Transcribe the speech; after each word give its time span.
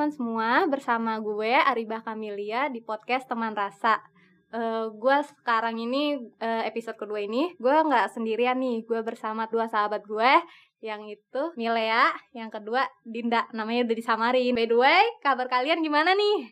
teman-teman 0.00 0.16
semua, 0.16 0.64
bersama 0.64 1.12
gue 1.20 1.52
Aribah 1.52 2.00
Kamilia 2.00 2.72
di 2.72 2.80
podcast 2.80 3.28
Teman 3.28 3.52
Rasa. 3.52 4.00
Uh, 4.48 4.88
gue 4.96 5.12
sekarang 5.28 5.76
ini 5.76 6.16
uh, 6.40 6.64
episode 6.64 6.96
kedua 6.96 7.20
ini 7.20 7.52
gue 7.60 7.76
nggak 7.84 8.08
sendirian 8.16 8.56
nih, 8.56 8.80
gue 8.88 8.96
bersama 9.04 9.44
dua 9.52 9.68
sahabat 9.68 10.00
gue 10.08 10.32
yang 10.80 11.04
itu 11.04 11.52
Milea, 11.52 12.16
yang 12.32 12.48
kedua 12.48 12.88
Dinda, 13.04 13.44
namanya 13.52 13.92
udah 13.92 13.96
disamarin. 14.00 14.56
By 14.56 14.72
the 14.72 14.80
way, 14.80 15.04
kabar 15.20 15.52
kalian 15.52 15.84
gimana 15.84 16.16
nih? 16.16 16.48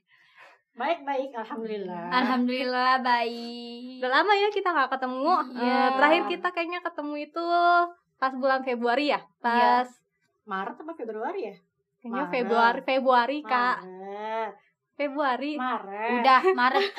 Baik 0.77 1.09
baik, 1.09 1.33
alhamdulillah. 1.33 2.05
Alhamdulillah 2.13 3.01
baik. 3.01 4.05
Udah 4.05 4.13
lama 4.13 4.33
ya 4.37 4.53
kita 4.53 4.77
nggak 4.77 4.93
ketemu. 4.93 5.33
Iya. 5.57 5.73
Uh, 5.73 5.89
terakhir 5.97 6.23
kita 6.37 6.49
kayaknya 6.53 6.81
ketemu 6.85 7.15
itu 7.25 7.45
pas 8.21 8.33
bulan 8.37 8.61
Februari 8.61 9.09
ya, 9.09 9.25
Iya. 9.25 9.41
pas 9.41 9.89
Maret 10.45 10.77
apa 10.85 10.93
Februari 11.01 11.49
ya? 11.49 11.57
Kayaknya 11.99 12.21
Maret. 12.21 12.33
Februari 12.33 12.81
Februari 12.83 13.39
kak, 13.43 13.77
Maret. 13.81 14.53
Februari. 14.95 15.53
Maret. 15.55 16.11
Udah 16.13 16.41
Maret 16.53 16.85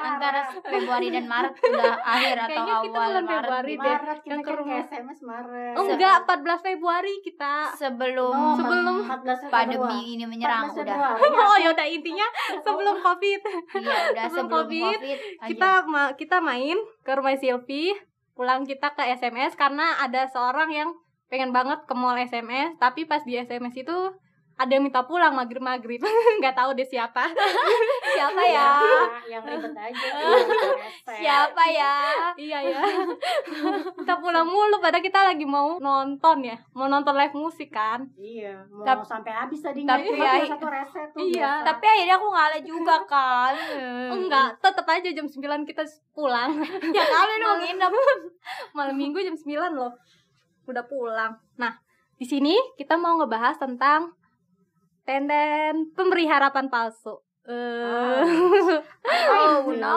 antara 0.00 0.40
Februari 0.62 1.10
dan 1.10 1.26
Maret 1.26 1.54
udah 1.58 1.94
akhir 1.98 2.36
atau 2.38 2.46
Kayaknya 2.48 2.74
kita 2.76 2.94
awal 2.94 3.08
bulan 3.10 3.24
Maret 3.24 3.42
Februari 3.42 3.66
gitu. 3.66 3.82
deh. 3.82 3.90
Maret 3.90 4.18
kita 4.20 4.30
Yang 4.30 4.38
ke 4.38 4.44
kan 4.44 4.46
ke 4.46 4.60
rumah. 4.60 4.78
SMS 4.80 5.18
Maret. 5.20 5.74
Oh, 5.74 5.84
enggak, 5.84 6.16
14 6.22 6.60
Februari 6.62 7.14
kita. 7.20 7.54
Sebelum 7.74 8.32
Oh, 8.32 8.54
Sebelum 8.54 8.96
14 9.02 9.10
Februari. 9.40 9.50
pandemi 9.50 9.98
ini 10.12 10.24
menyerang 10.24 10.64
14 10.68 10.80
udah. 10.80 10.96
Oh, 11.50 11.58
yaudah 11.58 11.86
intinya 11.88 12.26
sebelum 12.60 12.96
Covid. 13.00 13.40
Iya, 13.42 13.98
udah 14.06 14.24
Sebelum 14.24 14.30
sebelum 14.30 14.46
Covid, 14.48 14.96
Covid, 14.96 15.18
aja. 15.18 15.46
kita 15.48 15.70
ma- 15.84 16.12
kita 16.14 16.36
main 16.40 16.76
ke 17.02 17.10
rumah 17.10 17.34
Silvi, 17.34 17.90
pulang 18.32 18.62
kita 18.62 18.94
ke 18.94 19.02
SMS 19.10 19.52
karena 19.54 19.98
ada 19.98 20.24
seorang 20.24 20.70
yang 20.70 20.88
pengen 21.30 21.50
banget 21.50 21.86
ke 21.86 21.94
mall 21.94 22.18
SMS, 22.18 22.74
tapi 22.76 23.06
pas 23.06 23.22
di 23.22 23.34
SMS 23.34 23.72
itu 23.78 23.94
ada 24.54 24.68
yang 24.68 24.84
minta 24.84 25.00
pulang 25.00 25.32
maghrib-maghrib. 25.32 26.04
nggak 26.38 26.52
tahu 26.52 26.74
deh 26.74 26.84
siapa. 26.84 27.32
siapa 28.12 28.40
Iya, 28.42 28.52
ya? 28.52 28.68
yang 29.32 29.42
ribet 29.42 29.72
aja. 29.72 30.08
Siapa 31.06 31.64
ya? 31.66 31.94
iya 32.36 32.58
ya. 32.60 32.82
kita 33.96 34.14
pulang 34.18 34.44
mulu 34.44 34.76
padahal 34.78 35.00
kita 35.00 35.24
lagi 35.24 35.46
mau 35.46 35.80
nonton 35.80 36.44
ya. 36.44 36.60
Mau 36.72 36.86
nonton 36.86 37.16
live 37.16 37.32
musik 37.32 37.70
kan. 37.70 38.04
Iya, 38.14 38.60
mau 38.68 38.84
Tap- 38.84 39.08
sampai 39.08 39.32
habis 39.32 39.64
tadi 39.64 39.80
tapi 39.82 40.12
ya- 40.12 40.44
satu 40.44 40.68
reset 40.68 41.08
tuh. 41.08 41.24
Iya, 41.24 41.40
biasa. 41.56 41.64
Tapi 41.64 41.84
akhirnya 41.86 42.16
aku 42.16 42.28
ngalah 42.28 42.60
juga 42.60 42.96
kan. 43.06 43.54
Enggak, 44.12 44.60
tetap 44.60 44.84
aja 44.84 45.08
jam 45.08 45.24
9 45.24 45.40
kita 45.64 45.82
pulang. 46.12 46.60
Ya 46.92 47.04
kali 47.06 47.34
dong 47.38 47.58
nginep. 47.60 47.92
malam 48.72 48.92
minggu 48.92 49.20
jam 49.20 49.32
9 49.32 49.48
loh 49.72 49.92
udah 50.66 50.84
pulang 50.84 51.38
nah 51.56 51.78
di 52.20 52.28
sini 52.28 52.56
kita 52.76 53.00
mau 53.00 53.16
ngebahas 53.16 53.56
tentang 53.56 54.12
tenden 55.08 55.92
pemberi 55.96 56.28
harapan 56.28 56.68
palsu 56.68 57.20
Eh, 57.50 58.22
Oh 59.32 59.64
no. 59.72 59.96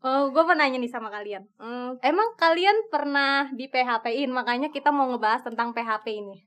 oh, 0.00 0.22
gue 0.32 0.42
mau 0.42 0.56
nanya 0.56 0.80
nih 0.80 0.90
sama 0.90 1.12
kalian. 1.12 1.44
Hmm, 1.60 2.00
emang 2.00 2.34
kalian 2.40 2.88
pernah 2.88 3.52
di 3.52 3.68
PHP-in? 3.68 4.32
Makanya 4.32 4.72
kita 4.72 4.88
mau 4.88 5.06
ngebahas 5.12 5.44
tentang 5.44 5.76
PHP 5.76 6.06
ini. 6.24 6.40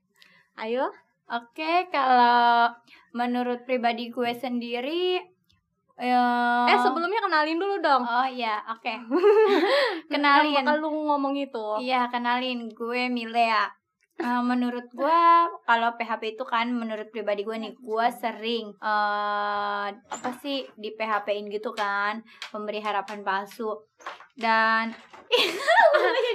Ayo. 0.58 0.90
Oke, 1.28 1.86
kalau 1.92 2.72
menurut 3.12 3.68
pribadi 3.68 4.08
gue 4.08 4.32
sendiri 4.32 5.20
eh 5.98 6.66
Eh, 6.68 6.78
sebelumnya 6.78 7.18
kenalin 7.18 7.58
dulu 7.58 7.76
dong. 7.78 8.02
Oh 8.02 8.22
iya, 8.24 8.62
oke. 8.68 8.86
Yang 8.86 9.02
kenalin. 10.14 10.54
bakal 10.56 10.76
lu 10.78 10.88
ngomong 11.04 11.34
itu. 11.34 11.66
Iya, 11.78 12.06
kenalin 12.06 12.70
gue 12.70 13.08
Milea. 13.08 13.66
Eh, 14.18 14.42
menurut 14.42 14.82
gue 14.90 15.20
kalau 15.62 15.94
PHP 15.94 16.34
itu 16.34 16.42
kan 16.42 16.66
menurut 16.68 17.06
pribadi 17.08 17.42
gue 17.42 17.54
nih 17.54 17.70
gue 17.72 18.06
sering 18.12 18.74
eh 18.74 19.86
apa 19.94 20.30
sih 20.38 20.66
di 20.74 20.90
PHP-in 20.90 21.46
gitu 21.46 21.70
kan 21.70 22.18
pemberi 22.50 22.78
harapan 22.78 23.22
palsu 23.22 23.78
dan 24.34 24.90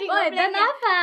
Oh, 0.06 0.23
dan 0.29 0.47
ya? 0.47 0.63
apa? 0.63 0.97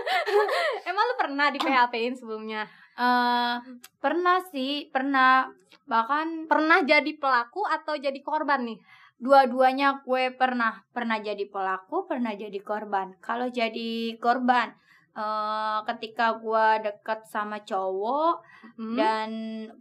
Emang 0.88 1.04
lu 1.04 1.14
pernah 1.16 1.50
di 1.50 1.58
PHP-in 1.58 2.14
sebelumnya? 2.14 2.64
Eh, 3.00 3.56
pernah 3.96 4.38
sih 4.52 4.92
pernah. 4.92 5.48
Bahkan 5.88 6.46
Pernah 6.46 6.84
jadi 6.84 7.12
pelaku 7.16 7.64
atau 7.64 7.96
jadi 7.96 8.20
korban 8.20 8.62
nih? 8.68 8.80
dua-duanya 9.20 10.00
gue 10.00 10.32
pernah. 10.32 10.80
Pernah 10.96 11.20
jadi 11.20 11.44
pelaku 11.44 12.08
pernah 12.08 12.32
jadi 12.32 12.56
korban. 12.64 13.16
Kalau 13.20 13.48
jadi 13.52 14.16
korban 14.16 14.72
eh 15.10 15.78
ketika 15.90 16.38
gue 16.38 16.66
deket 16.86 17.26
sama 17.26 17.58
cowok 17.66 18.46
Hmm? 18.78 18.94
dan 18.94 19.30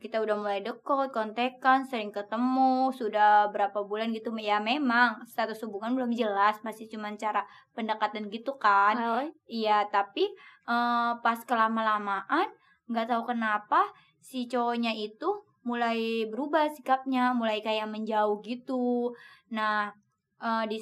kita 0.01 0.23
udah 0.23 0.39
mulai 0.39 0.63
deket 0.65 1.13
kontekan 1.13 1.85
sering 1.85 2.09
ketemu 2.09 2.89
sudah 2.95 3.51
berapa 3.53 3.85
bulan 3.85 4.09
gitu 4.15 4.33
ya 4.41 4.57
memang 4.57 5.21
status 5.29 5.61
hubungan 5.67 5.93
belum 5.93 6.11
jelas 6.17 6.57
masih 6.65 6.89
cuma 6.89 7.13
cara 7.13 7.45
pendekatan 7.77 8.31
gitu 8.33 8.57
kan. 8.57 8.97
Iya, 9.45 9.85
tapi 9.93 10.31
eh, 10.65 11.11
pas 11.21 11.39
kelama-lamaan 11.45 12.49
nggak 12.89 13.07
tahu 13.09 13.23
kenapa 13.31 13.93
si 14.19 14.49
cowoknya 14.49 14.91
itu 14.97 15.45
mulai 15.63 16.25
berubah 16.31 16.71
sikapnya, 16.73 17.35
mulai 17.35 17.61
kayak 17.61 17.87
menjauh 17.87 18.41
gitu. 18.41 19.13
Nah, 19.53 19.93
eh, 20.41 20.63
di 20.71 20.77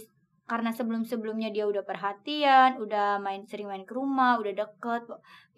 karena 0.47 0.72
sebelum-sebelumnya 0.72 1.51
dia 1.51 1.68
udah 1.68 1.84
perhatian, 1.84 2.79
udah 2.79 3.19
main 3.19 3.44
sering 3.44 3.68
main 3.68 3.84
ke 3.84 3.91
rumah, 3.91 4.40
udah 4.40 4.53
deket 4.56 5.03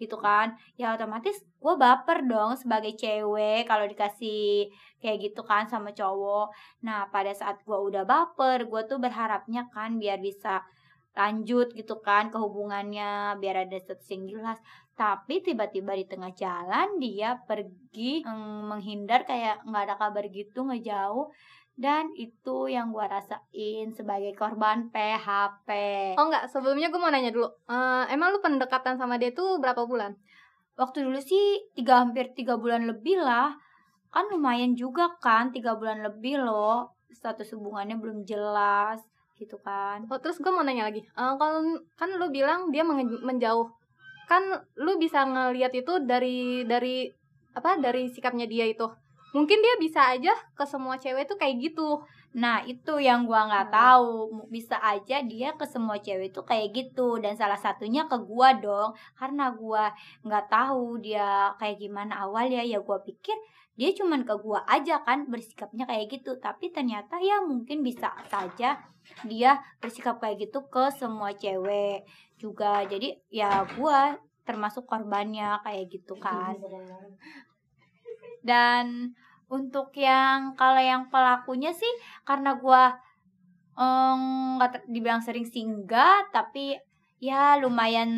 gitu 0.02 0.18
kan. 0.18 0.58
Ya 0.74 0.98
otomatis 0.98 1.38
gue 1.62 1.74
baper 1.78 2.26
dong 2.26 2.58
sebagai 2.58 2.98
cewek 2.98 3.70
kalau 3.70 3.86
dikasih 3.86 4.66
kayak 4.98 5.30
gitu 5.30 5.46
kan 5.46 5.70
sama 5.70 5.94
cowok. 5.94 6.50
Nah, 6.82 7.06
pada 7.14 7.30
saat 7.30 7.62
gue 7.62 7.78
udah 7.78 8.02
baper, 8.02 8.66
gue 8.66 8.82
tuh 8.90 8.98
berharapnya 8.98 9.70
kan 9.70 9.94
biar 10.02 10.18
bisa 10.18 10.66
lanjut 11.14 11.74
gitu 11.74 11.98
kan 12.06 12.30
ke 12.30 12.38
hubungannya 12.38 13.34
biar 13.42 13.66
ada 13.66 13.76
status 13.82 14.06
yang 14.14 14.30
jelas 14.30 14.58
tapi 15.00 15.40
tiba-tiba 15.40 15.96
di 15.96 16.04
tengah 16.04 16.28
jalan 16.36 17.00
dia 17.00 17.40
pergi 17.48 18.20
mm, 18.20 18.68
menghindar 18.68 19.24
kayak 19.24 19.64
nggak 19.64 19.82
ada 19.88 19.96
kabar 19.96 20.24
gitu 20.28 20.68
ngejauh 20.68 21.32
dan 21.80 22.12
itu 22.12 22.68
yang 22.68 22.92
gua 22.92 23.08
rasain 23.08 23.88
sebagai 23.96 24.36
korban 24.36 24.92
PHP 24.92 25.68
Oh 26.20 26.28
enggak, 26.28 26.52
sebelumnya 26.52 26.92
gue 26.92 27.00
mau 27.00 27.08
nanya 27.08 27.32
dulu. 27.32 27.48
Eh, 27.72 28.04
emang 28.12 28.36
lu 28.36 28.44
pendekatan 28.44 29.00
sama 29.00 29.16
dia 29.16 29.32
tuh 29.32 29.56
berapa 29.56 29.88
bulan? 29.88 30.12
waktu 30.80 31.04
dulu 31.04 31.20
sih 31.20 31.60
tiga 31.76 32.00
hampir 32.00 32.32
tiga 32.32 32.56
bulan 32.56 32.88
lebih 32.88 33.20
lah 33.20 33.52
kan 34.08 34.24
lumayan 34.32 34.72
juga 34.72 35.12
kan 35.20 35.52
tiga 35.52 35.76
bulan 35.76 36.00
lebih 36.00 36.40
loh 36.40 36.96
status 37.12 37.52
hubungannya 37.52 38.00
belum 38.00 38.24
jelas 38.24 39.04
gitu 39.36 39.60
kan 39.60 40.08
Oh, 40.08 40.16
terus 40.16 40.40
gue 40.40 40.52
mau 40.52 40.60
nanya 40.60 40.88
lagi. 40.88 41.00
Eh, 41.00 41.34
kalau 41.40 41.60
kan 41.96 42.08
lu 42.12 42.28
bilang 42.28 42.68
dia 42.68 42.84
menjauh. 42.84 43.72
Kan 44.30 44.42
lu 44.78 44.92
bisa 45.02 45.26
ngelihat 45.26 45.72
itu 45.74 45.92
dari 46.06 46.62
dari 46.62 47.10
apa? 47.58 47.70
Dari 47.82 48.06
sikapnya 48.14 48.46
dia 48.46 48.66
itu. 48.70 48.86
Mungkin 49.34 49.58
dia 49.62 49.74
bisa 49.78 50.00
aja 50.10 50.34
ke 50.58 50.64
semua 50.66 50.98
cewek 51.02 51.26
tuh 51.30 51.38
kayak 51.38 51.56
gitu. 51.62 52.02
Nah 52.34 52.62
itu 52.62 52.98
yang 53.02 53.26
gua 53.26 53.46
nggak 53.50 53.66
Hmm. 53.70 53.74
tahu 53.74 54.10
bisa 54.54 54.76
aja 54.78 55.16
dia 55.26 55.48
ke 55.58 55.66
semua 55.66 55.98
cewek 55.98 56.30
itu 56.30 56.40
kayak 56.46 56.68
gitu 56.78 57.18
dan 57.18 57.34
salah 57.34 57.58
satunya 57.58 58.06
ke 58.10 58.16
gua 58.22 58.54
dong 58.54 58.94
karena 59.18 59.50
gua 59.50 59.90
nggak 60.26 60.46
tahu 60.46 61.02
dia 61.02 61.50
kayak 61.58 61.82
gimana 61.82 62.22
awalnya 62.26 62.62
ya 62.62 62.78
gua 62.82 63.02
pikir 63.02 63.34
dia 63.80 63.96
cuman 63.96 64.28
ke 64.28 64.34
gua 64.44 64.60
aja 64.68 65.00
kan 65.00 65.24
bersikapnya 65.32 65.88
kayak 65.88 66.12
gitu. 66.12 66.36
Tapi 66.36 66.68
ternyata 66.68 67.16
ya 67.16 67.40
mungkin 67.40 67.80
bisa 67.80 68.12
saja 68.28 68.76
dia 69.24 69.50
bersikap 69.80 70.20
kayak 70.20 70.44
gitu 70.44 70.68
ke 70.68 70.92
semua 70.92 71.32
cewek 71.32 72.04
juga. 72.36 72.84
Jadi 72.84 73.16
ya 73.32 73.64
gua 73.80 74.20
termasuk 74.44 74.84
korbannya 74.84 75.64
kayak 75.64 75.88
gitu 75.88 76.12
kan. 76.20 76.52
dan 78.44 79.16
untuk 79.48 79.92
yang 79.96 80.56
kalau 80.56 80.80
yang 80.80 81.08
pelakunya 81.08 81.72
sih 81.72 81.92
karena 82.28 82.56
gua 82.60 83.00
em, 83.76 84.56
nggak 84.60 84.70
ter- 84.76 84.88
dibilang 84.88 85.20
sering 85.24 85.44
singgah 85.44 86.28
tapi 86.32 86.76
ya 87.20 87.60
lumayan 87.60 88.08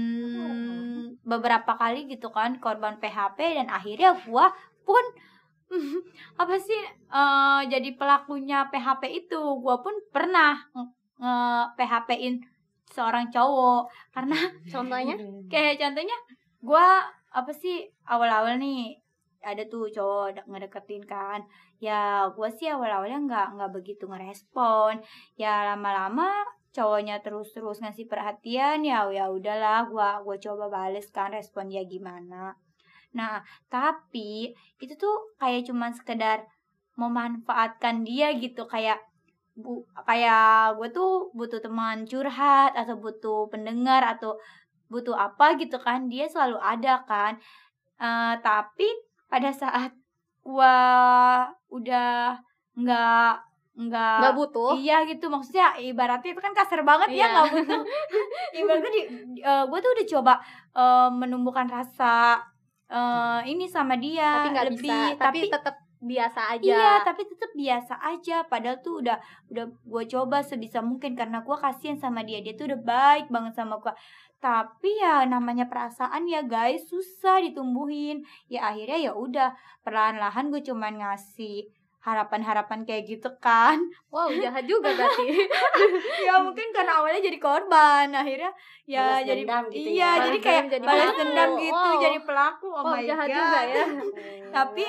beberapa 1.26 1.75
kali 1.75 2.06
gitu 2.06 2.31
kan 2.31 2.59
korban 2.62 3.03
PHP 3.03 3.59
dan 3.59 3.67
akhirnya 3.70 4.14
gua 4.26 4.55
pun 4.87 5.03
apa 6.42 6.54
sih 6.60 6.80
eh, 6.90 7.60
jadi 7.69 7.88
pelakunya 7.96 8.69
PHP 8.69 9.02
itu? 9.26 9.40
Gua 9.60 9.80
pun 9.80 9.94
pernah 10.12 10.58
nge 11.22 11.74
PHP-in 11.78 12.34
seorang 12.92 13.30
cowok. 13.32 13.88
Karena 14.12 14.36
Contohnya? 14.72 15.16
kayak 15.52 15.80
contohnya 15.80 16.16
gua 16.62 17.06
apa 17.32 17.52
sih 17.52 17.88
awal-awal 18.04 18.60
nih 18.60 19.00
ada 19.42 19.66
tuh 19.66 19.90
cowok 19.90 20.26
de- 20.38 20.46
ngedeketin 20.46 21.02
kan. 21.08 21.40
Ya 21.82 22.28
gua 22.36 22.48
sih 22.52 22.70
awal-awalnya 22.70 23.18
nggak 23.26 23.46
nggak 23.58 23.72
begitu 23.75 24.04
ngerespon. 24.06 25.02
Ya 25.34 25.66
lama-lama 25.75 26.46
cowoknya 26.72 27.20
terus-terus 27.25 27.82
ngasih 27.82 28.06
perhatian. 28.06 28.84
Ya 28.86 29.02
ya 29.10 29.26
udahlah 29.32 29.88
gua 29.90 30.22
gua 30.22 30.36
coba 30.38 30.70
bales 30.70 31.10
kan 31.10 31.32
respon 31.34 31.68
dia 31.72 31.82
gimana 31.84 32.54
Nah, 33.12 33.44
tapi 33.69 34.53
itu 34.81 34.94
tuh 34.97 35.37
kayak 35.37 35.69
cuman 35.69 35.93
sekedar 35.93 36.44
memanfaatkan 36.97 38.05
dia 38.05 38.32
gitu 38.37 38.69
kayak 38.69 39.00
bu 39.53 39.85
kayak 40.09 40.81
gue 40.81 40.88
tuh 40.97 41.29
butuh 41.37 41.61
teman 41.61 42.09
curhat 42.09 42.73
atau 42.73 42.97
butuh 42.97 43.53
pendengar 43.53 44.00
atau 44.00 44.41
butuh 44.88 45.12
apa 45.12 45.61
gitu 45.61 45.76
kan 45.76 46.09
dia 46.09 46.25
selalu 46.29 46.56
ada 46.61 47.05
kan 47.05 47.37
Eh, 48.03 48.35
tapi 48.43 48.88
pada 49.31 49.55
saat 49.55 49.94
gue 50.43 50.76
udah 51.70 52.35
nggak 52.75 53.35
nggak 53.73 54.17
nggak 54.20 54.35
butuh 54.35 54.75
Iya 54.75 55.06
gitu 55.06 55.31
maksudnya 55.31 55.79
ibaratnya 55.79 56.35
itu 56.35 56.43
kan 56.43 56.50
kasar 56.50 56.82
banget 56.82 57.14
ya 57.14 57.17
Iya. 57.17 57.26
nggak 57.31 57.47
butuh. 57.55 57.82
ibaratnya 58.59 58.91
di, 58.91 59.03
gue 59.70 59.79
tuh 59.79 59.91
udah 59.94 60.06
coba 60.19 60.35
eh, 60.75 61.09
menumbuhkan 61.14 61.70
rasa 61.70 62.43
eh, 62.92 63.40
ini 63.48 63.64
sama 63.64 63.96
dia 63.96 64.44
tapi 64.44 64.48
nggak 64.52 64.66
lebih 64.68 64.84
bisa 64.84 65.16
tapi, 65.16 65.18
tapi 65.18 65.38
tetap 65.48 65.76
biasa 66.02 66.40
aja. 66.58 66.66
Iya 66.66 66.92
tapi 67.06 67.22
tetap 67.30 67.50
biasa 67.54 67.94
aja. 68.02 68.36
Padahal 68.50 68.78
tuh 68.82 69.00
udah 69.00 69.16
udah 69.54 69.64
gue 69.70 70.04
coba 70.10 70.42
sebisa 70.42 70.82
mungkin 70.82 71.14
karena 71.14 71.46
gue 71.46 71.56
kasihan 71.56 71.96
sama 71.96 72.26
dia. 72.26 72.42
Dia 72.42 72.58
tuh 72.58 72.74
udah 72.74 72.80
baik 72.82 73.26
banget 73.30 73.54
sama 73.54 73.78
gue 73.78 73.94
tapi 74.42 74.98
ya 74.98 75.22
namanya 75.22 75.70
perasaan 75.70 76.26
ya 76.26 76.42
guys 76.42 76.90
susah 76.90 77.38
ditumbuhin. 77.46 78.26
Ya 78.50 78.66
akhirnya 78.74 78.98
ya 78.98 79.12
udah 79.14 79.54
perlahan-lahan 79.86 80.50
gue 80.50 80.66
cuman 80.66 80.98
ngasih 80.98 81.70
harapan-harapan 82.02 82.82
kayak 82.82 83.06
gitu 83.06 83.31
kan. 83.38 83.78
Wow 84.10 84.34
jahat 84.34 84.66
juga 84.66 84.90
berarti. 84.90 85.26
Ya 86.26 86.38
mungkin 86.43 86.75
karena 86.75 86.99
awalnya 86.99 87.22
jadi 87.22 87.38
korban 87.38 88.10
akhirnya 88.10 88.50
ya 88.84 89.22
Balas 89.22 89.26
jadi 89.26 89.43
gitu 89.70 89.88
iya 89.94 90.10
ya. 90.19 90.22
jadi 90.26 90.38
kayak 90.43 90.62
jadi 90.70 90.84
balas 90.84 91.10
dendam 91.14 91.50
gitu 91.58 91.75
Wow. 91.75 92.02
jadi 92.02 92.19
pelaku. 92.26 92.66
Oh 92.70 92.82
wow 92.82 92.94
my 92.94 93.02
jahat 93.06 93.26
god. 93.26 93.38
juga 93.38 93.60
ya. 93.64 93.87
Tapi 94.56 94.84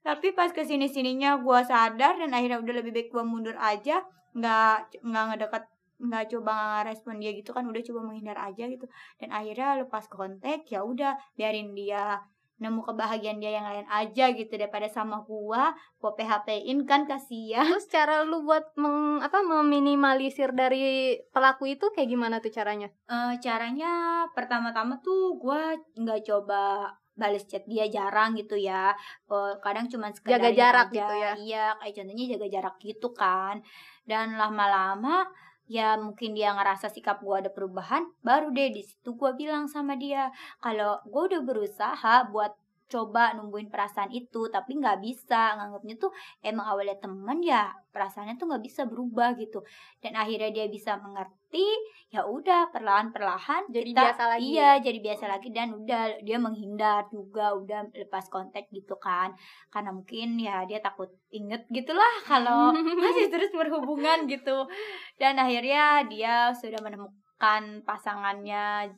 tapi 0.00 0.26
pas 0.32 0.48
ke 0.48 0.62
sini 0.64 0.88
sininya 0.88 1.36
gue 1.36 1.60
sadar 1.64 2.16
dan 2.16 2.30
akhirnya 2.32 2.60
udah 2.60 2.74
lebih 2.80 2.92
baik 2.92 3.08
gue 3.12 3.24
mundur 3.24 3.56
aja 3.60 4.00
nggak 4.32 5.00
nggak 5.04 5.24
ngedekat 5.34 5.64
nggak 6.00 6.24
coba 6.32 6.80
respon 6.88 7.20
dia 7.20 7.36
gitu 7.36 7.52
kan 7.52 7.68
udah 7.68 7.82
coba 7.84 8.00
menghindar 8.08 8.36
aja 8.36 8.64
gitu. 8.68 8.88
Dan 9.20 9.28
akhirnya 9.32 9.80
lepas 9.80 10.08
kontak 10.08 10.64
ya 10.68 10.80
udah 10.84 11.16
biarin 11.36 11.76
dia 11.76 12.20
nemu 12.60 12.84
kebahagiaan 12.84 13.40
dia 13.40 13.56
yang 13.56 13.64
lain 13.64 13.88
aja 13.88 14.30
gitu 14.30 14.52
daripada 14.52 14.84
sama 14.86 15.20
gua 15.20 15.72
gua 15.96 16.12
PHP-in 16.12 16.84
kan 16.84 17.04
kasihan 17.04 17.64
terus 17.66 17.88
cara 17.88 18.20
lu 18.20 18.44
buat 18.44 18.76
meng, 18.76 19.18
apa 19.18 19.40
meminimalisir 19.40 20.52
dari 20.52 21.16
pelaku 21.28 21.66
itu 21.70 21.88
kayak 21.90 22.06
gimana 22.06 22.36
tuh 22.38 22.50
caranya 22.50 22.92
Eh, 23.06 23.34
caranya 23.40 23.90
pertama-tama 24.30 25.00
tuh 25.00 25.34
gua 25.34 25.72
nggak 25.94 26.20
coba 26.22 26.92
balas 27.12 27.44
chat 27.44 27.64
dia 27.64 27.84
jarang 27.86 28.32
gitu 28.34 28.54
ya 28.54 28.92
Eh, 29.26 29.52
kadang 29.58 29.88
cuma 29.88 30.08
sekedar 30.08 30.36
Jaga 30.36 30.50
jarak 30.52 30.88
aja. 30.88 30.94
gitu 30.94 31.14
ya. 31.16 31.30
iya 31.38 31.66
kayak 31.74 31.94
contohnya 31.96 32.24
jaga 32.30 32.46
jarak 32.50 32.76
gitu 32.78 33.08
kan 33.10 33.56
dan 34.02 34.36
lama-lama 34.36 35.24
ya 35.70 35.94
mungkin 35.94 36.34
dia 36.34 36.50
ngerasa 36.50 36.90
sikap 36.90 37.22
gua 37.22 37.38
ada 37.38 37.50
perubahan 37.54 38.02
baru 38.26 38.50
deh 38.50 38.74
di 38.74 38.82
situ 38.82 39.14
gua 39.14 39.38
bilang 39.38 39.70
sama 39.70 39.94
dia 39.94 40.34
kalau 40.58 40.98
gua 41.06 41.30
udah 41.30 41.42
berusaha 41.46 42.26
buat 42.34 42.50
coba 42.90 43.32
numbuhin 43.38 43.70
perasaan 43.70 44.10
itu 44.10 44.50
tapi 44.50 44.76
nggak 44.76 44.98
bisa. 44.98 45.54
Nganggapnya 45.54 45.94
tuh 45.96 46.10
emang 46.42 46.66
awalnya 46.66 46.98
temen 46.98 47.38
ya 47.40 47.70
perasaannya 47.90 48.34
tuh 48.34 48.50
nggak 48.50 48.64
bisa 48.66 48.82
berubah 48.84 49.38
gitu. 49.38 49.62
Dan 50.02 50.18
akhirnya 50.18 50.50
dia 50.50 50.66
bisa 50.66 50.98
mengerti 50.98 51.64
ya 52.10 52.26
udah 52.26 52.70
perlahan-perlahan 52.70 53.70
Jadi 53.70 53.94
kita- 53.94 54.02
biasa 54.10 54.22
lagi. 54.26 54.42
iya 54.50 54.70
jadi 54.78 54.98
biasa 54.98 55.24
lagi 55.26 55.48
dan 55.50 55.74
udah 55.74 56.18
dia 56.22 56.38
menghindar 56.38 57.06
juga 57.08 57.54
udah 57.54 57.90
lepas 57.94 58.26
kontak 58.26 58.66
gitu 58.68 58.98
kan. 58.98 59.32
Karena 59.70 59.94
mungkin 59.94 60.34
ya 60.36 60.66
dia 60.66 60.82
takut 60.82 61.08
inget 61.30 61.64
gitulah 61.70 62.14
kalau 62.26 62.74
masih 63.02 63.30
terus 63.30 63.54
berhubungan 63.54 64.26
gitu. 64.26 64.66
Dan 65.14 65.38
akhirnya 65.38 66.02
dia 66.10 66.50
sudah 66.52 66.82
menemukan 66.82 67.80
pasangannya 67.86 68.90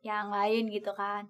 yang 0.00 0.30
lain 0.30 0.70
gitu 0.70 0.94
kan 0.94 1.26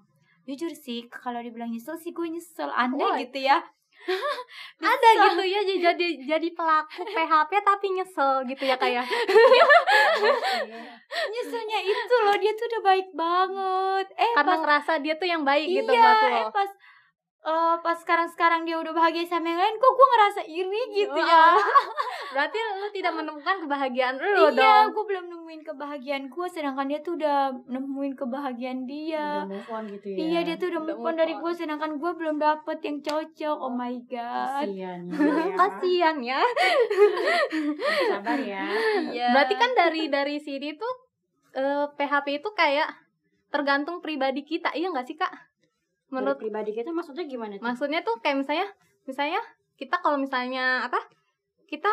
jujur 0.46 0.72
sih 0.72 1.10
kalau 1.10 1.42
dibilang 1.42 1.74
nyesel 1.74 1.98
sih 1.98 2.14
gue 2.14 2.26
nyesel. 2.30 2.70
Anda 2.70 3.02
Wah. 3.02 3.18
gitu 3.18 3.42
ya. 3.42 3.58
Ada 4.94 5.08
gitu 5.18 5.42
ya 5.42 5.60
jadi 5.66 6.06
jadi 6.22 6.48
pelaku 6.54 7.02
PHP 7.10 7.52
tapi 7.58 7.86
nyesel 7.90 8.46
gitu 8.46 8.62
ya 8.62 8.78
kayak 8.78 9.02
nyeselnya 11.34 11.78
itu 11.82 12.14
loh 12.22 12.36
dia 12.38 12.52
tuh 12.54 12.66
udah 12.70 12.82
baik 12.86 13.08
banget. 13.18 14.06
Eh 14.14 14.32
karena 14.38 14.46
pas 14.54 14.58
ngerasa 14.62 14.92
dia 15.02 15.14
tuh 15.18 15.26
yang 15.26 15.42
baik 15.42 15.66
gitu 15.66 15.90
iya, 15.90 16.02
buat 16.06 16.16
lo. 16.22 16.28
eh 16.30 16.46
pas 16.54 16.70
eh, 17.46 17.74
pas 17.78 17.94
sekarang 17.94 18.26
sekarang 18.26 18.60
dia 18.62 18.74
udah 18.74 18.90
bahagia 18.90 19.22
sama 19.22 19.46
yang 19.46 19.56
lain 19.56 19.76
kok 19.76 19.92
gue 19.92 20.06
ngerasa 20.08 20.40
iri 20.44 20.82
gitu 20.92 21.14
Oh, 21.14 21.22
ya? 21.22 21.54
Berarti 22.34 22.58
lu 22.58 22.88
tidak 22.90 23.12
menemukan 23.18 23.56
kebahagiaan 23.62 24.14
lu 24.16 24.26
iya 24.26 24.50
dong. 24.52 24.86
gue 24.90 25.04
belum 25.06 25.24
nemuin 25.26 25.62
kebahagiaan 25.64 26.24
gue 26.26 26.46
sedangkan 26.46 26.86
dia 26.86 27.00
tuh 27.00 27.14
udah 27.14 27.38
nemuin 27.64 28.12
kebahagiaan 28.14 28.80
dia. 28.84 29.46
Udah 29.46 29.48
move 29.48 29.70
on 29.70 29.84
gitu 29.88 30.06
ya? 30.10 30.16
Iya 30.18 30.40
dia 30.42 30.54
tuh 30.56 30.66
udah 30.68 30.80
Udah 30.80 30.88
move 30.88 31.00
on 31.00 31.06
move 31.06 31.18
dari 31.18 31.34
gue 31.34 31.52
sedangkan 31.54 31.90
gue 31.96 32.12
belum 32.12 32.36
dapet 32.36 32.78
yang 32.82 32.98
cocok. 33.00 33.56
Oh 33.56 33.70
my 33.70 33.94
god. 34.04 34.66
Kasihan 34.66 35.00
ya. 35.06 35.54
Kasian 35.54 36.16
ya. 36.20 36.40
Sabar 38.08 38.38
ya. 38.38 38.64
Iya. 39.06 39.28
Berarti 39.32 39.54
kan 39.54 39.70
dari 39.72 40.02
dari 40.08 40.36
sini 40.36 40.74
tuh 40.74 40.94
eh, 41.54 41.86
PHP 41.90 42.42
itu 42.42 42.50
kayak 42.52 42.90
tergantung 43.46 44.02
pribadi 44.02 44.42
kita 44.42 44.74
iya 44.74 44.90
nggak 44.90 45.06
sih 45.06 45.14
kak 45.14 45.30
menurut 46.08 46.36
menurut 46.36 46.36
pribadi 46.38 46.70
kita 46.72 46.90
maksudnya 46.90 47.24
gimana 47.26 47.52
tuh 47.58 47.64
maksudnya 47.64 48.00
tuh 48.02 48.14
kayak 48.20 48.36
misalnya 48.40 48.68
misalnya 49.04 49.40
kita 49.74 49.96
kalau 49.98 50.16
misalnya 50.16 50.86
apa 50.86 50.98
kita 51.66 51.90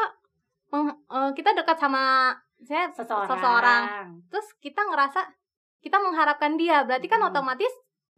eh, 0.71 1.31
kita 1.33 1.49
dekat 1.53 1.77
sama 1.77 2.33
saya 2.63 2.87
seseorang, 2.89 3.27
seseorang 3.27 3.83
terus 4.31 4.47
kita 4.57 4.81
ngerasa 4.81 5.21
kita 5.83 5.97
mengharapkan 5.99 6.55
dia 6.55 6.85
berarti 6.87 7.07
kan 7.07 7.19
Hmm. 7.19 7.29
otomatis 7.29 7.73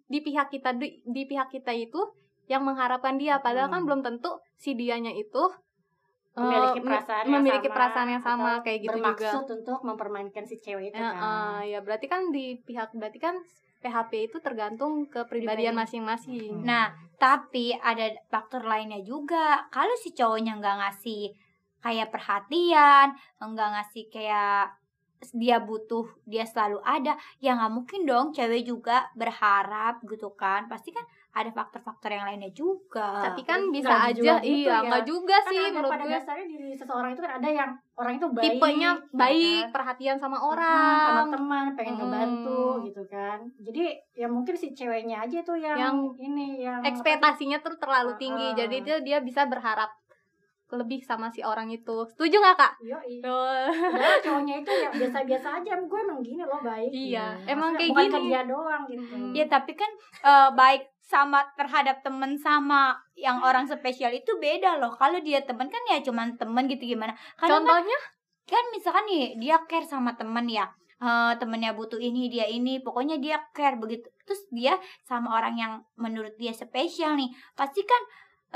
di 0.05 0.21
pihak 0.21 0.53
kita 0.53 0.77
di, 0.77 1.01
di 1.01 1.25
pihak 1.25 1.49
kita 1.49 1.73
itu 1.73 1.97
yang 2.45 2.61
mengharapkan 2.61 3.17
dia 3.17 3.41
padahal 3.41 3.73
kan 3.73 3.81
Hmm. 3.81 3.87
belum 3.89 4.01
tentu 4.05 4.37
si 4.53 4.77
dianya 4.77 5.09
itu 5.09 5.43
eh, 6.37 6.41
memiliki 6.43 6.79
me- 6.83 6.93
perasaan 6.93 7.23
yang 7.25 7.33
memiliki 7.41 7.67
sama, 7.67 7.75
perasaan 7.79 8.07
yang 8.11 8.21
sama 8.21 8.51
kayak 8.61 8.79
gitu 8.85 8.91
juga 8.91 9.01
bermaksud 9.01 9.45
untuk 9.49 9.79
mempermainkan 9.81 10.43
si 10.45 10.55
cewek 10.61 10.93
itu 10.93 10.99
Ya, 11.01 11.09
kan 11.09 11.17
eh, 11.17 11.73
ya 11.73 11.79
berarti 11.81 12.05
kan 12.05 12.29
di 12.29 12.61
pihak 12.61 12.93
berarti 12.93 13.17
kan 13.17 13.35
PHP 13.85 14.33
itu 14.33 14.37
tergantung 14.41 15.05
ke 15.05 15.21
pribadian 15.29 15.77
Pribadi. 15.77 16.01
masing-masing. 16.01 16.65
Nah, 16.65 16.89
tapi 17.21 17.77
ada 17.77 18.09
faktor 18.33 18.65
lainnya 18.65 19.05
juga. 19.05 19.69
Kalau 19.69 19.93
si 20.01 20.17
cowoknya 20.17 20.57
nggak 20.57 20.77
ngasih 20.81 21.37
kayak 21.85 22.09
perhatian, 22.09 23.13
nggak 23.37 23.69
ngasih 23.77 24.09
kayak 24.09 24.73
dia 25.37 25.61
butuh, 25.61 26.05
dia 26.25 26.45
selalu 26.45 26.81
ada, 26.81 27.13
ya 27.37 27.53
nggak 27.53 27.73
mungkin 27.73 28.01
dong 28.09 28.33
cewek 28.33 28.65
juga 28.65 29.05
berharap 29.13 30.01
gitu 30.09 30.33
kan. 30.33 30.65
Pasti 30.65 30.89
kan 30.89 31.05
ada 31.35 31.51
faktor-faktor 31.51 32.07
yang 32.09 32.23
lainnya 32.23 32.47
juga. 32.49 33.19
Tapi 33.21 33.43
kan 33.43 33.67
bisa 33.67 33.91
aja, 33.91 34.15
juga 34.15 34.33
gitu 34.39 34.55
iya 34.63 34.71
ya. 34.73 34.87
nggak 34.87 35.03
juga 35.03 35.35
kan 35.37 35.51
sih 35.51 35.59
ada 35.59 35.67
menurut 35.69 35.91
pada 35.91 36.03
gue. 36.03 36.13
dasarnya 36.15 36.45
diri 36.47 36.69
seseorang 36.71 37.11
itu 37.11 37.21
kan 37.21 37.33
ada 37.35 37.49
yang 37.51 37.71
orang 37.93 38.13
itu 38.15 38.27
baik 38.31 38.43
Tipenya 38.47 38.91
gitu 38.95 39.13
baik, 39.13 39.59
kan. 39.61 39.71
perhatian 39.71 40.15
sama 40.15 40.37
sama 40.37 40.47
orang. 40.47 41.27
teman 41.29 41.65
pengen 41.75 41.95
ngebantu 41.97 42.63
gitu 42.83 43.03
kan 43.05 43.39
jadi 43.57 43.83
ya 44.13 44.27
mungkin 44.27 44.55
si 44.55 44.71
ceweknya 44.71 45.21
aja 45.21 45.43
tuh 45.43 45.59
yang, 45.59 45.75
Yang 45.75 45.95
ini 46.21 46.47
yang? 46.61 46.79
Ekspektasinya 46.81 47.59
tuh 47.59 47.75
terlalu 47.75 48.15
tinggi, 48.15 48.47
ah. 48.49 48.55
jadi 48.55 48.75
dia 48.79 48.97
dia 49.03 49.17
bisa 49.19 49.43
berharap 49.43 49.91
lebih 50.67 50.97
sama 50.99 51.29
si 51.29 51.39
orang 51.39 51.69
itu. 51.69 52.03
Setuju 52.09 52.35
nggak 52.35 52.57
kak? 52.57 52.73
Tuh. 53.21 53.69
Padahal 53.69 54.17
cowoknya 54.25 54.55
itu 54.59 54.71
ya 54.73 54.89
biasa-biasa 54.89 55.47
aja 55.61 55.71
gue 55.77 55.99
emang 56.01 56.19
gini 56.19 56.41
loh 56.41 56.59
baik 56.59 56.89
Iya, 56.89 57.37
gitu. 57.37 57.51
emang 57.53 57.69
Maksudnya 57.71 57.85
kayak 57.85 57.91
bukan 57.93 58.07
ke 58.07 58.17
gini. 58.17 58.27
dia 58.27 58.41
doang 58.43 58.81
gitu 58.85 59.03
Hmm. 59.05 59.31
Ya 59.31 59.45
tapi 59.45 59.71
kan 59.73 59.91
eh, 60.23 60.49
baik 60.51 60.83
sama 61.05 61.45
terhadap 61.53 62.01
temen 62.01 62.33
sama 62.41 62.97
yang 63.13 63.38
orang 63.45 63.69
spesial 63.69 64.09
itu 64.09 64.33
beda 64.41 64.81
loh. 64.81 64.93
Kalau 64.97 65.21
dia 65.21 65.45
temen 65.45 65.69
kan 65.69 65.81
ya 65.89 66.01
cuman 66.01 66.33
temen 66.35 66.65
gitu 66.65 66.97
gimana. 66.97 67.13
Kadang 67.38 67.62
kan 67.62 67.85
Contohnya? 67.85 68.00
kan 68.45 68.63
misalkan 68.69 69.05
nih 69.09 69.41
dia 69.41 69.57
care 69.65 69.85
sama 69.89 70.13
temen 70.13 70.45
ya 70.45 70.69
eh 70.95 71.33
temennya 71.35 71.75
butuh 71.75 72.00
ini 72.00 72.31
dia 72.31 72.47
ini 72.47 72.79
pokoknya 72.79 73.19
dia 73.19 73.41
care 73.51 73.75
begitu 73.75 74.07
terus 74.24 74.47
dia 74.47 74.79
sama 75.03 75.35
orang 75.35 75.59
yang 75.59 75.74
menurut 76.00 76.31
dia 76.39 76.55
spesial 76.55 77.19
nih 77.19 77.27
pasti 77.51 77.83
kan 77.83 78.01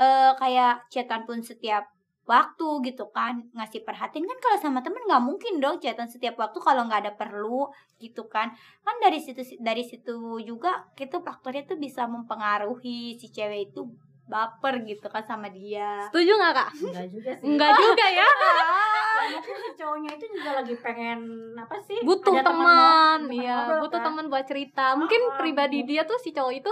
eh 0.00 0.32
kayak 0.40 0.88
chatan 0.88 1.28
pun 1.28 1.44
setiap 1.44 1.84
waktu 2.22 2.66
gitu 2.84 3.08
kan 3.08 3.42
ngasih 3.50 3.80
perhatian 3.80 4.22
kan 4.22 4.38
kalau 4.38 4.58
sama 4.58 4.80
temen 4.80 5.02
nggak 5.02 5.20
mungkin 5.20 5.58
dong 5.58 5.76
chatan 5.76 6.06
setiap 6.06 6.36
waktu 6.36 6.58
kalau 6.58 6.84
nggak 6.84 7.00
ada 7.00 7.12
perlu 7.12 7.66
gitu 7.96 8.26
kan 8.26 8.52
kan 8.80 8.96
dari 8.98 9.18
situ 9.18 9.40
dari 9.58 9.82
situ 9.82 10.14
juga 10.40 10.70
itu 10.94 11.16
faktornya 11.18 11.64
tuh 11.64 11.76
bisa 11.76 12.04
mempengaruhi 12.04 13.16
si 13.16 13.28
cewek 13.28 13.68
itu 13.68 13.88
baper 14.24 14.84
gitu 14.84 15.02
kan 15.04 15.20
sama 15.20 15.50
dia 15.50 16.06
Setuju 16.06 16.32
nggak 16.32 16.54
kak? 16.54 16.70
enggak 16.78 17.06
juga 17.08 17.30
sih 17.34 17.44
Enggak 17.44 17.70
juga 17.74 18.06
ya. 18.08 18.28
Mungkin 19.32 19.56
si 19.58 19.70
cowoknya 19.74 20.10
itu 20.12 20.26
juga 20.32 20.50
lagi 20.54 20.74
pengen 20.76 21.18
apa 21.56 21.76
sih 21.80 21.98
butuh 22.00 22.34
teman, 22.38 23.26
iya, 23.28 23.74
butuh 23.76 23.98
kan? 23.98 24.06
teman 24.06 24.24
buat 24.26 24.44
cerita. 24.44 24.94
Mungkin 24.94 25.20
Ah, 25.26 25.36
pribadi 25.36 25.82
bu- 25.82 25.86
dia 25.88 26.02
tuh 26.04 26.14
si 26.16 26.30
cowok 26.30 26.54
itu 26.56 26.70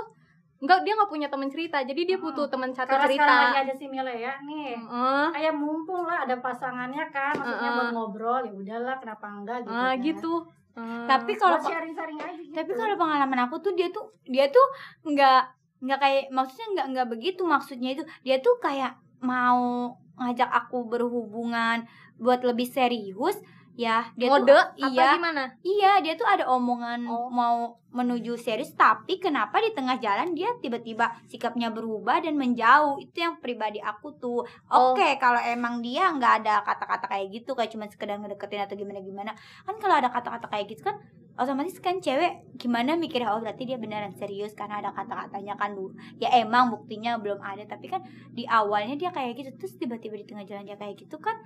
Enggak, 0.58 0.82
dia 0.82 0.92
nggak 0.92 1.06
punya 1.06 1.28
teman 1.28 1.48
cerita. 1.48 1.78
Jadi 1.80 2.00
dia 2.04 2.18
butuh 2.18 2.44
Hmm. 2.44 2.52
teman 2.52 2.70
satu 2.74 2.90
Karena 2.90 3.06
cerita. 3.06 3.22
sekarang 3.22 3.42
lagi 3.48 3.60
ada 3.62 3.74
si 3.74 3.86
Milea 3.86 4.32
nih. 4.42 4.70
Heeh. 4.74 5.26
Kayak 5.30 5.54
mumpung 5.54 6.02
lah 6.02 6.18
ada 6.26 6.36
pasangannya 6.38 7.04
kan, 7.08 7.32
maksudnya 7.32 7.62
Heeh. 7.64 7.78
buat 7.78 7.90
ngobrol 7.92 8.42
ya 8.42 8.52
udahlah 8.52 8.96
kenapa 8.98 9.26
enggak 9.28 9.58
gitu. 9.62 9.70
Ah, 9.72 9.94
kan. 9.94 10.02
gitu. 10.02 10.32
Ah. 10.74 11.06
Tapi 11.06 11.32
kalau 11.34 11.58
sharing-sharing 11.58 12.18
aja 12.18 12.38
gitu. 12.38 12.54
tapi 12.54 12.70
kalau 12.72 12.94
pengalaman 12.94 13.40
aku 13.44 13.58
tuh 13.58 13.74
dia 13.74 13.90
tuh 13.90 14.14
dia 14.22 14.46
tuh 14.46 14.62
nggak 15.04 15.42
nggak 15.78 15.98
kayak 15.98 16.24
maksudnya 16.30 16.66
nggak 16.70 16.86
nggak 16.90 17.08
begitu 17.08 17.42
maksudnya 17.42 17.90
itu 17.94 18.02
dia 18.22 18.38
tuh 18.38 18.58
kayak 18.58 18.94
mau 19.18 19.90
ngajak 20.14 20.46
aku 20.46 20.86
berhubungan 20.86 21.82
buat 22.14 22.42
lebih 22.42 22.66
serius 22.66 23.38
ya 23.78 24.11
dia 24.18 24.26
mode 24.26 24.50
tuh 24.50 24.58
apa 24.58 24.90
iya 24.90 25.08
gimana? 25.14 25.44
iya 25.62 25.92
dia 26.02 26.18
tuh 26.18 26.26
ada 26.26 26.50
omongan 26.50 27.06
Oh. 27.06 27.30
mau 27.30 27.78
menuju 27.94 28.35
serius 28.35 28.75
tapi 28.75 29.23
kenapa 29.23 29.62
di 29.62 29.70
tengah 29.70 30.02
jalan 30.02 30.35
dia 30.35 30.50
tiba-tiba 30.58 31.14
sikapnya 31.30 31.70
berubah 31.70 32.18
dan 32.18 32.35
menjauh 32.35 32.99
itu 32.99 33.23
yang 33.23 33.38
pribadi 33.38 33.78
aku 33.78 34.18
tuh 34.18 34.42
Oh. 34.66 34.99
oke 34.99 35.06
kalau 35.23 35.38
emang 35.38 35.78
dia 35.78 36.11
nggak 36.11 36.42
ada 36.42 36.66
kata-kata 36.66 37.06
kayak 37.06 37.30
gitu 37.30 37.54
kayak 37.54 37.70
cuma 37.70 37.87
sekedar 37.87 38.18
ngedeketin 38.18 38.66
atau 38.66 38.75
gimana 38.75 38.99
gimana 38.99 39.30
kan 39.62 39.78
kalau 39.78 39.94
ada 39.94 40.11
kata-kata 40.11 40.50
kayak 40.50 40.75
gitu 40.75 40.82
kan 40.82 40.99
otomatis 41.38 41.78
kan 41.78 42.02
cewek 42.02 42.35
gimana 42.58 42.99
mikirnya 42.99 43.30
oh 43.30 43.38
berarti 43.38 43.62
dia 43.62 43.78
beneran 43.78 44.11
serius 44.18 44.58
karena 44.58 44.82
ada 44.82 44.90
kata-katanya 44.90 45.54
kan 45.54 45.70
dulu 45.70 45.94
ya 46.18 46.35
emang 46.35 46.75
buktinya 46.75 47.14
belum 47.14 47.38
ada 47.38 47.62
tapi 47.62 47.87
kan 47.87 48.02
di 48.35 48.42
awalnya 48.42 48.99
dia 48.99 49.14
kayak 49.14 49.38
gitu 49.38 49.54
terus 49.54 49.78
tiba-tiba 49.78 50.18
di 50.18 50.26
tengah 50.26 50.42
jalan 50.42 50.66
dia 50.66 50.75
kayak 50.75 50.99
gitu 50.99 51.14
kan 51.23 51.38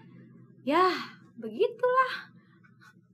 ya 0.65 0.89
begitulah 1.43 2.13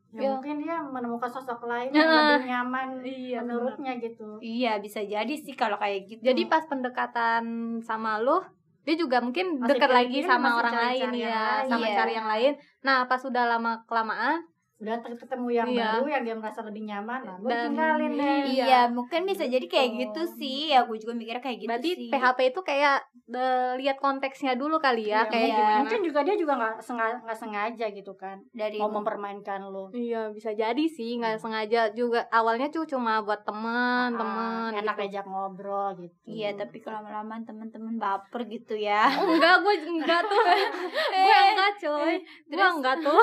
ya, 0.09 0.21
Ya. 0.21 0.29
mungkin 0.33 0.57
dia 0.59 0.81
menemukan 0.81 1.29
sosok 1.29 1.65
lain 1.65 1.89
yang 1.91 2.09
lebih 2.09 2.49
nyaman 2.49 2.89
Iya, 3.01 3.39
menurutnya 3.41 3.93
gitu. 3.97 4.41
iya 4.41 4.77
bisa 4.77 5.01
jadi 5.01 5.35
sih 5.35 5.53
kalau 5.53 5.77
kayak 5.77 6.05
gitu 6.07 6.21
Jadi 6.23 6.43
pas 6.45 6.65
pendekatan 6.65 7.45
sama 7.81 8.17
lu, 8.17 8.41
dia 8.85 8.97
juga 8.97 9.21
mungkin 9.21 9.61
Masih 9.61 9.77
dekat 9.77 9.91
lagi 9.93 10.19
sama 10.25 10.57
orang 10.57 10.73
lain 10.75 11.09
ya, 11.13 11.61
lain. 11.61 11.69
sama 11.69 11.85
Iya. 11.85 11.95
cari 11.95 12.13
yang 12.15 12.25
lain. 12.27 12.53
Nah, 12.81 13.05
pas 13.05 13.21
sudah 13.21 13.45
lama 13.45 13.85
kelamaan, 13.85 14.49
Udah 14.79 14.95
ketemu 15.03 15.49
yang 15.53 15.69
Iya. 15.69 15.99
baru 15.99 16.07
yang 16.09 16.23
dia 16.23 16.37
merasa 16.37 16.63
lebih 16.63 16.87
nyaman, 16.87 17.21
nah 17.21 17.35
gue 17.37 17.51
Dan- 17.51 17.75
tinggalin 17.75 18.13
deh. 18.15 18.39
Iya. 18.49 18.65
Iya, 18.65 18.81
mungkin 18.89 19.27
bisa 19.27 19.43
jadi 19.43 19.67
kayak 19.67 19.89
Gitu. 19.91 20.01
gitu 20.07 20.23
sih. 20.39 20.71
Ya, 20.71 20.87
gue 20.87 20.95
juga 20.97 21.13
mikirnya 21.13 21.43
kayak 21.43 21.59
gitu 21.59 21.69
berarti 21.69 21.91
sih. 21.93 22.09
PHP 22.09 22.39
itu 22.49 22.61
kayak 22.63 22.99
eh, 23.29 23.77
lihat 23.77 23.99
konteksnya 23.99 24.55
dulu 24.55 24.79
kali 24.79 25.05
ya, 25.05 25.21
Iya, 25.21 25.29
kayak 25.29 25.45
iya. 25.45 25.57
gimana. 25.59 25.79
Mungkin 25.83 26.01
juga 26.01 26.21
dia 26.23 26.33
juga 26.33 26.53
nggak 26.57 26.77
sengaja, 26.81 27.17
nggak 27.21 27.37
sengaja 27.39 27.87
gitu 27.91 28.13
kan, 28.15 28.41
dari 28.51 28.79
mau 28.79 28.89
mempermainkan 28.89 29.61
lo. 29.63 29.91
Iya, 29.91 30.31
bisa 30.31 30.49
jadi 30.51 30.85
sih, 30.87 31.21
nggak 31.21 31.37
sengaja 31.37 31.93
juga. 31.93 32.25
Awalnya 32.31 32.71
tuh 32.71 32.87
cuma 32.87 33.21
buat 33.21 33.45
teman, 33.45 34.15
teman. 34.15 34.73
Ah, 34.73 34.81
enak 34.81 34.95
gitu. 34.95 35.03
diajak 35.05 35.27
ngobrol 35.27 35.93
gitu. 35.99 36.25
Iya, 36.25 36.57
tapi 36.57 36.79
kalau 36.79 37.03
lama-lama 37.03 37.37
teman-teman 37.43 37.95
baper 37.97 38.47
gitu 38.47 38.73
ya. 38.75 39.05
Enggak, 39.45 39.61
gue 39.61 39.75
enggak 39.77 40.23
tuh. 40.25 40.39
gue 41.21 41.39
enggak, 41.45 41.73
coy. 41.79 42.15
Gue 42.17 42.17
terus- 42.49 42.75
enggak 42.75 42.97
tuh. 42.99 43.23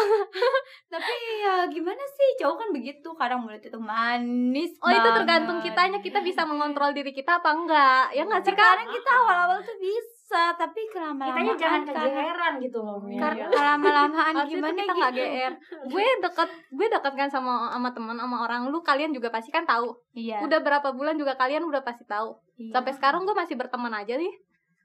tapi 0.94 1.16
ya 1.46 1.70
gimana 1.70 2.04
sih? 2.10 2.30
Cowok 2.42 2.56
kan 2.58 2.70
begitu, 2.74 3.10
kadang 3.14 3.46
mulut 3.46 3.62
itu 3.62 3.78
manis. 3.78 4.74
Oh, 4.82 4.90
itu 4.90 4.98
banget. 4.98 5.18
tergantung 5.22 5.58
kitanya. 5.62 6.00
Kita 6.02 6.20
bisa 6.26 6.42
mengontrol 6.44 6.92
diri 6.98 7.14
kita 7.14 7.38
apa 7.38 7.54
enggak? 7.54 8.06
Ya 8.18 8.26
enggak 8.26 8.42
sih? 8.42 8.52
Sekarang 8.58 8.88
kita 8.90 9.12
awal-awal 9.14 9.60
tuh 9.62 9.78
bisa, 9.78 10.44
tapi 10.58 10.82
kelama-lamaan 10.90 11.38
Kitanya 11.38 11.54
jangan 11.62 11.82
karena, 11.86 12.02
kegeeran 12.02 12.54
gitu 12.66 12.80
loh. 12.82 12.98
Karena 13.06 13.46
kelama-lamaan 13.54 14.34
Harusnya 14.42 14.50
gimana 14.50 14.74
kita 14.74 14.82
gitu. 14.84 14.98
nggak 14.98 15.12
GR. 15.14 15.54
gue 15.94 16.08
deket, 16.26 16.50
gue 16.74 16.88
deket 16.90 17.14
kan 17.14 17.30
sama 17.30 17.54
sama 17.70 17.90
teman 17.94 18.18
sama 18.18 18.38
orang 18.42 18.62
lu. 18.74 18.80
Kalian 18.82 19.14
juga 19.14 19.30
pasti 19.30 19.54
kan 19.54 19.64
tahu. 19.70 19.94
Iya. 20.18 20.42
Udah 20.42 20.60
berapa 20.66 20.90
bulan 20.98 21.16
juga 21.22 21.38
kalian 21.38 21.62
udah 21.70 21.86
pasti 21.86 22.04
tahu. 22.10 22.34
iya. 22.58 22.74
Sampai 22.74 22.98
sekarang 22.98 23.30
gue 23.30 23.38
masih 23.38 23.54
berteman 23.54 23.94
aja 23.94 24.18
nih. 24.18 24.34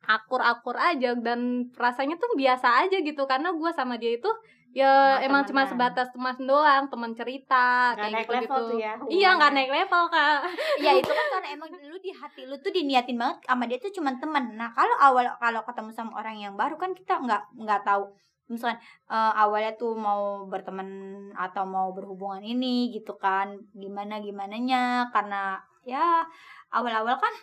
Akur-akur 0.01 0.81
aja 0.81 1.13
dan 1.13 1.71
rasanya 1.77 2.17
tuh 2.17 2.33
biasa 2.33 2.85
aja 2.85 2.99
gitu 3.01 3.29
karena 3.29 3.53
gue 3.53 3.71
sama 3.77 4.01
dia 4.01 4.17
itu 4.17 4.29
ya 4.71 5.19
Cuma 5.19 5.27
emang 5.27 5.43
cuma 5.47 5.63
temenan. 5.67 5.71
sebatas 5.75 6.09
teman 6.15 6.37
doang, 6.47 6.85
teman 6.87 7.13
cerita 7.15 7.95
Nggak 7.99 8.11
naik 8.11 8.27
gitu 8.27 8.37
level 8.39 8.63
tuh 8.71 8.79
ya. 8.79 8.93
Iya 9.11 9.29
nggak 9.35 9.53
naik 9.55 9.71
level 9.71 10.03
kak. 10.11 10.39
ya 10.87 10.93
itu 10.95 11.11
kan 11.11 11.27
karena 11.39 11.49
emang 11.59 11.69
lu 11.75 11.99
di 11.99 12.13
hati 12.15 12.43
lu 12.47 12.55
tuh 12.63 12.71
diniatin 12.71 13.19
banget 13.19 13.39
sama 13.45 13.65
dia 13.67 13.79
tuh 13.83 13.91
cuman 13.91 14.15
teman 14.23 14.45
nah 14.55 14.71
kalau 14.71 14.95
awal 15.03 15.27
kalau 15.43 15.61
ketemu 15.67 15.91
sama 15.91 16.13
orang 16.23 16.37
yang 16.39 16.55
baru 16.55 16.79
kan 16.79 16.95
kita 16.95 17.19
nggak 17.19 17.43
nggak 17.59 17.83
tahu 17.83 18.07
misalkan 18.51 18.79
eh, 19.07 19.33
awalnya 19.39 19.73
tuh 19.79 19.95
mau 19.95 20.45
berteman 20.51 20.91
atau 21.39 21.63
mau 21.65 21.95
berhubungan 21.95 22.43
ini 22.43 22.91
gitu 22.91 23.15
kan 23.15 23.55
gimana 23.75 24.19
gimananya 24.19 25.07
karena 25.15 25.63
ya 25.87 26.27
awal-awal 26.75 27.15
kan 27.17 27.35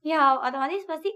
ya 0.00 0.36
otomatis 0.40 0.88
pasti 0.88 1.12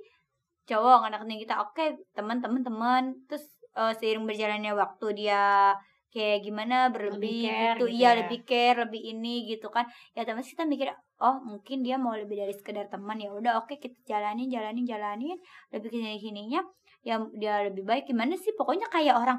cowok 0.69 1.09
ngedeketin 1.09 1.41
kita 1.41 1.55
oke 1.65 1.85
teman 2.13 2.45
teman 2.45 2.61
teman 2.61 3.05
terus 3.25 3.58
eh, 3.77 3.93
seiring 3.99 4.25
berjalannya 4.25 4.73
waktu 4.77 5.07
dia 5.19 5.75
kayak 6.09 6.41
gimana 6.41 6.89
berlebih 6.89 7.21
Lebih 7.21 7.45
care 7.53 7.77
gitu, 7.77 7.85
gitu 7.85 7.97
iya 8.01 8.09
ya. 8.09 8.19
lebih 8.25 8.41
care 8.49 8.77
lebih 8.89 9.03
ini 9.13 9.35
gitu 9.45 9.69
kan. 9.69 9.85
Ya 10.17 10.25
otomatis 10.25 10.49
kita 10.49 10.65
mikir 10.65 10.89
oh 11.21 11.37
mungkin 11.45 11.85
dia 11.85 12.01
mau 12.01 12.17
lebih 12.17 12.37
dari 12.41 12.55
sekedar 12.57 12.89
teman. 12.89 13.21
Ya 13.21 13.29
udah 13.29 13.61
oke 13.61 13.77
kita 13.77 13.97
jalanin 14.09 14.49
jalanin 14.49 14.89
jalanin. 14.89 15.37
Lebih 15.69 15.89
ke 15.93 15.99
sininya 16.17 16.65
ya 17.05 17.21
dia 17.37 17.69
lebih 17.69 17.85
baik. 17.85 18.09
Gimana 18.09 18.35
sih? 18.41 18.57
Pokoknya 18.57 18.89
kayak 18.89 19.21
orang 19.21 19.39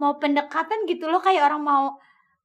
mau 0.00 0.16
pendekatan 0.16 0.88
gitu 0.88 1.04
loh. 1.12 1.20
Kayak 1.20 1.52
orang 1.52 1.62
mau 1.62 1.84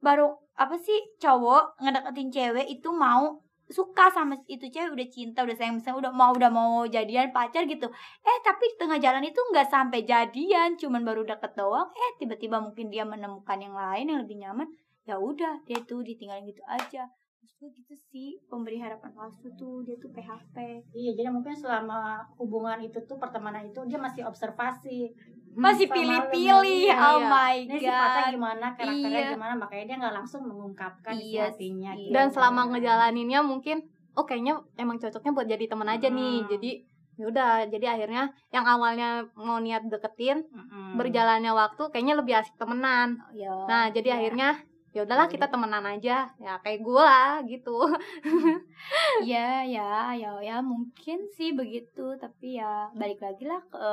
baru 0.03 0.35
apa 0.59 0.75
sih 0.77 0.99
cowok 1.23 1.79
ngedeketin 1.79 2.29
cewek 2.29 2.67
itu 2.67 2.89
mau 2.91 3.39
suka 3.71 4.11
sama 4.11 4.35
itu 4.45 4.67
cewek 4.67 4.91
udah 4.91 5.07
cinta 5.07 5.39
udah 5.41 5.55
sayang 5.55 5.79
misalnya 5.79 6.07
udah 6.07 6.13
mau 6.13 6.31
udah 6.35 6.51
mau 6.51 6.83
jadian 6.85 7.31
pacar 7.31 7.63
gitu. 7.65 7.87
Eh 8.21 8.37
tapi 8.43 8.63
di 8.71 8.75
tengah 8.77 8.99
jalan 8.99 9.23
itu 9.23 9.39
nggak 9.39 9.67
sampai 9.71 10.03
jadian 10.03 10.75
cuman 10.75 11.01
baru 11.01 11.23
deket 11.23 11.55
doang. 11.55 11.87
Eh 11.95 12.11
tiba-tiba 12.19 12.59
mungkin 12.59 12.91
dia 12.91 13.07
menemukan 13.07 13.57
yang 13.57 13.73
lain 13.73 14.05
yang 14.11 14.19
lebih 14.21 14.37
nyaman. 14.43 14.67
Ya 15.07 15.17
udah 15.17 15.63
dia 15.65 15.79
tuh 15.81 16.03
ditinggalin 16.05 16.45
gitu 16.45 16.61
aja. 16.67 17.09
Maksud 17.41 17.57
gue 17.57 17.69
gitu 17.81 17.95
sih 18.13 18.37
pemberi 18.45 18.77
harapan 18.77 19.09
palsu 19.17 19.49
tuh 19.57 19.81
dia 19.81 19.97
tuh 19.97 20.13
PHP 20.13 20.85
Iya, 20.93 21.17
jadi 21.17 21.33
mungkin 21.33 21.57
selama 21.57 22.21
hubungan 22.37 22.77
itu 22.85 23.01
tuh 23.09 23.17
pertemanan 23.17 23.65
itu 23.65 23.81
dia 23.89 23.97
masih 23.97 24.29
observasi. 24.29 25.09
Masih 25.53 25.87
Sama 25.87 25.95
pilih-pilih 25.95 26.87
oh 26.89 27.19
iya. 27.19 27.27
my 27.27 27.55
Ini 27.63 27.77
sifatnya 27.77 28.23
god 28.23 28.33
gimana, 28.33 28.65
karakternya 28.73 29.19
Iya. 29.19 29.31
gimana, 29.35 29.53
makanya 29.55 29.83
dia 29.85 29.97
nggak 29.99 30.15
langsung 30.15 30.41
mengungkapkan 30.45 31.13
isi 31.13 31.35
Iya 31.35 31.43
hatinya. 31.49 31.91
sih. 31.91 32.07
gitu. 32.07 32.13
Dan 32.13 32.27
selama 32.29 32.61
ngejalaninnya 32.69 33.39
mungkin, 33.41 33.77
oh 34.13 34.23
kayaknya 34.23 34.53
emang 34.75 34.97
cocoknya 34.97 35.31
buat 35.31 35.47
jadi 35.47 35.65
teman 35.67 35.87
aja 35.87 36.07
nih. 36.07 36.35
Hmm. 36.41 36.49
Jadi 36.49 36.71
yaudah, 37.15 37.67
jadi 37.67 37.85
akhirnya 37.91 38.23
yang 38.49 38.65
awalnya 38.65 39.09
mau 39.35 39.59
niat 39.59 39.85
deketin, 39.85 40.41
Mm-mm. 40.47 40.95
berjalannya 40.95 41.51
waktu 41.51 41.83
kayaknya 41.89 42.15
lebih 42.15 42.33
asik 42.39 42.55
temenan. 42.55 43.19
ya 43.31 43.51
Nah, 43.67 43.91
jadi 43.91 44.07
ya. 44.07 44.15
akhirnya 44.17 44.49
ya 44.91 45.07
udahlah 45.07 45.31
kita 45.31 45.47
temenan 45.47 45.87
aja 45.87 46.27
ya 46.35 46.53
kayak 46.59 46.83
gue 46.83 46.99
lah 46.99 47.39
gitu 47.47 47.79
ya 49.23 49.63
ya 49.63 50.11
ya 50.11 50.35
ya 50.41 50.59
mungkin 50.59 51.31
sih 51.31 51.55
begitu 51.55 52.11
tapi 52.19 52.59
ya 52.59 52.91
balik 52.91 53.23
lagi 53.23 53.47
lah 53.47 53.63
ke 53.71 53.87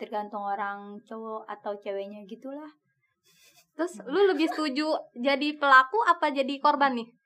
tergantung 0.00 0.40
orang 0.40 1.04
cowok 1.04 1.44
atau 1.44 1.76
ceweknya 1.76 2.24
gitulah. 2.24 2.72
Terus 3.76 4.00
lu 4.08 4.24
lebih 4.32 4.48
setuju 4.48 4.96
jadi 5.12 5.54
pelaku 5.60 6.00
apa 6.08 6.32
jadi 6.32 6.56
korban 6.56 6.96
nih 6.96 7.19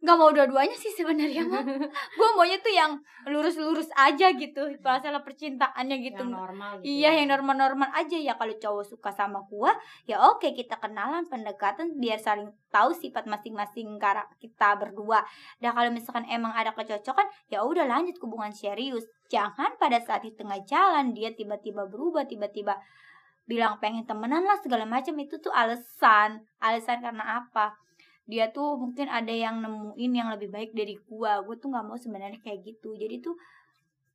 nggak 0.00 0.16
mau 0.16 0.32
dua-duanya 0.32 0.72
sih 0.80 0.88
sebenarnya 0.96 1.44
mah 1.44 1.60
gue 1.92 2.28
maunya 2.32 2.56
tuh 2.64 2.72
yang 2.72 2.96
lurus-lurus 3.28 3.92
aja 3.92 4.32
gitu 4.32 4.72
masalah 4.80 5.20
percintaannya 5.20 5.96
gitu 6.00 6.24
yang 6.24 6.32
normal 6.32 6.72
gitu. 6.80 6.88
Iya 6.88 7.10
yang 7.20 7.28
normal-normal 7.36 7.92
aja 7.92 8.16
ya 8.16 8.32
kalau 8.40 8.56
cowok 8.56 8.84
suka 8.88 9.12
sama 9.12 9.44
gua 9.44 9.76
ya 10.08 10.16
oke 10.24 10.56
kita 10.56 10.80
kenalan 10.80 11.28
pendekatan 11.28 12.00
biar 12.00 12.16
saling 12.16 12.48
tahu 12.72 12.96
sifat 12.96 13.28
masing-masing 13.28 14.00
karak 14.00 14.24
kita 14.40 14.72
berdua. 14.80 15.20
Dan 15.60 15.76
kalau 15.76 15.92
misalkan 15.92 16.24
emang 16.32 16.56
ada 16.56 16.72
kecocokan 16.72 17.28
ya 17.52 17.60
udah 17.60 17.84
lanjut 17.84 18.16
hubungan 18.24 18.56
serius. 18.56 19.04
Jangan 19.28 19.76
pada 19.76 20.00
saat 20.00 20.24
di 20.24 20.32
tengah 20.32 20.64
jalan 20.64 21.12
dia 21.12 21.28
tiba-tiba 21.36 21.84
berubah 21.84 22.24
tiba-tiba 22.24 22.80
bilang 23.44 23.76
pengen 23.82 24.08
temenan 24.08 24.46
lah 24.48 24.56
segala 24.64 24.88
macam 24.88 25.12
itu 25.20 25.36
tuh 25.36 25.52
alasan. 25.52 26.40
Alasan 26.56 27.04
karena 27.04 27.44
apa? 27.44 27.76
Dia 28.30 28.54
tuh 28.54 28.78
mungkin 28.78 29.10
ada 29.10 29.34
yang 29.34 29.58
nemuin 29.58 30.12
yang 30.14 30.30
lebih 30.30 30.48
baik 30.48 30.70
dari 30.70 30.94
gua. 31.02 31.42
Gua 31.42 31.58
tuh 31.58 31.74
nggak 31.74 31.84
mau 31.84 31.98
sebenarnya 31.98 32.38
kayak 32.38 32.62
gitu. 32.62 32.94
Jadi 32.94 33.18
tuh 33.18 33.34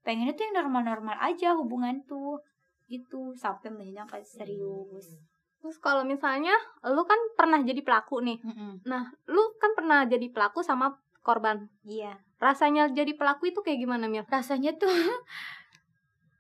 pengennya 0.02 0.32
tuh 0.34 0.48
yang 0.48 0.64
normal-normal 0.64 1.20
aja 1.20 1.52
hubungan 1.54 2.00
tuh 2.08 2.40
gitu 2.86 3.34
sampai 3.34 3.74
menjenjang 3.74 4.06
ke 4.06 4.22
serius. 4.22 5.18
terus 5.58 5.82
kalau 5.82 6.06
misalnya 6.06 6.54
lu 6.86 7.02
kan 7.02 7.18
pernah 7.34 7.58
jadi 7.58 7.82
pelaku 7.82 8.22
nih 8.22 8.38
nah 8.86 9.10
lu 9.26 9.42
kan 9.58 9.74
pernah 9.74 10.06
jadi 10.06 10.30
pelaku 10.30 10.62
sama 10.62 10.94
korban 11.26 11.66
Iya. 11.82 12.22
rasanya 12.38 12.94
jadi 12.94 13.18
pelaku 13.18 13.50
itu 13.50 13.66
kayak 13.66 13.82
gimana 13.82 14.06
Mil? 14.06 14.22
Rasanya 14.30 14.78
tuh 14.78 14.94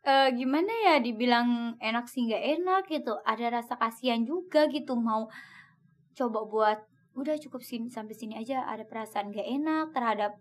eh 0.05 0.29
gimana 0.37 0.69
ya 0.69 0.95
dibilang 1.01 1.73
enak 1.81 2.05
sih 2.05 2.29
nggak 2.29 2.43
enak 2.61 2.81
gitu. 2.85 3.17
Ada 3.25 3.49
rasa 3.49 3.73
kasihan 3.81 4.21
juga 4.21 4.69
gitu 4.69 4.93
mau 4.93 5.25
coba 6.13 6.39
buat 6.45 6.79
udah 7.15 7.35
cukup 7.39 7.63
sini 7.63 7.87
sampai 7.87 8.13
sini 8.13 8.35
aja. 8.35 8.67
Ada 8.67 8.83
perasaan 8.83 9.31
gak 9.31 9.47
enak 9.47 9.85
terhadap 9.91 10.31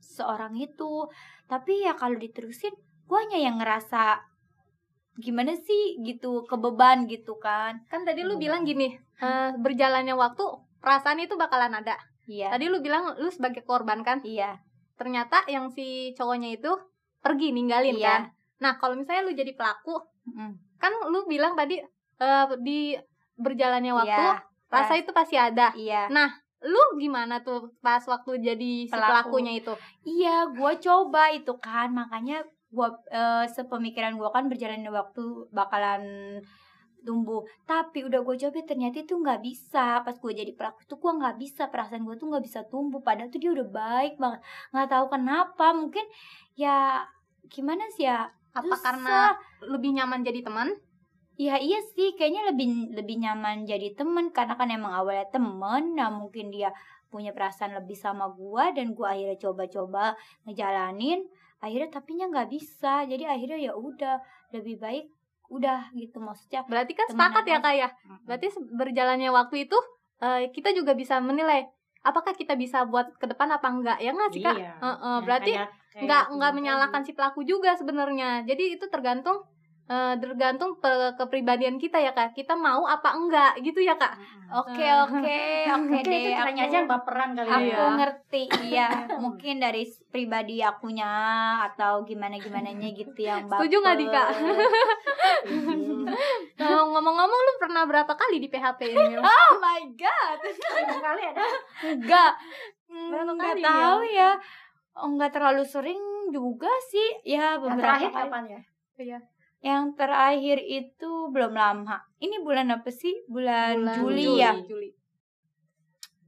seorang 0.00 0.54
itu. 0.56 1.08
Tapi 1.44 1.84
ya 1.84 1.96
kalau 1.96 2.16
diterusin 2.16 2.72
gue 3.04 3.18
hanya 3.18 3.38
yang 3.40 3.56
ngerasa 3.58 4.20
gimana 5.16 5.54
sih? 5.54 5.98
gitu 6.02 6.44
kebeban 6.44 7.06
gitu 7.06 7.38
kan. 7.38 7.84
Kan 7.86 8.02
tadi 8.02 8.22
lu 8.22 8.36
Hmm. 8.36 8.42
bilang 8.42 8.62
gini 8.64 8.92
eh, 9.14 9.50
berjalannya 9.56 10.12
waktu 10.12 10.42
perasaan 10.82 11.22
itu 11.22 11.38
bakalan 11.38 11.70
ada. 11.72 11.94
Iya. 12.26 12.50
Tadi 12.50 12.66
lu 12.66 12.80
bilang 12.80 13.14
lu 13.16 13.30
sebagai 13.30 13.62
korban 13.62 14.02
kan? 14.02 14.20
Iya. 14.26 14.58
Ternyata 14.98 15.46
yang 15.46 15.70
si 15.70 16.12
cowoknya 16.12 16.54
itu 16.54 16.70
pergi 17.20 17.54
ninggalin 17.54 17.94
Iya. 17.94 18.04
kan? 18.04 18.22
Nah 18.60 18.72
kalau 18.76 18.98
misalnya 18.98 19.22
lu 19.24 19.32
jadi 19.32 19.54
pelaku 19.54 19.96
Mm. 20.24 20.56
kan 20.80 20.92
lu 21.08 21.28
bilang 21.28 21.52
tadi 21.52 21.76
eh, 22.16 22.46
di 22.60 22.96
berjalannya 23.36 23.92
waktu 23.92 24.24
Iya, 24.24 24.40
rasa 24.74 24.94
itu 24.98 25.10
pasti 25.14 25.36
ada 25.38 25.70
iya 25.78 26.10
lu 26.64 26.96
gimana 26.96 27.44
tuh 27.44 27.76
pas 27.84 28.00
waktu 28.08 28.40
jadi 28.40 28.72
si 28.88 28.92
Pelaku. 28.92 29.36
pelakunya 29.36 29.52
itu 29.60 29.72
Iya, 30.04 30.48
gue 30.48 30.72
coba 30.80 31.28
itu 31.28 31.52
kan, 31.60 31.92
makanya 31.92 32.40
gue 32.72 32.88
sepemikiran 33.52 34.16
gue 34.16 34.28
kan 34.32 34.48
berjalannya 34.48 34.88
waktu 34.88 35.52
bakalan 35.52 36.02
tumbuh. 37.04 37.44
Tapi 37.68 38.08
udah 38.08 38.24
gue 38.24 38.36
coba 38.40 38.64
ternyata 38.64 39.04
itu 39.04 39.12
nggak 39.12 39.44
bisa. 39.44 40.00
Pas 40.00 40.16
gue 40.16 40.32
jadi 40.32 40.56
pelaku 40.56 40.88
tuh 40.88 40.96
gue 40.96 41.12
nggak 41.12 41.36
bisa, 41.36 41.68
perasaan 41.68 42.08
gue 42.08 42.16
tuh 42.16 42.32
nggak 42.32 42.44
bisa 42.48 42.64
tumbuh. 42.72 43.04
Padahal 43.04 43.28
tuh 43.28 43.44
dia 43.44 43.52
udah 43.52 43.68
baik 43.68 44.16
banget. 44.16 44.40
Nggak 44.72 44.88
tahu 44.88 45.06
kenapa, 45.12 45.66
mungkin 45.76 46.04
ya 46.56 47.04
gimana 47.52 47.84
sih 47.92 48.08
ya? 48.08 48.32
apa 48.54 48.70
Susah. 48.70 48.84
karena 48.86 49.18
lebih 49.66 49.90
nyaman 49.98 50.22
jadi 50.22 50.46
teman 50.46 50.70
Ya 51.34 51.58
iya 51.58 51.82
sih, 51.94 52.14
kayaknya 52.14 52.54
lebih 52.54 52.94
lebih 52.94 53.16
nyaman 53.18 53.66
jadi 53.66 53.90
temen 53.98 54.30
karena 54.30 54.54
kan 54.54 54.70
emang 54.70 54.94
awalnya 54.94 55.26
temen. 55.28 55.98
Nah 55.98 56.06
mungkin 56.10 56.54
dia 56.54 56.70
punya 57.10 57.34
perasaan 57.34 57.74
lebih 57.74 57.94
sama 57.94 58.30
gua 58.30 58.70
dan 58.70 58.94
gua 58.94 59.14
akhirnya 59.14 59.38
coba-coba 59.40 60.14
ngejalanin. 60.46 61.26
Akhirnya 61.58 61.90
tapinya 61.90 62.30
nggak 62.30 62.48
bisa. 62.50 63.02
Jadi 63.02 63.26
akhirnya 63.26 63.58
ya 63.58 63.72
udah 63.74 64.22
lebih 64.52 64.78
baik 64.78 65.06
udah 65.50 65.92
gitu 65.92 66.18
maksudnya. 66.18 66.64
berarti 66.64 66.92
kan 66.96 67.06
sepakat 67.06 67.44
ya 67.44 67.58
kak 67.60 67.74
ya 67.76 67.88
berarti 68.24 68.46
berjalannya 68.72 69.28
waktu 69.28 69.68
itu 69.68 69.76
eh, 70.18 70.48
kita 70.48 70.72
juga 70.72 70.96
bisa 70.96 71.20
menilai 71.20 71.68
apakah 72.00 72.32
kita 72.32 72.56
bisa 72.56 72.88
buat 72.88 73.12
ke 73.20 73.28
depan 73.28 73.52
apa 73.52 73.68
enggak 73.68 73.98
ya 74.00 74.10
nggak 74.10 74.30
sih 74.32 74.40
kak 74.40 74.56
Iya. 74.56 74.72
Heeh, 74.80 74.98
Nah, 75.04 75.20
berarti 75.20 75.52
nggak 76.00 76.24
nggak 76.32 76.50
tadi. 76.50 76.58
menyalahkan 76.58 77.02
si 77.04 77.12
pelaku 77.12 77.40
juga 77.44 77.76
sebenarnya 77.76 78.42
jadi 78.48 78.64
itu 78.72 78.88
tergantung 78.88 79.44
eh, 79.84 80.14
tergantung 80.16 80.76
pe- 80.76 81.12
kepribadian 81.14 81.76
kita 81.76 81.98
ya 81.98 82.10
kak 82.10 82.32
kita 82.32 82.54
mau 82.54 82.84
apa 82.84 83.12
enggak 83.12 83.60
gitu 83.60 83.78
ya 83.78 83.94
kak 83.94 84.14
Mm-mm. 84.14 84.32
Oke 84.54 84.80
Eh. 84.80 84.96
oke 85.04 85.36
oke 85.70 85.98
deh. 86.00 86.14
itu 86.22 86.30
caranya 86.32 86.62
aku- 86.62 86.70
aja 86.70 86.76
yang 86.78 86.88
baperan 86.88 87.30
kali 87.32 87.48
aku 87.48 87.64
Iya. 87.66 87.86
ngerti 87.94 88.42
iya 88.64 88.88
mungkin 89.22 89.54
dari 89.58 89.82
pribadi 90.06 90.60
akunya 90.60 91.10
atau 91.64 92.00
gimana 92.02 92.36
gimananya 92.36 92.88
gitu 92.90 93.12
yang 93.18 93.44
Setuju 93.50 93.76
nggak, 93.78 93.96
Dika? 93.98 94.24
baper. 94.24 96.08
Eh, 96.54 96.82
ngomong-ngomong 96.86 97.40
lu 97.42 97.52
pernah 97.58 97.82
berapa 97.82 98.12
kali 98.12 98.38
di 98.38 98.46
PHP 98.46 98.80
ini 98.88 99.16
oh 99.16 99.50
my 99.58 99.82
god 99.92 100.38
Seribu 100.46 100.96
kali 100.98 101.22
ada. 101.26 101.44
enggak 101.84 102.32
Berapa 102.86 103.30
nggak 103.32 103.52
kali, 103.52 103.62
tahu 103.62 103.98
ya 104.06 104.30
enggak 104.96 105.30
terlalu 105.30 105.64
sering 105.64 106.00
juga 106.30 106.70
sih 106.86 107.08
ya 107.26 107.52
Yang 107.52 107.60
beberapa 107.60 107.82
terakhir 107.82 108.08
kali. 108.08 108.18
kapan 108.22 108.44
ya? 108.46 109.20
Yang 109.64 109.94
terakhir 109.94 110.60
itu 110.60 111.10
belum 111.26 111.52
lama 111.52 111.96
ini 112.18 112.36
bulan 112.38 112.68
apa 112.70 112.86
sih 112.86 113.24
bulan, 113.24 113.80
Bulan 113.80 113.96
Juli, 113.98 114.26
ya 114.36 114.52
Juli. 114.60 114.92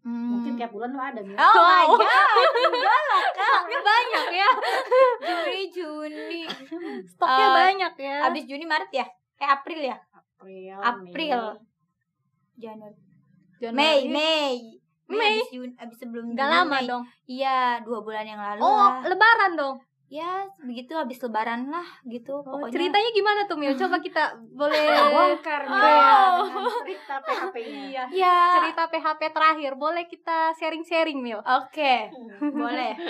Hmm. 0.01 0.39
Mungkin 0.39 0.55
tiap 0.55 0.71
bulan 0.71 0.89
tuh 0.89 1.03
ada 1.03 1.21
Mil. 1.21 1.35
oh 1.35 1.55
my 1.59 1.85
Wow. 1.85 1.99
god 1.99 2.51
enggak 2.71 3.03
lah 3.03 3.25
kak 3.29 3.61
banyak 3.69 4.27
ya 4.33 4.51
Juli 5.21 5.63
Juni 5.69 6.43
Stoknya 7.11 7.43
Eh, 7.43 7.51
banyak 7.55 7.93
ya 7.99 8.17
habis 8.25 8.43
Juni 8.45 8.65
Maret 8.65 8.91
ya 8.91 9.07
eh 9.37 9.49
April 9.49 9.81
ya 9.85 9.97
April. 10.39 10.79
April. 10.81 11.41
Mei. 11.53 11.65
Januari 12.57 12.97
Januari. 13.59 13.75
Mei 13.75 13.99
Mei 14.09 14.55
Mei. 15.09 15.37
abis, 15.37 15.49
Juni, 15.51 15.73
abis 15.77 15.97
sebelum 15.99 16.25
Juni, 16.31 16.39
lama 16.41 16.65
Mei. 16.73 16.87
dong 16.87 17.03
iya 17.27 17.59
dua 17.81 17.99
bulan 18.01 18.25
yang 18.25 18.39
lalu 18.39 18.61
Oh 18.61 18.73
lah 18.73 19.03
lebaran 19.03 19.53
dong 19.55 19.77
ya 20.07 20.31
begitu 20.61 20.93
habis 20.93 21.19
lebaran 21.19 21.67
lah 21.67 21.83
gitu 22.05 22.39
Oh, 22.39 22.47
pokoknya 22.47 22.73
ceritanya 22.73 23.11
gimana 23.11 23.41
tuh 23.45 23.57
Mil? 23.57 23.75
Coba 23.75 23.99
kita 23.99 24.23
boleh 24.59 24.79
Bongkar 25.09 25.67
Oh. 25.67 26.47
dengan 26.47 26.71
cerita 26.81 27.15
PHP-nya. 27.21 27.83
Iya. 27.83 28.05
ya 28.09 28.39
Cerita 28.57 28.83
PHP 28.87 29.21
terakhir, 29.29 29.73
boleh 29.75 30.05
kita 30.05 30.55
sharing-sharing 30.55 31.19
Mil? 31.19 31.41
oke 31.41 31.95
boleh 32.41 32.95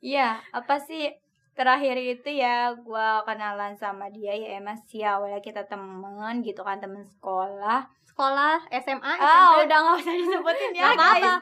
Iya, 0.00 0.38
apa 0.48 0.78
sih 0.78 1.10
terakhir 1.52 1.98
itu 1.98 2.30
ya 2.32 2.70
gua 2.72 3.26
kenalan 3.26 3.74
sama 3.74 4.06
dia 4.08 4.30
ya 4.30 4.54
emang 4.56 4.78
sih 4.80 5.02
awalnya 5.02 5.42
kita 5.42 5.66
temen 5.66 6.38
gitu 6.40 6.62
kan 6.62 6.78
temen 6.78 7.02
sekolah 7.02 7.82
Sekolah, 8.18 8.58
SMA, 8.74 8.98
ah 9.06 9.14
SMP. 9.14 9.62
udah 9.62 9.78
nggak 9.78 9.96
usah 9.96 10.10
disebutin 10.12 10.70
ya 10.74 10.90
apa-apa. 10.90 10.98
guys 10.98 11.22
Gak 11.22 11.38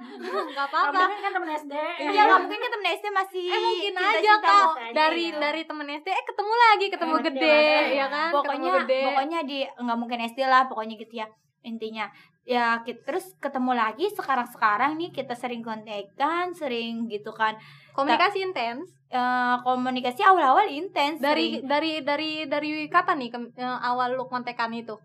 Kalau 0.53 0.69
apa-apa. 0.69 1.01
mungkin 1.09 1.21
kan 1.25 1.33
temen 1.33 1.51
SD. 1.57 1.75
Iya 2.05 2.21
nggak 2.21 2.39
mungkin 2.39 2.59
kita 2.59 2.71
temen 2.71 2.89
SD 2.93 3.07
masih 3.11 3.45
Eh 3.47 3.57
mungkin 3.59 3.93
aja 3.97 4.05
cinta-cinta 4.13 4.37
kak 4.45 4.69
dari 4.93 5.25
ya. 5.27 5.37
dari 5.41 5.63
temen 5.65 5.87
SD 5.89 6.09
eh 6.11 6.25
ketemu 6.27 6.53
lagi 6.55 6.87
ketemu 6.87 7.15
Eh, 7.15 7.23
gede 7.25 7.41
dewasa, 7.41 7.95
ya 7.95 8.07
kan 8.07 8.29
pokoknya 8.31 8.71
gede 8.77 9.01
pokoknya 9.03 9.39
di 9.43 9.59
nggak 9.65 9.97
mungkin 9.97 10.19
SD 10.23 10.39
lah 10.45 10.63
pokoknya 10.67 10.95
gitu 10.99 11.15
ya 11.17 11.27
intinya 11.63 12.07
ya 12.45 12.67
kita 12.79 13.01
terus 13.03 13.27
ketemu 13.37 13.73
lagi 13.73 14.07
sekarang 14.13 14.47
sekarang 14.47 14.91
nih 14.95 15.11
kita 15.11 15.33
sering 15.33 15.65
kontekan 15.65 16.53
sering 16.53 17.09
gitu 17.09 17.33
kan 17.33 17.57
komunikasi 17.93 18.45
intens 18.45 18.93
Eh, 19.09 19.57
komunikasi 19.63 20.21
awal-awal 20.21 20.69
intens 20.69 21.19
dari 21.19 21.57
sering. 21.57 21.65
dari 21.65 21.93
dari 22.03 22.31
dari 22.45 22.71
kapan 22.87 23.17
nih 23.17 23.31
ke- 23.31 23.55
eh, 23.57 23.79
awal 23.81 24.13
lu 24.13 24.27
kontekan 24.27 24.75
itu 24.75 24.99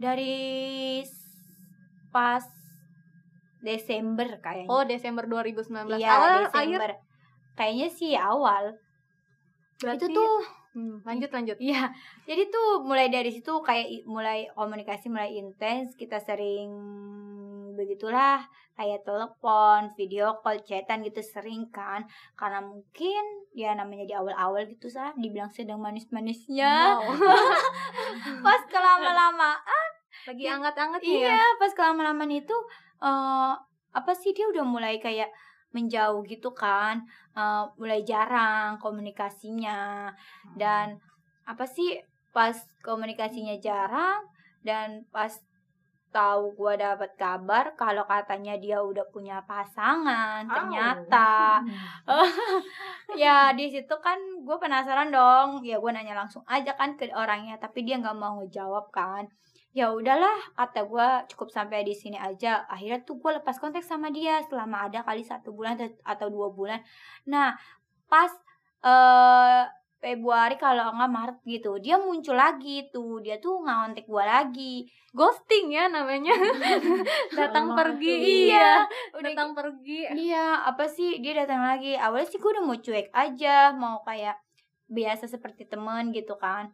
dari 0.00 1.04
pas 2.08 2.42
Desember 3.60 4.40
kayaknya 4.40 4.72
oh 4.72 4.82
Desember 4.88 5.28
2019 5.28 6.00
iya 6.00 6.08
awal 6.16 6.30
akhir 6.48 6.48
Desember 6.48 6.90
kayaknya 7.54 7.88
sih 7.92 8.12
awal 8.16 8.64
berarti 9.80 10.08
itu 10.08 10.16
tuh 10.16 10.60
Hmm, 10.70 11.02
lanjut 11.02 11.34
lanjut 11.34 11.58
Iya, 11.58 11.90
jadi 12.30 12.46
tuh 12.46 12.86
mulai 12.86 13.10
dari 13.10 13.34
situ 13.34 13.58
kayak 13.58 14.06
mulai 14.06 14.46
komunikasi 14.54 15.10
mulai 15.10 15.34
intens, 15.34 15.98
kita 15.98 16.22
sering 16.22 16.70
begitulah 17.74 18.46
kayak 18.78 19.02
telepon, 19.02 19.90
video 19.98 20.38
call, 20.46 20.62
chatan 20.62 21.02
gitu 21.02 21.18
sering 21.26 21.66
kan. 21.74 22.06
Karena 22.38 22.62
mungkin 22.62 23.50
ya 23.50 23.74
namanya 23.74 24.06
di 24.06 24.14
awal-awal 24.14 24.62
gitu 24.70 24.86
sah, 24.86 25.10
dibilang 25.18 25.50
sedang 25.50 25.82
manis-manisnya. 25.82 27.02
Wow. 27.02 27.18
Pas 28.46 28.62
kelama-lama, 28.70 29.58
lagi 30.28 30.44
anget-anget 30.48 31.00
ya 31.04 31.12
iya, 31.32 31.40
pas 31.60 31.72
kelama-lamaan 31.72 32.32
itu 32.32 32.56
eh 33.00 33.52
apa 33.90 34.12
sih 34.14 34.30
dia 34.36 34.46
udah 34.46 34.62
mulai 34.62 35.02
kayak 35.02 35.30
menjauh 35.70 36.26
gitu 36.26 36.50
kan, 36.50 36.98
eh, 37.38 37.64
mulai 37.78 38.02
jarang 38.02 38.78
komunikasinya. 38.82 40.10
Dan 40.58 40.98
apa 41.46 41.64
sih 41.66 41.98
pas 42.34 42.54
komunikasinya 42.82 43.58
jarang 43.58 44.22
dan 44.62 45.02
pas 45.10 45.34
tahu 46.10 46.54
gua 46.58 46.74
dapat 46.74 47.14
kabar 47.14 47.74
kalau 47.78 48.02
katanya 48.06 48.58
dia 48.58 48.82
udah 48.82 49.06
punya 49.14 49.42
pasangan 49.46 50.42
Oh. 50.42 50.54
ternyata 50.58 51.62
ya 53.22 53.54
di 53.54 53.70
situ 53.70 53.94
kan 54.02 54.18
gue 54.42 54.56
penasaran 54.58 55.14
dong. 55.14 55.62
Ya 55.62 55.78
gue 55.78 55.90
nanya 55.94 56.18
langsung 56.18 56.42
aja 56.50 56.74
kan 56.74 56.98
ke 56.98 57.10
orangnya 57.14 57.58
tapi 57.62 57.86
dia 57.86 57.98
nggak 58.02 58.18
mau 58.18 58.42
ngejawab 58.42 58.90
kan 58.90 59.22
ya 59.70 59.94
udahlah 59.94 60.50
kata 60.58 60.82
gue 60.82 61.08
cukup 61.34 61.48
sampai 61.54 61.86
di 61.86 61.94
sini 61.94 62.18
aja. 62.18 62.66
Akhirnya 62.66 63.06
tuh 63.06 63.22
gue 63.22 63.38
lepas 63.38 63.56
kontak 63.62 63.86
sama 63.86 64.10
dia 64.10 64.42
selama 64.50 64.90
ada 64.90 65.06
kali 65.06 65.22
satu 65.22 65.54
bulan 65.54 65.78
atau- 66.02 66.30
dua 66.32 66.50
bulan. 66.50 66.82
Nah 67.30 67.54
pas 68.10 68.30
eh 68.82 69.64
Februari 70.00 70.56
kalau 70.56 70.96
nggak 70.96 71.12
Maret 71.12 71.38
gitu 71.44 71.76
dia 71.76 72.00
muncul 72.00 72.32
lagi 72.32 72.88
tuh. 72.88 73.20
Dia 73.20 73.36
tuh 73.36 73.60
ngontek 73.60 74.08
gue 74.08 74.24
lagi. 74.24 74.74
Ghosting 75.12 75.76
ya 75.76 75.92
namanya. 75.92 76.32
Datang 77.38 77.76
pergi. 77.76 78.08
tuh. 78.08 78.24
iya. 78.48 78.70
Udah 79.12 79.30
datang 79.36 79.50
pergi. 79.52 80.00
Iya, 80.08 80.64
apa 80.64 80.88
sih? 80.88 81.20
Dia 81.20 81.44
datang 81.44 81.60
lagi? 81.60 81.98
Awalnya 82.00 82.32
sih 82.32 82.40
gue 82.40 82.48
udah 82.48 82.64
mau 82.64 82.78
cuek 82.80 83.12
aja, 83.12 83.76
mau 83.76 84.00
kayak 84.06 84.40
biasa 84.88 85.28
seperti 85.28 85.68
temen 85.68 86.16
gitu 86.16 86.34
kan. 86.40 86.72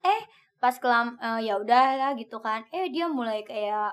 Eh, 0.00 0.22
pas 0.64 0.76
kelam 0.82 1.08
eh, 1.26 1.40
ya 1.48 1.54
udahlah 1.62 2.10
gitu 2.22 2.36
kan. 2.46 2.60
Eh, 2.76 2.86
dia 2.94 3.06
mulai 3.18 3.40
kayak 3.50 3.92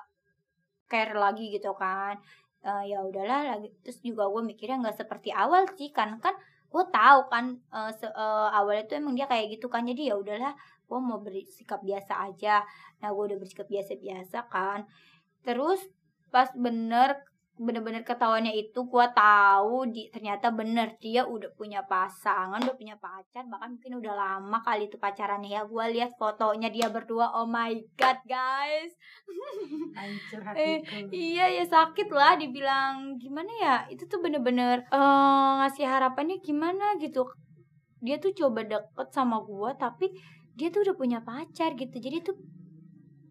care 0.91 1.13
lagi 1.23 1.45
gitu 1.55 1.71
kan. 1.83 2.15
Eh, 2.61 2.83
ya 2.93 3.01
udahlah 3.01 3.41
lagi 3.57 3.67
terus 3.81 3.99
juga 4.05 4.23
gue 4.33 4.41
mikirnya 4.51 4.77
nggak 4.85 4.97
seperti 5.01 5.29
awal 5.33 5.65
sih 5.77 5.89
kan 5.97 6.21
kan 6.21 6.35
gue 6.71 6.83
tahu 6.93 7.19
kan 7.33 7.45
se- 7.99 8.13
eh, 8.23 8.47
awalnya 8.57 8.83
tuh 8.89 8.95
emang 9.01 9.17
dia 9.17 9.25
kayak 9.31 9.57
gitu 9.57 9.65
kan 9.73 9.81
jadi 9.89 10.13
ya 10.13 10.15
udahlah 10.21 10.53
gue 10.85 10.99
mau 11.01 11.17
bersikap 11.25 11.81
biasa 11.81 12.13
aja 12.29 12.61
nah 13.01 13.09
gue 13.15 13.23
udah 13.33 13.39
bersikap 13.41 13.65
biasa 13.65 13.97
biasa 13.97 14.37
kan 14.53 14.85
terus 15.47 15.81
pas 16.33 16.49
bener 16.53 17.17
bener-bener 17.61 18.01
ketahuannya 18.01 18.57
itu 18.57 18.89
gua 18.89 19.13
tahu 19.13 19.85
di 19.93 20.09
ternyata 20.09 20.49
bener 20.49 20.97
dia 20.97 21.21
udah 21.29 21.53
punya 21.53 21.85
pasangan 21.85 22.57
udah 22.57 22.73
punya 22.73 22.97
pacar 22.97 23.45
bahkan 23.45 23.77
mungkin 23.77 24.01
udah 24.01 24.13
lama 24.17 24.57
kali 24.65 24.89
itu 24.89 24.97
pacarannya 24.97 25.53
ya. 25.53 25.61
Gua 25.69 25.85
lihat 25.85 26.17
fotonya 26.17 26.73
dia 26.73 26.89
berdua 26.89 27.29
oh 27.37 27.45
my 27.45 27.77
god 27.93 28.17
guys. 28.25 28.97
Hancur 29.97 30.41
Eh, 30.57 30.81
iya 31.13 31.45
ya 31.53 31.63
sakit 31.69 32.09
lah 32.09 32.33
dibilang. 32.41 33.21
Gimana 33.21 33.51
ya? 33.61 33.75
Itu 33.93 34.09
tuh 34.09 34.25
bener-bener 34.25 34.81
eh, 34.89 35.51
ngasih 35.61 35.85
harapannya 35.85 36.41
gimana 36.41 36.97
gitu. 36.97 37.29
Dia 38.01 38.17
tuh 38.17 38.33
coba 38.33 38.65
deket 38.65 39.13
sama 39.13 39.37
gua 39.45 39.77
tapi 39.77 40.09
dia 40.57 40.73
tuh 40.73 40.81
udah 40.81 40.95
punya 40.97 41.19
pacar 41.21 41.77
gitu. 41.77 42.01
Jadi 42.01 42.17
tuh 42.25 42.35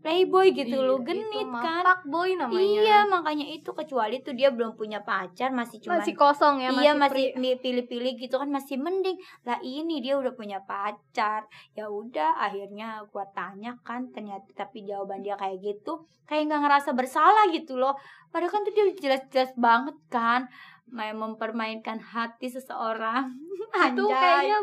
playboy 0.01 0.57
gitu 0.57 0.77
Iya, 0.81 0.97
itu 0.97 1.05
genit 1.05 1.47
mah 1.47 1.63
kan 1.63 1.85
fuckboy 1.85 2.31
namanya. 2.37 2.81
Iya 2.81 2.99
makanya 3.05 3.47
itu 3.53 3.71
kecuali 3.77 4.25
tuh 4.25 4.33
dia 4.33 4.49
belum 4.49 4.75
punya 4.75 5.05
pacar 5.05 5.53
masih 5.53 5.81
cuma 5.85 6.01
masih 6.01 6.17
kosong 6.17 6.65
ya 6.65 6.73
iya 6.73 6.93
masih 6.97 7.37
masih 7.37 7.61
pilih-pilih 7.61 8.13
gitu 8.17 8.41
kan 8.41 8.49
masih 8.49 8.81
mending. 8.81 9.21
Lah 9.45 9.61
ini 9.61 10.01
dia 10.01 10.17
udah 10.17 10.33
punya 10.33 10.65
pacar. 10.65 11.45
Ya 11.77 11.87
udah 11.93 12.41
akhirnya 12.41 13.05
gua 13.13 13.29
tanya 13.37 13.77
kan 13.85 14.09
ternyata 14.11 14.49
tapi 14.57 14.89
jawaban 14.89 15.21
dia 15.21 15.37
kayak 15.37 15.61
gitu 15.61 16.09
kayak 16.25 16.49
nggak 16.49 16.63
ngerasa 16.65 16.91
bersalah 16.97 17.53
gitu 17.53 17.77
loh. 17.77 17.93
Padahal 18.33 18.53
kan 18.53 18.63
tuh 18.65 18.73
dia 18.73 18.85
jelas-jelas 18.97 19.53
banget 19.61 19.97
kan 20.09 20.49
main 20.91 21.15
mempermainkan 21.15 22.01
hati 22.03 22.51
seseorang. 22.51 23.31
Itu 23.95 24.11
kayaknya 24.11 24.59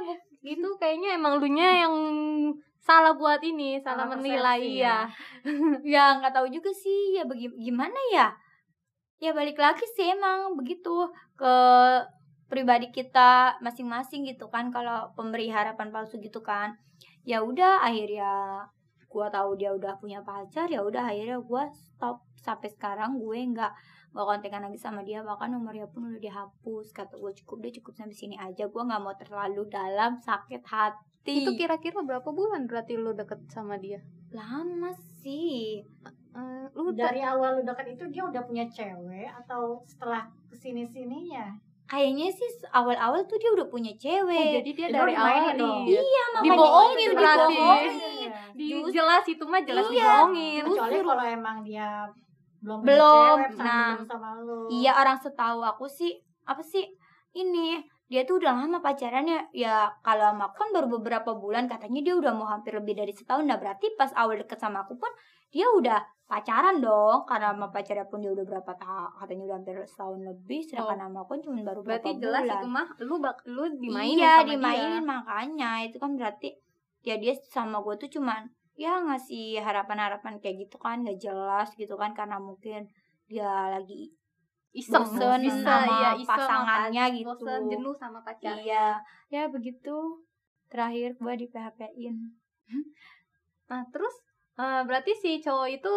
itu 0.47 0.69
kayaknya 0.79 1.19
emang 1.19 1.43
lu 1.43 1.49
nya 1.51 1.83
yang 1.83 1.95
salah 2.87 3.13
buat 3.19 3.43
ini 3.43 3.83
salah, 3.83 4.07
Salah 4.07 4.15
menilai 4.15 4.63
persepsi 4.63 4.79
ya. 4.79 4.97
Ya 5.99 6.03
nggak 6.23 6.31
tahu 6.31 6.47
juga 6.47 6.71
sih 6.71 7.19
ya 7.19 7.27
bagi 7.27 7.51
gimana 7.59 7.99
ya? 8.15 8.31
Ya 9.19 9.35
balik 9.35 9.59
lagi 9.59 9.83
sih 9.99 10.07
emang 10.15 10.55
begitu 10.55 11.11
ke 11.35 11.55
pribadi 12.47 12.87
kita 12.95 13.59
masing-masing 13.59 14.23
gitu 14.23 14.47
kan 14.47 14.71
kalau 14.71 15.11
pemberi 15.19 15.51
harapan 15.51 15.91
palsu 15.91 16.15
gitu 16.23 16.39
kan. 16.39 16.79
Ya 17.27 17.43
udah 17.43 17.83
akhirnya 17.83 18.63
gua 19.11 19.27
tahu 19.27 19.59
dia 19.59 19.75
udah 19.75 19.99
punya 19.99 20.23
pacar 20.23 20.71
ya 20.71 20.79
udah 20.79 21.11
akhirnya 21.11 21.43
gua 21.43 21.67
stop. 21.67 22.23
Sampai 22.39 22.71
sekarang 22.71 23.19
gue 23.19 23.35
nggak 23.35 23.73
nggak 24.15 24.23
kontekan 24.23 24.63
lagi 24.63 24.79
sama 24.79 25.03
dia 25.03 25.19
bahkan 25.19 25.51
nomornya 25.51 25.91
pun 25.91 26.07
udah 26.07 26.21
dihapus. 26.21 26.95
Kata 26.95 27.19
gue 27.19 27.35
cukup 27.43 27.67
deh 27.67 27.73
cukup 27.81 27.93
sampai 27.99 28.15
sini 28.15 28.35
aja. 28.39 28.71
Gua 28.71 28.87
nggak 28.87 29.01
mau 29.03 29.15
terlalu 29.19 29.67
dalam 29.67 30.15
sakit 30.23 30.63
hati 30.63 31.16
itu 31.23 31.49
kira-kira 31.55 31.99
berapa 31.99 32.27
bulan 32.27 32.67
berarti 32.67 32.93
lu 32.95 33.11
deket 33.11 33.39
sama 33.47 33.77
dia 33.77 34.03
lama 34.29 34.91
sih 35.17 35.81
Eh, 36.37 36.65
lu 36.77 36.93
Dari 36.93 37.17
awal 37.17 37.57
lu 37.57 37.61
dekat 37.65 37.97
itu 37.97 38.05
dia 38.13 38.21
udah 38.21 38.45
punya 38.45 38.69
cewek 38.69 39.25
atau 39.35 39.81
setelah 39.89 40.29
ke 40.45 40.53
sini 40.53 40.85
sininya? 40.85 41.49
kayaknya 41.87 42.29
sih 42.29 42.45
awal-awal 42.69 43.25
tuh 43.25 43.41
dia 43.41 43.49
udah 43.49 43.65
punya 43.65 43.89
Oh, 43.89 43.97
cewek. 43.97 44.61
jadi 44.61 44.69
dia 44.69 44.87
dari 44.91 45.15
awal 45.15 45.55
dong. 45.57 45.87
iya. 45.87 45.97
iya, 45.97 46.23
makanya 46.29 46.43
Dibohongin 46.45 46.99
itu 46.99 47.15
dibohongin. 47.17 48.29
Di, 48.53 48.65
jelas 48.91 49.23
itu 49.25 49.43
mah 49.47 49.61
jelas 49.63 49.85
Iya. 49.87 49.95
dibohongin. 49.95 50.61
Kecuali 50.67 50.97
kalau 51.01 51.25
emang 51.25 51.57
dia 51.63 51.89
belum 52.59 52.77
punya 52.77 52.89
Belum, 52.91 53.37
cewek, 53.39 53.49
nah. 53.57 53.87
belum 53.95 54.05
sama 54.05 54.29
lu. 54.37 54.59
Iya, 54.69 54.91
orang 54.93 55.17
setahu 55.17 55.59
aku 55.63 55.85
sih 55.87 56.11
apa 56.43 56.61
sih 56.61 56.85
ini 57.33 57.81
dia 58.07 58.23
tuh 58.23 58.39
udah 58.39 58.55
lama 58.55 58.79
pacarannya. 58.79 59.51
Ya 59.51 59.91
kalau 59.99 60.31
sama 60.31 60.47
aku 60.47 60.55
kan 60.63 60.69
baru 60.71 60.87
beberapa 60.99 61.35
bulan. 61.35 61.67
Katanya 61.67 61.99
dia 61.99 62.15
udah 62.15 62.31
mau 62.31 62.47
hampir 62.47 62.71
lebih 62.71 62.95
dari 62.95 63.11
setahun. 63.11 63.43
Nah 63.43 63.59
berarti 63.59 63.91
pas 63.99 64.11
awal 64.15 64.39
deket 64.39 64.63
sama 64.63 64.87
aku 64.87 64.95
pun 64.95 65.11
dia 65.51 65.67
udah 65.67 65.99
pacaran 66.23 66.79
dong. 66.79 67.27
Karena 67.27 67.51
sama 67.51 67.67
pacarnya 67.67 68.07
pun 68.07 68.23
dia 68.23 68.31
udah 68.31 68.47
berapa 68.47 68.71
tahun 68.79 69.11
katanya 69.19 69.43
udah 69.51 69.57
hampir 69.59 69.75
setahun 69.83 70.19
lebih. 70.23 70.59
Sedangkan 70.63 70.99
sama 71.03 71.19
aku 71.27 71.31
cuma 71.43 71.59
baru 71.59 71.79
berapa 71.83 71.99
Berarti 71.99 72.11
jelas 72.23 72.43
bulan. 72.47 72.55
itu 72.55 72.67
mah 72.71 72.87
lu 73.03 73.15
bak 73.19 73.37
lu 73.43 73.63
dimainin 73.75 74.15
iya 74.23 74.33
sama 74.39 74.49
dimainin. 74.55 74.91
Dia. 74.95 75.03
makanya 75.03 75.71
itu 75.83 75.97
kan 75.99 76.11
berarti 76.15 76.49
ya 77.03 77.15
dia 77.19 77.33
sama 77.51 77.83
gue 77.83 77.95
tuh 78.07 78.19
cuman 78.19 78.47
ya 78.79 79.03
ngasih 79.03 79.59
harapan-harapan 79.59 80.39
kayak 80.39 80.63
gitu 80.63 80.79
kan. 80.79 81.03
Gak 81.03 81.19
jelas 81.19 81.75
gitu 81.75 81.99
kan. 81.99 82.15
Karena 82.15 82.39
mungkin 82.39 82.87
dia 83.27 83.67
lagi 83.67 84.15
Iseng, 84.77 85.09
bosen 85.09 85.41
bisa 85.41 85.57
sama 85.65 85.95
ya 85.97 86.11
iseng 86.13 86.29
pasangannya 86.29 87.03
sama 87.09 87.15
gitu. 87.17 87.27
Bosen 87.33 87.61
jenuh 87.65 87.95
sama 87.97 88.19
pacarnya. 88.21 88.61
iya 88.61 88.87
ya 89.33 89.43
begitu 89.49 90.21
terakhir 90.69 91.17
gue 91.17 91.33
di 91.33 91.45
PHP 91.49 91.79
in 91.97 92.17
Nah, 93.67 93.83
terus 93.91 94.15
eh, 94.55 94.81
berarti 94.87 95.11
si 95.17 95.43
cowok 95.43 95.67
itu 95.67 95.93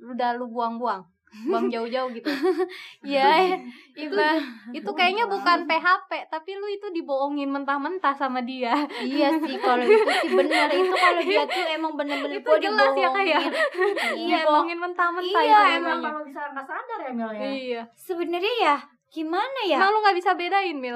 udah 0.00 0.30
lu 0.38 0.48
buang-buang. 0.48 1.04
Buang 1.46 1.70
jauh-jauh 1.70 2.10
gitu. 2.10 2.26
ya 3.06 3.54
itu 3.94 4.10
Iba. 4.10 4.30
itu 4.74 4.90
kayaknya 4.90 5.24
bukan 5.24 5.62
PHP, 5.64 6.10
tapi 6.26 6.50
lu 6.54 6.66
itu 6.66 6.90
dibohongin 6.90 7.46
mentah-mentah 7.46 8.10
sama 8.12 8.42
dia. 8.42 8.74
iya 9.00 9.30
sih 9.38 9.54
kalau 9.56 9.80
itu 9.80 9.94
sih 9.94 10.34
bener 10.34 10.66
itu 10.68 10.90
kalau 10.90 11.22
dia 11.22 11.42
tuh 11.46 11.64
emang 11.70 11.92
bener-bener 11.94 12.42
Itu 12.42 12.50
jelas 12.58 12.90
ya, 12.92 13.08
Kak, 13.08 13.22
ya? 13.22 13.40
dibohongin. 13.40 14.18
iya 14.26 14.36
dibohongin 14.42 14.78
mentah-mentah 14.78 15.40
Iya, 15.40 15.58
itu 15.60 15.76
emang 15.78 15.98
kalau 16.02 16.20
bisa 16.24 16.40
nggak 16.50 16.66
sadar 16.66 16.98
ya 16.98 17.10
Mil 17.14 17.30
ya. 17.30 17.40
Iya. 17.46 17.82
sebenarnya 17.94 18.54
ya 18.60 18.76
gimana 19.10 19.60
ya 19.64 19.76
Emang 19.76 19.90
lu 19.90 19.98
nggak 20.00 20.16
bisa 20.16 20.30
bedain, 20.32 20.74
Mil? 20.74 20.94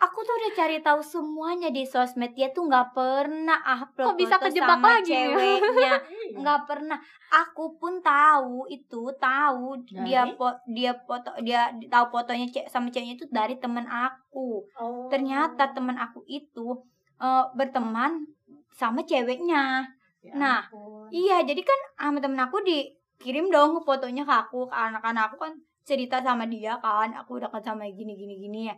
aku 0.00 0.18
tuh 0.20 0.34
udah 0.34 0.52
cari 0.54 0.80
tahu 0.80 0.98
semuanya 0.98 1.68
di 1.68 1.84
sosmed 1.84 2.32
dia 2.32 2.48
tuh 2.48 2.64
nggak 2.64 2.90
pernah 2.90 3.60
upload 3.60 4.06
Kok 4.06 4.18
bisa 4.18 4.34
foto 4.34 4.44
kejebak 4.48 4.68
sama 4.74 4.88
lagi 4.90 5.04
ceweknya 5.06 5.68
Iya. 5.70 5.96
nggak 6.40 6.60
pernah 6.64 6.98
aku 7.30 7.76
pun 7.76 8.00
tahu 8.00 8.64
itu 8.66 9.02
tahu 9.14 9.64
dia 9.84 10.24
Dari? 10.24 10.32
po 10.34 10.48
dia 10.66 10.92
foto 10.98 11.30
dia 11.38 11.60
tahu 11.86 12.04
fotonya 12.10 12.46
cek 12.46 12.66
sama 12.66 12.88
ceweknya 12.88 13.14
itu 13.14 13.26
dari 13.28 13.54
temen 13.54 13.84
aku 13.84 14.64
Oh. 14.72 15.04
ternyata 15.06 15.68
temen 15.70 15.94
aku 15.94 16.24
itu 16.24 16.72
eh, 17.16 17.44
berteman 17.52 18.24
sama 18.70 19.02
ceweknya 19.02 19.84
Ya 20.20 20.32
nah, 20.34 20.60
ampun. 20.62 21.08
iya 21.10 21.40
jadi 21.40 21.60
kan 21.60 21.80
sama 21.98 22.18
temen 22.18 22.36
aku 22.36 22.60
dikirim 22.60 23.48
dong 23.48 23.80
fotonya 23.80 24.20
ke 24.20 24.34
aku 24.38 24.64
ke 24.64 24.74
anak-anak 24.74 25.28
aku 25.28 25.36
kan 25.38 25.52
cerita 25.84 26.22
sama 26.22 26.44
dia 26.46 26.78
kan 26.78 27.12
aku 27.16 27.42
udah 27.42 27.50
sama 27.64 27.84
gini 27.90 28.14
gini 28.14 28.34
gini. 28.38 28.60
Ya 28.70 28.76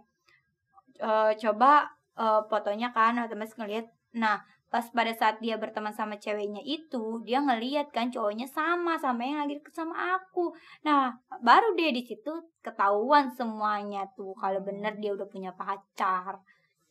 Eh, 1.03 1.33
coba 1.43 1.91
eh, 2.15 2.41
fotonya 2.47 2.95
kan 2.95 3.19
otomatis 3.19 3.57
ngeliat. 3.59 3.87
Nah 4.15 4.38
pas 4.73 4.88
pada 4.88 5.12
saat 5.12 5.37
dia 5.45 5.61
berteman 5.61 5.93
sama 5.93 6.17
ceweknya 6.17 6.65
itu 6.65 7.21
dia 7.29 7.45
ngeliat 7.45 7.93
kan 7.93 8.09
cowoknya 8.09 8.49
sama 8.49 8.97
sama 8.97 9.21
yang 9.21 9.45
lagi 9.45 9.61
deket 9.61 9.75
sama 9.77 10.17
aku. 10.17 10.55
Nah 10.87 11.12
baru 11.45 11.77
deh 11.77 11.93
di 11.93 12.03
situ 12.07 12.33
ketahuan 12.65 13.29
semuanya 13.35 14.09
tuh 14.17 14.33
kalau 14.38 14.62
bener 14.65 14.97
dia 15.03 15.12
udah 15.12 15.29
punya 15.29 15.53
pacar 15.53 16.41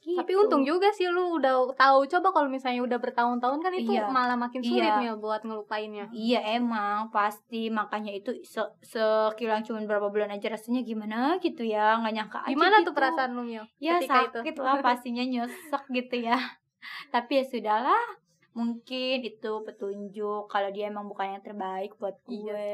Tapi 0.01 0.27
Gitu. 0.27 0.41
untung 0.41 0.63
juga 0.63 0.89
sih 0.89 1.05
lu 1.05 1.37
udah 1.37 1.71
tahu. 1.71 2.03
Coba 2.05 2.31
kalau 2.31 2.47
misalnya 2.47 2.81
udah 2.81 2.97
bertahun-tahun 2.97 3.59
kan 3.59 3.69
itu 3.71 3.93
Iya. 3.93 4.09
malah 4.09 4.33
makin 4.33 4.59
sulit 4.59 4.81
Iya. 4.83 4.97
Mil 4.97 5.15
buat 5.17 5.41
ngelupainnya. 5.41 6.09
Iya 6.09 6.57
emang 6.57 7.07
pasti 7.09 7.69
makanya 7.69 8.09
itu 8.11 8.33
se 8.41 8.59
sekilang 8.81 9.61
cuma 9.61 9.77
berapa 9.81 10.07
bulan 10.07 10.31
aja 10.31 10.49
rasanya 10.49 10.81
gimana 10.81 11.37
gitu 11.37 11.61
ya 11.61 11.95
nggak 11.97 12.13
nyangka 12.13 12.39
aja 12.41 12.49
Gimana 12.49 12.75
gitu. 12.77 12.87
tuh 12.89 12.93
perasaan 12.93 13.31
lu, 13.31 13.43
Mil? 13.43 13.63
ya 13.77 14.01
sakit 14.01 14.41
itu? 14.47 14.59
lah 14.59 14.81
pastinya 14.81 15.21
nyesek 15.21 15.83
gitu 15.87 16.15
ya 16.19 16.37
tapi 17.13 17.37
ya 17.37 17.43
sudahlah 17.45 18.03
mungkin 18.51 19.21
itu 19.21 19.51
petunjuk 19.63 20.43
kalau 20.45 20.69
dia 20.69 20.87
emang 20.87 21.05
bukan 21.05 21.37
yang 21.37 21.43
terbaik 21.45 21.93
buat 21.95 22.17
Iya, 22.25 22.51
gue 22.51 22.71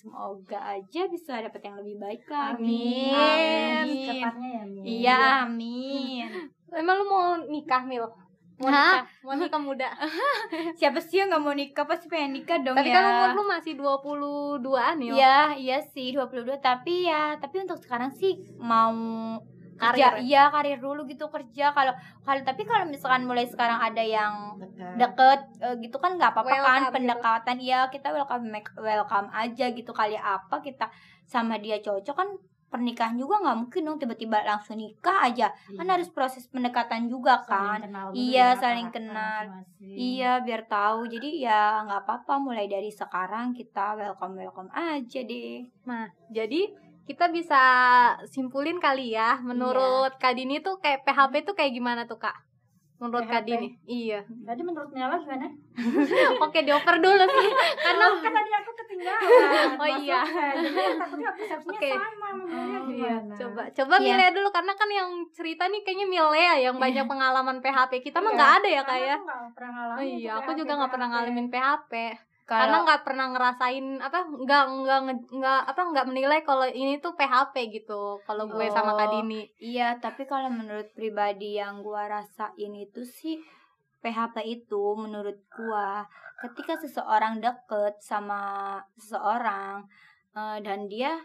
semoga 0.00 0.56
aja 0.56 1.04
bisa 1.06 1.36
dapet 1.38 1.60
yang 1.60 1.76
lebih 1.76 2.00
baik 2.00 2.24
lagi 2.24 2.56
Amin. 2.56 3.12
Amin. 3.12 3.84
Secepatnya 4.00 4.48
ya 4.48 4.64
Mil. 4.64 4.82
iya 4.82 5.18
amin 5.44 6.28
Emang 6.70 7.02
lu 7.02 7.04
mau 7.04 7.34
nikah, 7.50 7.82
Mil? 7.82 8.06
Mau 8.62 8.70
Hah? 8.70 9.02
nikah? 9.02 9.06
Mau 9.26 9.34
nikah 9.34 9.58
muda? 9.58 9.88
siapa 10.78 11.02
sih 11.02 11.18
yang 11.18 11.28
nggak 11.28 11.42
mau 11.42 11.50
nikah 11.50 11.82
pasti 11.82 12.06
pengen 12.06 12.38
nikah 12.38 12.62
dong 12.62 12.78
Tapi 12.78 12.88
ya 12.88 12.94
kan 12.94 13.04
umur 13.10 13.30
lu 13.34 13.44
masih 13.50 13.74
22-an 13.74 14.96
ya. 15.02 15.12
Iya, 15.12 15.38
iya 15.58 15.78
sih 15.82 16.14
22 16.14 16.46
tapi 16.62 17.10
ya 17.10 17.34
tapi 17.36 17.66
untuk 17.66 17.82
sekarang 17.82 18.14
sih 18.14 18.38
mau 18.56 18.94
kerja 19.80 20.06
Karir. 20.12 20.22
iya 20.22 20.42
karir 20.46 20.78
dulu 20.78 21.02
gitu 21.04 21.26
kerja 21.26 21.72
kalau 21.72 21.90
kalau 22.20 22.40
tapi 22.40 22.62
kalau 22.62 22.84
misalkan 22.84 23.24
mulai 23.24 23.44
sekarang 23.44 23.80
ada 23.80 23.98
yang 23.98 24.54
Dekat. 24.54 24.94
deket 24.96 25.40
eh, 25.58 25.74
gitu 25.80 25.96
kan 25.96 26.14
nggak 26.14 26.30
apa-apa 26.30 26.56
kan 26.58 26.80
gitu. 26.82 26.94
pendekatan 26.94 27.56
iya 27.58 27.88
kita 27.88 28.08
welcome 28.10 28.44
welcome 28.76 29.28
aja 29.32 29.66
gitu 29.68 29.90
kali 29.90 30.14
apa 30.14 30.60
kita 30.60 30.92
sama 31.24 31.56
dia 31.56 31.78
cocok 31.78 32.12
kan 32.12 32.28
pernikahan 32.66 33.18
juga 33.18 33.42
nggak 33.42 33.58
mungkin 33.58 33.82
dong 33.82 33.98
tiba-tiba 33.98 34.46
langsung 34.46 34.78
nikah 34.78 35.26
aja 35.26 35.50
kan 35.74 35.82
Iya. 35.82 35.90
harus 35.90 36.06
proses 36.08 36.46
pendekatan 36.46 37.08
juga 37.08 37.42
kan 37.42 37.82
Saling 37.82 37.90
kenal 37.90 38.06
Iya, 38.12 38.30
ya, 38.46 38.48
saling 38.54 38.88
kenal. 38.90 39.42
Iya 39.80 40.32
biar 40.38 40.62
tahu 40.64 41.02
jadi 41.04 41.28
ya 41.42 41.62
nggak 41.82 42.00
apa-apa 42.00 42.38
mulai 42.38 42.66
dari 42.66 42.86
sekarang 42.88 43.50
kita 43.50 43.96
welcome 43.96 44.38
welcome 44.38 44.70
aja 44.70 45.20
deh 45.20 45.66
Nah, 45.82 46.06
jadi 46.30 46.70
kita 47.10 47.26
bisa 47.28 47.62
simpulin 48.24 48.78
kali 48.78 49.10
ya, 49.10 49.42
menurut 49.42 50.14
Kak 50.16 50.32
Dini 50.32 50.62
tuh 50.62 50.78
kayak 50.78 51.02
PHP 51.02 51.42
tuh 51.42 51.54
kayak 51.54 51.74
gimana 51.74 52.06
tuh, 52.06 52.16
Kak? 52.16 52.38
menurut 53.00 53.24
PHP. 53.24 53.32
Kak 53.32 53.42
Dini 53.42 53.68
iya 53.88 54.20
Jadi 54.28 54.60
menurut 54.60 54.92
Mela 54.92 55.16
gimana? 55.16 55.48
oke 56.44 56.58
dioper 56.60 57.00
dulu 57.00 57.24
sih 57.24 57.48
karena 57.80 58.04
Karena 58.12 58.20
kan 58.20 58.32
tadi 58.36 58.50
aku 58.52 58.70
ketinggalan. 58.76 59.80
Oh, 59.80 59.88
iya. 59.96 60.20
Jadi 60.52 60.76
takutnya 61.00 61.30
persepsinya 61.32 61.80
Oke. 61.80 61.90
sama 61.90 62.04
sama 62.28 62.44
Mela 62.44 62.78
Iya, 62.84 63.14
gimana? 63.16 63.34
coba 63.34 63.62
coba 63.72 63.94
Iya. 63.96 64.04
Milea 64.04 64.30
dulu 64.30 64.48
karena 64.52 64.72
kan 64.76 64.88
yang 64.92 65.08
cerita 65.32 65.64
nih 65.64 65.80
kayaknya 65.80 66.06
Milea 66.06 66.54
yang 66.60 66.76
banyak 66.76 67.08
pengalaman 67.08 67.56
PHP 67.58 67.92
kita 68.04 68.20
mah 68.20 68.30
Iya. 68.30 68.36
nggak 68.36 68.52
ada 68.52 68.68
ya 68.68 68.82
kak 68.84 68.98
ya 69.00 69.16
aku 69.16 69.48
pernah 69.56 69.72
ngalamin 69.72 69.96
oh 69.96 70.04
iya 70.04 70.30
aku 70.36 70.50
juga 70.52 70.72
nggak 70.76 70.92
pernah 70.92 71.08
ngalamin 71.08 71.46
PHP 71.48 71.92
karena 72.50 72.66
Kalau 72.66 72.78
nggak 72.82 73.02
pernah 73.06 73.26
ngerasain 73.30 73.86
apa 74.02 74.26
nggak 74.26 74.64
nggak 74.82 75.00
nggak 75.38 75.60
apa 75.70 75.82
nggak 75.94 76.06
menilai 76.10 76.42
kalau 76.42 76.66
ini 76.66 76.98
tuh 76.98 77.14
PHP 77.14 77.54
gitu 77.70 78.18
kalau 78.26 78.50
gue 78.50 78.66
sama 78.74 78.98
Kak 78.98 79.06
Oh. 79.06 79.22
Dini 79.22 79.46
Iya, 79.62 80.02
tapi 80.02 80.26
kalau 80.26 80.50
menurut 80.50 80.90
pribadi 80.90 81.62
yang 81.62 81.78
gua 81.86 82.10
rasain 82.10 82.74
itu 82.74 83.06
sih 83.06 83.38
PHP 84.02 84.42
itu 84.42 84.82
menurut 84.98 85.38
gua 85.54 86.02
ketika 86.42 86.74
seseorang 86.74 87.38
deket 87.38 88.02
sama 88.02 88.82
seseorang 88.98 89.86
eh, 90.34 90.58
dan 90.66 90.90
dia 90.90 91.22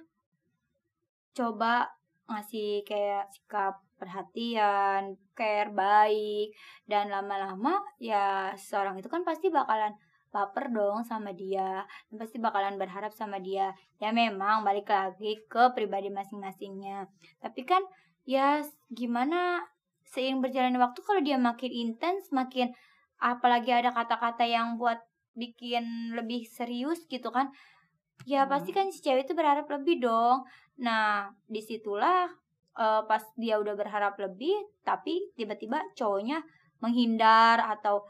coba 1.33 1.89
ngasih 2.29 2.85
kayak 2.85 3.33
sikap 3.33 3.81
perhatian, 3.97 5.17
care 5.33 5.73
baik 5.73 6.53
dan 6.85 7.09
lama-lama 7.09 7.81
ya 7.97 8.53
seseorang 8.53 8.99
itu 9.01 9.09
kan 9.09 9.25
pasti 9.25 9.49
bakalan 9.49 9.95
baper 10.35 10.67
dong 10.75 11.07
sama 11.07 11.31
dia. 11.31 11.87
Dan 12.11 12.19
pasti 12.19 12.35
bakalan 12.43 12.75
berharap 12.75 13.15
sama 13.15 13.39
dia. 13.39 13.71
Ya 14.03 14.11
memang 14.11 14.67
balik 14.67 14.91
lagi 14.91 15.39
ke 15.47 15.71
pribadi 15.71 16.11
masing-masingnya. 16.11 17.07
Tapi 17.39 17.63
kan 17.63 17.79
ya 18.27 18.59
gimana 18.91 19.63
seiring 20.11 20.43
berjalannya 20.43 20.81
waktu 20.81 20.99
kalau 21.01 21.21
dia 21.23 21.37
makin 21.39 21.71
intens 21.71 22.29
makin 22.33 22.73
apalagi 23.21 23.71
ada 23.71 23.93
kata-kata 23.93 24.43
yang 24.43 24.75
buat 24.75 24.99
bikin 25.35 26.15
lebih 26.15 26.47
serius 26.47 27.03
gitu 27.07 27.29
kan 27.29 27.51
ya 28.23 28.45
Hmm. 28.45 28.51
pasti 28.51 28.71
kan 28.71 28.87
si 28.89 29.03
cewek 29.03 29.27
itu 29.27 29.33
berharap 29.35 29.67
lebih 29.67 30.01
dong. 30.01 30.47
Nah 30.81 31.29
di 31.45 31.59
situlah 31.59 32.31
eh, 32.75 33.01
pas 33.07 33.23
dia 33.35 33.59
udah 33.59 33.75
berharap 33.75 34.15
lebih 34.19 34.55
tapi 34.83 35.31
tiba-tiba 35.35 35.83
cowoknya 35.95 36.43
menghindar 36.79 37.59
atau 37.61 38.03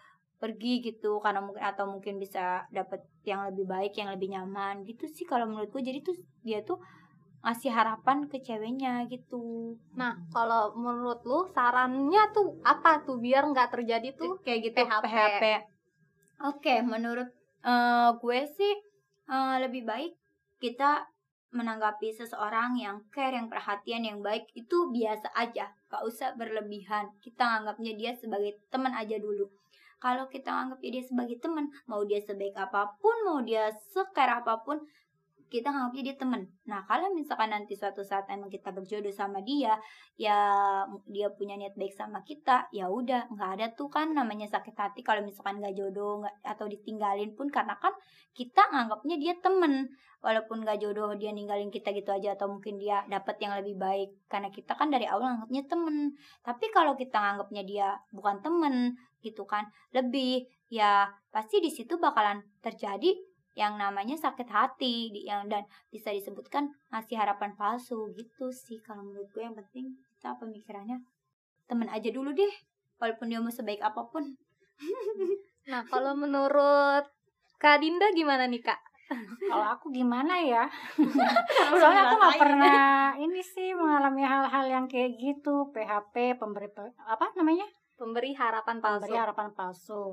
pergi 0.45 0.85
gitu 0.85 1.17
karena 1.17 1.41
mungkin 1.41 1.63
atau 1.65 1.89
mungkin 1.89 2.21
bisa 2.21 2.69
dapet 2.69 3.01
yang 3.25 3.49
lebih 3.49 3.65
baik 3.65 3.97
yang 3.97 4.13
lebih 4.13 4.29
nyaman 4.29 4.85
gitu 4.85 5.09
sih 5.09 5.25
kalau 5.25 5.49
menurutku 5.49 5.81
jadi 5.81 6.05
tuh 6.05 6.13
dia 6.45 6.61
tuh 6.61 6.77
ngasih 7.41 7.73
harapan 7.73 8.29
ke 8.29 8.37
ceweknya 8.45 9.09
gitu 9.09 9.73
nah 9.97 10.13
kalau 10.29 10.77
menurut 10.77 11.25
lu 11.25 11.49
sarannya 11.49 12.29
tuh 12.29 12.61
apa 12.61 13.01
tuh 13.01 13.17
biar 13.17 13.49
nggak 13.49 13.73
terjadi 13.73 14.13
tuh 14.13 14.37
kayak 14.45 14.69
gitu 14.69 14.85
PHP. 14.85 15.05
PHP. 15.09 15.43
Oke, 16.45 16.75
menurut 16.85 17.29
eh, 17.65 18.09
gue 18.21 18.39
sih 18.53 18.73
eh, 19.33 19.55
lebih 19.65 19.81
baik 19.89 20.13
kita 20.61 21.09
menanggapi 21.55 22.11
seseorang 22.11 22.75
yang 22.75 22.99
care, 23.09 23.31
yang 23.31 23.47
perhatian, 23.47 24.03
yang 24.03 24.19
baik 24.19 24.51
itu 24.51 24.91
biasa 24.91 25.31
aja, 25.31 25.71
gak 25.87 26.03
usah 26.03 26.35
berlebihan. 26.35 27.07
Kita 27.23 27.63
anggapnya 27.63 27.95
dia 27.95 28.11
sebagai 28.11 28.59
teman 28.67 28.91
aja 28.91 29.15
dulu. 29.15 29.47
Kalau 29.99 30.27
kita 30.27 30.51
anggap 30.51 30.79
dia 30.83 31.03
sebagai 31.03 31.39
teman, 31.39 31.71
mau 31.89 32.03
dia 32.03 32.19
sebaik 32.21 32.55
apa 32.55 32.95
pun, 32.99 33.15
mau 33.25 33.39
dia 33.41 33.71
sekare 33.91 34.43
apa 34.43 34.61
pun, 34.61 34.77
kita 35.55 35.69
anggapnya 35.69 36.11
dia 36.11 36.15
teman. 36.17 36.41
Nah, 36.65 36.81
kalau 36.89 37.13
misalkan 37.13 37.53
nanti 37.53 37.77
suatu 37.77 38.01
saat 38.01 38.25
emang 38.33 38.49
kita 38.49 38.73
berjodoh 38.73 39.13
sama 39.13 39.39
dia, 39.45 39.77
ya 40.17 40.37
dia 41.05 41.27
punya 41.31 41.53
niat 41.55 41.77
baik 41.77 41.93
sama 41.93 42.25
kita 42.25 42.67
ya 42.73 42.89
udah 42.89 43.29
nggak 43.29 43.49
ada 43.59 43.65
tuh 43.77 43.87
kan 43.91 44.11
namanya 44.11 44.49
sakit 44.49 44.73
hati 44.73 44.99
kalau 45.05 45.21
misalkan 45.21 45.61
nggak 45.61 45.75
jodoh 45.77 46.23
nggak 46.23 46.35
atau 46.43 46.65
ditinggalin 46.65 47.35
pun 47.37 47.47
karena 47.51 47.77
kan 47.77 47.93
kita 48.33 48.67
nganggapnya 48.73 49.15
dia 49.21 49.33
temen 49.39 49.91
walaupun 50.19 50.65
nggak 50.65 50.81
jodoh 50.81 51.13
dia 51.15 51.29
ninggalin 51.29 51.69
kita 51.69 51.93
gitu 51.93 52.09
aja 52.09 52.33
atau 52.33 52.49
mungkin 52.49 52.81
dia 52.81 53.05
dapat 53.05 53.37
yang 53.39 53.53
lebih 53.61 53.77
baik. 53.77 54.09
Karena 54.25 54.49
kita 54.49 54.73
kan 54.73 54.89
dari 54.89 55.05
awal 55.05 55.39
nganggapnya 55.39 55.63
temen 55.69 55.95
tapi 56.41 56.65
kalau 56.73 56.97
kita 56.97 57.15
nganggapnya 57.21 57.63
dia 57.63 57.87
bukan 58.09 58.41
temen 58.41 58.97
gitu 59.25 59.49
kan 59.49 59.65
lebih 59.89 60.45
ya 60.69 61.09
pasti 61.33 61.57
di 61.57 61.73
situ 61.73 61.97
bakalan 61.97 62.45
terjadi 62.61 63.09
yang 63.55 63.79
namanya 63.79 64.19
sakit 64.19 64.51
hati 64.51 65.09
di 65.15 65.25
yang 65.25 65.47
dan 65.47 65.63
bisa 65.87 66.11
disebutkan 66.11 66.67
ngasih 66.91 67.15
harapan 67.17 67.55
palsu 67.55 68.11
gitu 68.13 68.51
sih 68.51 68.77
kalau 68.83 69.01
menurut 69.01 69.31
gue 69.31 69.41
yang 69.41 69.55
penting 69.55 69.95
kita 70.19 70.35
pemikirannya 70.37 70.99
temen 71.65 71.89
aja 71.89 72.11
dulu 72.11 72.35
deh 72.35 72.53
walaupun 72.99 73.31
dia 73.31 73.39
mau 73.39 73.49
sebaik 73.49 73.79
apa 73.79 74.05
pun 74.11 74.35
nah 75.71 75.81
kalau 75.87 76.13
menurut 76.13 77.07
Kak 77.55 77.79
Dinda 77.79 78.11
gimana 78.11 78.45
nih 78.45 78.61
kak 78.61 78.77
Kalau 79.45 79.65
aku 79.77 79.93
gimana 79.93 80.41
ya? 80.41 80.65
Soalnya 81.79 82.09
aku 82.09 82.15
nggak 82.17 82.41
pernah 82.41 83.13
ini 83.21 83.41
sih 83.45 83.77
mengalami 83.77 84.25
hal-hal 84.25 84.65
yang 84.65 84.85
kayak 84.89 85.13
gitu. 85.21 85.69
PHP, 85.69 86.41
pemberi 86.41 86.69
pe- 86.73 86.97
apa 87.05 87.29
namanya? 87.37 87.69
Pemberi 87.95 88.31
harapan 88.31 88.77
palsu 88.77 89.01
Pemberi 89.01 89.17
harapan 89.17 89.47
palsu. 89.51 90.03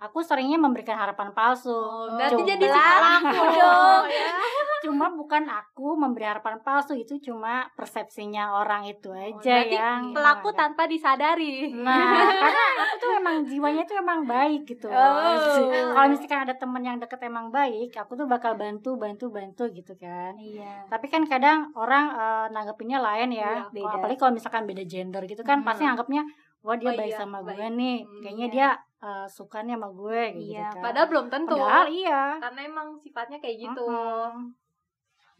Aku 0.00 0.24
seringnya 0.24 0.56
memberikan 0.56 0.96
harapan 0.96 1.28
palsu. 1.30 1.68
Oh, 1.68 2.08
berarti 2.10 2.40
jadi 2.42 2.64
si 2.64 2.72
pelaku 2.72 3.36
dong 3.58 4.04
ya 4.08 4.32
Cuma 4.80 5.12
bukan 5.12 5.44
aku 5.44 5.92
memberi 5.92 6.24
harapan 6.24 6.56
palsu 6.58 6.96
itu 6.96 7.20
cuma 7.20 7.68
persepsinya 7.74 8.56
orang 8.56 8.88
itu 8.88 9.12
aja 9.12 9.28
Oh, 9.30 9.44
berarti 9.44 9.76
yang 9.76 10.02
pelaku 10.10 10.48
ada. 10.48 10.56
tanpa 10.58 10.88
disadari 10.88 11.68
Nah, 11.70 12.16
karena 12.40 12.64
aku 12.80 12.94
tuh 12.96 13.10
emang 13.14 13.36
jiwanya 13.44 13.84
tuh 13.84 13.96
emang 13.98 14.24
baik 14.24 14.64
gitu. 14.64 14.88
Oh. 14.88 15.68
Kalau 15.68 16.08
misalkan 16.08 16.40
ada 16.40 16.54
temen 16.54 16.80
yang 16.80 16.96
deket 16.96 17.20
emang 17.20 17.52
baik, 17.52 17.92
aku 17.94 18.12
tuh 18.14 18.24
bakal 18.24 18.56
bantu, 18.56 18.96
bantu, 18.96 19.28
bantu 19.28 19.68
gitu 19.68 19.92
kan. 19.96 20.32
iya 20.34 20.88
Tapi 20.88 21.12
kan 21.12 21.28
kadang 21.28 21.76
orang 21.76 22.08
eh, 22.10 22.46
nanggepinnya 22.48 23.04
lain 23.04 23.36
ya. 23.36 23.52
Kalau- 23.60 23.76
beda. 23.76 23.94
Apalagi 23.94 24.16
kalau 24.18 24.32
misalkan 24.32 24.64
beda 24.64 24.84
gender 24.86 25.22
gitu 25.24 25.42
kan, 25.42 25.60
Hmm. 25.60 25.68
pasti 25.68 25.84
anggapnya 25.84 26.24
wah 26.60 26.74
dia 26.74 26.86
Oh 26.86 26.94
baik 26.94 27.08
iya, 27.08 27.18
sama 27.18 27.38
baik. 27.40 27.56
gue 27.56 27.68
nih. 27.72 27.98
Hmm, 28.00 28.20
Kayaknya 28.20 28.46
iya. 28.46 28.54
dia 28.54 28.68
eh, 29.00 29.26
sukanya 29.26 29.74
sama 29.74 29.88
gue 29.90 30.22
Iya, 30.30 30.66
gitu 30.66 30.76
kan. 30.76 30.82
padahal 30.82 31.06
belum 31.08 31.26
tentu 31.28 31.56
Padahal 31.56 31.86
iya. 31.88 32.22
karena 32.38 32.60
emang 32.62 32.88
sifatnya 32.96 33.38
kayak 33.38 33.56
gitu 33.58 33.84
Mm-mm. 33.86 34.32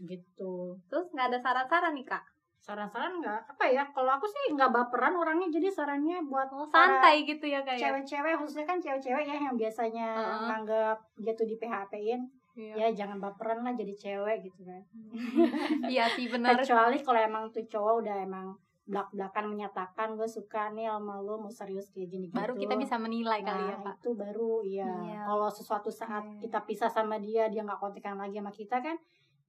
Gitu. 0.01 0.53
terus 0.87 1.07
nggak 1.11 1.29
ada 1.29 1.39
saran-saran 1.39 1.93
nih 1.93 2.05
kak 2.05 2.25
Saran-saran 2.59 3.17
nggak? 3.17 3.41
Apa 3.49 3.65
ya? 3.67 3.85
Kalau 3.87 4.13
aku 4.13 4.25
sih 4.27 4.53
nggak 4.53 4.69
baperan 4.69 5.13
orangnya, 5.15 5.49
jadi 5.51 5.69
sarannya 5.71 6.21
buat 6.23 6.45
oh, 6.51 6.69
para- 6.69 7.01
santai 7.01 7.25
gitu 7.25 7.45
ya 7.45 7.61
kayak 7.61 7.81
cewek-cewek 7.81 8.37
khususnya 8.37 8.67
kan 8.67 8.77
cewek-cewek 8.77 9.25
ya 9.25 9.37
yang 9.39 9.57
biasanya 9.57 10.09
Heeh. 10.15 10.41
nganggap 10.47 10.97
dia 11.17 11.33
tuh 11.33 11.45
di 11.45 11.57
PHP-in 11.57 12.21
Iya. 12.53 12.75
ya 12.77 12.89
jangan 12.95 13.17
baperan 13.19 13.63
lah 13.63 13.73
jadi 13.73 13.95
cewek 13.95 14.43
gitu 14.43 14.61
kan 14.63 14.83
iya 15.87 16.05
sih 16.11 16.29
benar 16.29 16.53
kecuali 16.61 16.99
kalau 16.99 17.17
emang 17.19 17.45
tuh 17.49 17.65
cowok 17.65 18.05
udah 18.05 18.17
emang 18.21 18.53
belak-belakan 18.91 19.45
menyatakan 19.47 20.09
gue 20.13 20.27
suka 20.27 20.69
nih 20.69 20.85
sama 20.85 21.19
lu 21.19 21.39
mau 21.39 21.47
serius 21.49 21.87
kayak 21.89 22.11
gini 22.11 22.27
baru 22.29 22.53
kita 22.53 22.75
bisa 22.75 22.95
menilai 22.97 23.39
kali 23.41 23.63
ya 23.65 23.79
nah 23.79 23.81
kak 23.87 23.97
itu 23.97 24.11
baru 24.13 24.53
ya 24.61 24.91
Iya. 25.01 25.21
kalau 25.25 25.47
sesuatu 25.49 25.89
saat 25.89 26.27
Oke. 26.27 26.43
kita 26.43 26.59
pisah 26.61 26.91
sama 26.91 27.17
dia 27.17 27.47
dia 27.47 27.63
nggak 27.63 27.79
kontekan 27.79 28.19
lagi 28.19 28.37
sama 28.37 28.51
kita 28.51 28.77
kan 28.79 28.99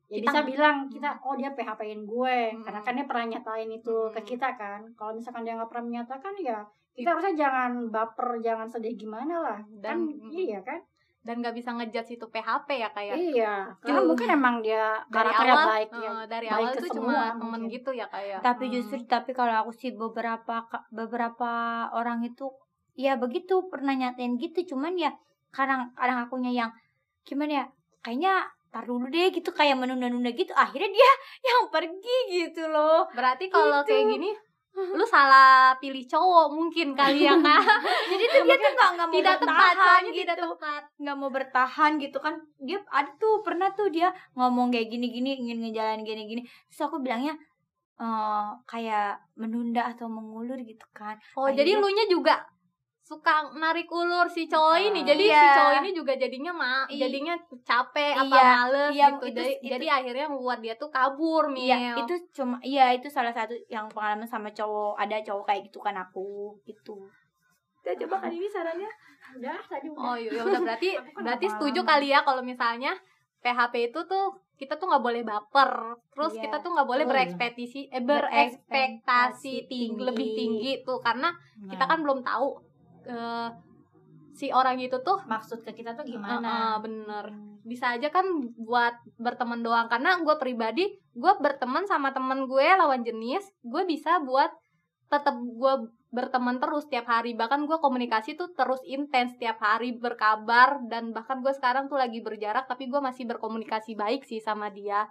ya 0.08 0.20
Kita 0.20 0.30
bisa 0.30 0.40
bilang 0.44 0.76
kita 0.88 1.10
oh 1.22 1.34
dia 1.34 1.50
PHP-in 1.50 2.04
gue. 2.04 2.38
Hmm. 2.52 2.62
karena 2.62 2.80
kan 2.80 2.94
dia 2.94 3.06
pernah 3.06 3.26
nyatain 3.28 3.70
itu 3.72 3.96
ke 4.08 4.20
Hmm. 4.20 4.28
kita 4.28 4.50
kan. 4.54 4.82
Kalau 4.94 5.12
misalkan 5.12 5.42
dia 5.42 5.56
nggak 5.56 5.68
pernah 5.68 5.86
menyatakan 5.88 6.34
ya 6.38 6.60
kita 6.92 7.08
harusnya 7.10 7.34
jangan 7.40 7.72
baper 7.88 8.30
jangan 8.38 8.68
sedih 8.68 8.94
gimana 8.94 9.40
lah. 9.40 9.60
Kan 9.80 10.04
Dan- 10.06 10.20
iya 10.30 10.60
kan 10.62 10.84
dan 11.22 11.38
nggak 11.38 11.54
bisa 11.54 11.70
ngejudge 11.72 12.12
itu 12.12 12.26
PHP 12.26 12.68
ya 12.76 12.90
kayak 12.90 13.16
iya. 13.16 13.54
Karena 13.78 14.02
mungkin 14.02 14.28
emang 14.28 14.56
dia 14.60 14.98
dari 15.06 15.30
karakternya 15.30 15.54
awal 15.54 15.68
baik 15.70 15.90
ya 15.94 16.12
dari 16.26 16.48
baik 16.48 16.58
awal 16.60 16.74
tuh 16.76 16.88
semua 16.88 16.98
cuma 16.98 17.26
temen 17.32 17.62
mungkin. 17.62 17.70
gitu 17.72 17.90
ya 17.92 18.06
kayak 18.08 18.40
tapi 18.42 18.64
Hmm. 18.66 18.74
justru 18.74 18.98
tapi 19.06 19.32
kalau 19.32 19.54
aku 19.56 19.72
sih 19.72 19.92
beberapa 19.92 20.56
beberapa 20.92 21.52
orang 21.92 22.24
itu 22.24 22.50
ya 22.94 23.16
begitu 23.16 23.66
pernah 23.68 23.94
nyatain 23.94 24.36
gitu. 24.36 24.76
Cuman 24.76 24.94
ya 24.96 25.14
kadang 25.50 25.94
kadang 25.94 26.22
akunya 26.22 26.52
yang 26.52 26.72
gimana 27.22 27.54
ya? 27.54 27.66
Kayaknya 28.02 28.34
tar 28.68 28.84
dulu 28.84 29.06
deh 29.06 29.30
gitu 29.30 29.52
kayak 29.52 29.76
menunda-nunda 29.76 30.32
gitu. 30.32 30.52
Akhirnya 30.54 30.90
dia 30.90 31.12
yang 31.48 31.70
pergi 31.70 32.18
gitu 32.32 32.66
loh. 32.66 33.06
Berarti 33.12 33.46
kalau 33.48 33.84
Gitu. 33.84 33.90
kayak 33.90 34.06
gini 34.10 34.30
lu 34.98 35.04
salah 35.04 35.76
pilih 35.78 36.04
cowok 36.08 36.48
mungkin 36.56 36.96
kali 36.96 37.28
ya 37.28 37.36
kak. 37.36 37.62
Jadi 38.12 38.24
tuh 38.28 38.42
dia 38.48 38.58
tuh 38.58 38.72
nggak 38.72 38.92
mau 38.96 39.12
tidak 39.12 39.38
tepat 39.38 39.52
bertahan 39.52 39.76
soalnya 39.76 40.12
gitu. 40.12 40.20
tidak 40.24 40.38
tepat. 40.40 40.82
Nggak 40.98 41.18
mau 41.20 41.30
bertahan 41.30 41.92
gitu 42.00 42.18
kan. 42.24 42.34
Dia 42.58 42.78
ada 42.88 43.12
tuh 43.20 43.34
pernah 43.44 43.70
tuh 43.76 43.88
dia 43.92 44.10
ngomong 44.34 44.72
kayak 44.72 44.88
gini-gini 44.88 45.38
ingin 45.44 45.60
ngejalan 45.64 46.02
gini-gini. 46.08 46.42
Terus 46.72 46.82
aku 46.88 47.04
bilangnya 47.04 47.36
eh 48.02 48.48
kayak 48.66 49.22
menunda 49.38 49.92
atau 49.92 50.10
mengulur 50.10 50.58
gitu 50.64 50.88
kan. 50.96 51.20
Oh 51.38 51.52
jadi 51.52 51.78
Akhirnya- 51.78 51.92
lu 51.92 51.96
nya 51.96 52.06
juga 52.10 52.36
suka 53.12 53.36
narik 53.54 53.91
ulur 53.91 54.24
si 54.26 54.47
cowok 54.47 54.71
Ah. 54.71 54.80
ini 54.82 55.04
jadi 55.04 55.19
si 55.21 55.36
Iya. 55.36 55.52
cowok 55.52 55.74
ini 55.78 55.89
juga 55.91 56.13
jadinya 56.15 56.52
ma 56.54 56.71
I- 56.88 56.95
jadinya 56.95 57.36
capek 57.62 58.13
apa 58.15 58.32
Iya, 58.32 58.43
males 58.56 58.91
iya, 58.93 59.08
gitu 59.10 59.26
itu- 59.26 59.36
jadi, 59.36 59.52
itu- 59.54 59.67
jadi 59.67 59.86
akhirnya 59.91 60.26
membuat 60.26 60.60
dia 60.60 60.76
tuh 60.76 60.88
kabur 60.89 61.52
Mil 61.52 61.67
Iya, 61.67 62.00
itu 62.00 62.13
cuma 62.32 62.56
iya 62.63 62.95
itu 62.95 63.08
salah 63.08 63.30
satu 63.30 63.52
yang 63.67 63.86
pengalaman 63.86 64.24
sama 64.26 64.47
cowok 64.50 64.95
ada 64.95 65.19
cowok 65.19 65.43
kayak 65.45 65.62
gitu 65.67 65.80
kan 65.80 65.95
aku 65.97 66.56
gitu. 66.63 66.95
Kita 67.78 68.00
coba 68.00 68.15
kali 68.21 68.38
ini 68.38 68.47
sarannya. 68.47 68.88
Udah 69.34 69.60
tadi 69.62 69.88
udah. 69.89 70.04
Oh 70.06 70.15
iya 70.15 70.39
udah 70.39 70.62
berarti 70.62 70.89
kan 71.12 71.21
berarti 71.21 71.45
setuju 71.50 71.82
kali 71.84 72.08
ya 72.08 72.21
kalau 72.21 72.39
misalnya 72.41 72.95
PHP 73.41 73.89
itu 73.89 74.00
tuh 74.06 74.26
kita 74.56 74.78
tuh 74.78 74.86
nggak 74.86 75.02
boleh 75.02 75.26
baper, 75.26 75.71
terus 76.08 76.32
Iya, 76.32 76.41
kita 76.43 76.58
tuh 76.62 76.69
nggak 76.71 76.86
boleh 76.86 77.04
betul. 77.04 77.13
berekspektasi 77.17 77.82
eh, 77.89 78.00
Berekspektasi 78.00 79.56
tinggi, 79.65 79.67
tinggi. 79.67 80.00
lebih 80.00 80.28
tinggi 80.32 80.71
tuh 80.80 81.02
karena 81.02 81.34
kita 81.65 81.82
Nah, 81.82 81.89
kan 81.89 82.00
belum 82.00 82.21
tahu 82.21 82.47
eh, 83.06 83.50
si 84.32 84.50
orang 84.50 84.80
itu 84.80 84.98
tuh 85.04 85.20
maksud 85.28 85.62
ke 85.62 85.72
kita 85.76 85.94
tuh 85.94 86.08
gimana? 86.08 86.40
eh, 86.42 86.78
bener. 86.82 87.26
Bisa 87.62 87.94
aja 87.94 88.10
kan 88.10 88.26
buat 88.58 88.96
berteman 89.22 89.62
doang. 89.62 89.88
Karena 89.92 90.18
gue 90.22 90.36
pribadi 90.42 90.98
gue 91.14 91.34
berteman 91.38 91.86
sama 91.86 92.16
temen 92.16 92.48
gue 92.48 92.68
lawan 92.80 93.04
jenis 93.04 93.44
gue 93.62 93.84
bisa 93.86 94.24
buat 94.24 94.50
tetap 95.12 95.36
gue 95.36 95.74
berteman 96.12 96.58
terus 96.58 96.88
tiap 96.88 97.06
hari. 97.08 97.36
Bahkan 97.36 97.68
gue 97.68 97.78
komunikasi 97.78 98.40
tuh 98.40 98.52
terus 98.56 98.80
intens 98.88 99.36
tiap 99.38 99.60
hari 99.60 99.94
berkabar 99.96 100.82
dan 100.88 101.12
bahkan 101.12 101.44
gue 101.44 101.52
sekarang 101.52 101.92
tuh 101.92 102.00
lagi 102.00 102.24
berjarak 102.24 102.66
tapi 102.66 102.88
gue 102.88 103.00
masih 103.00 103.28
berkomunikasi 103.28 103.94
baik 103.94 104.24
sih 104.24 104.40
sama 104.40 104.72
dia 104.72 105.08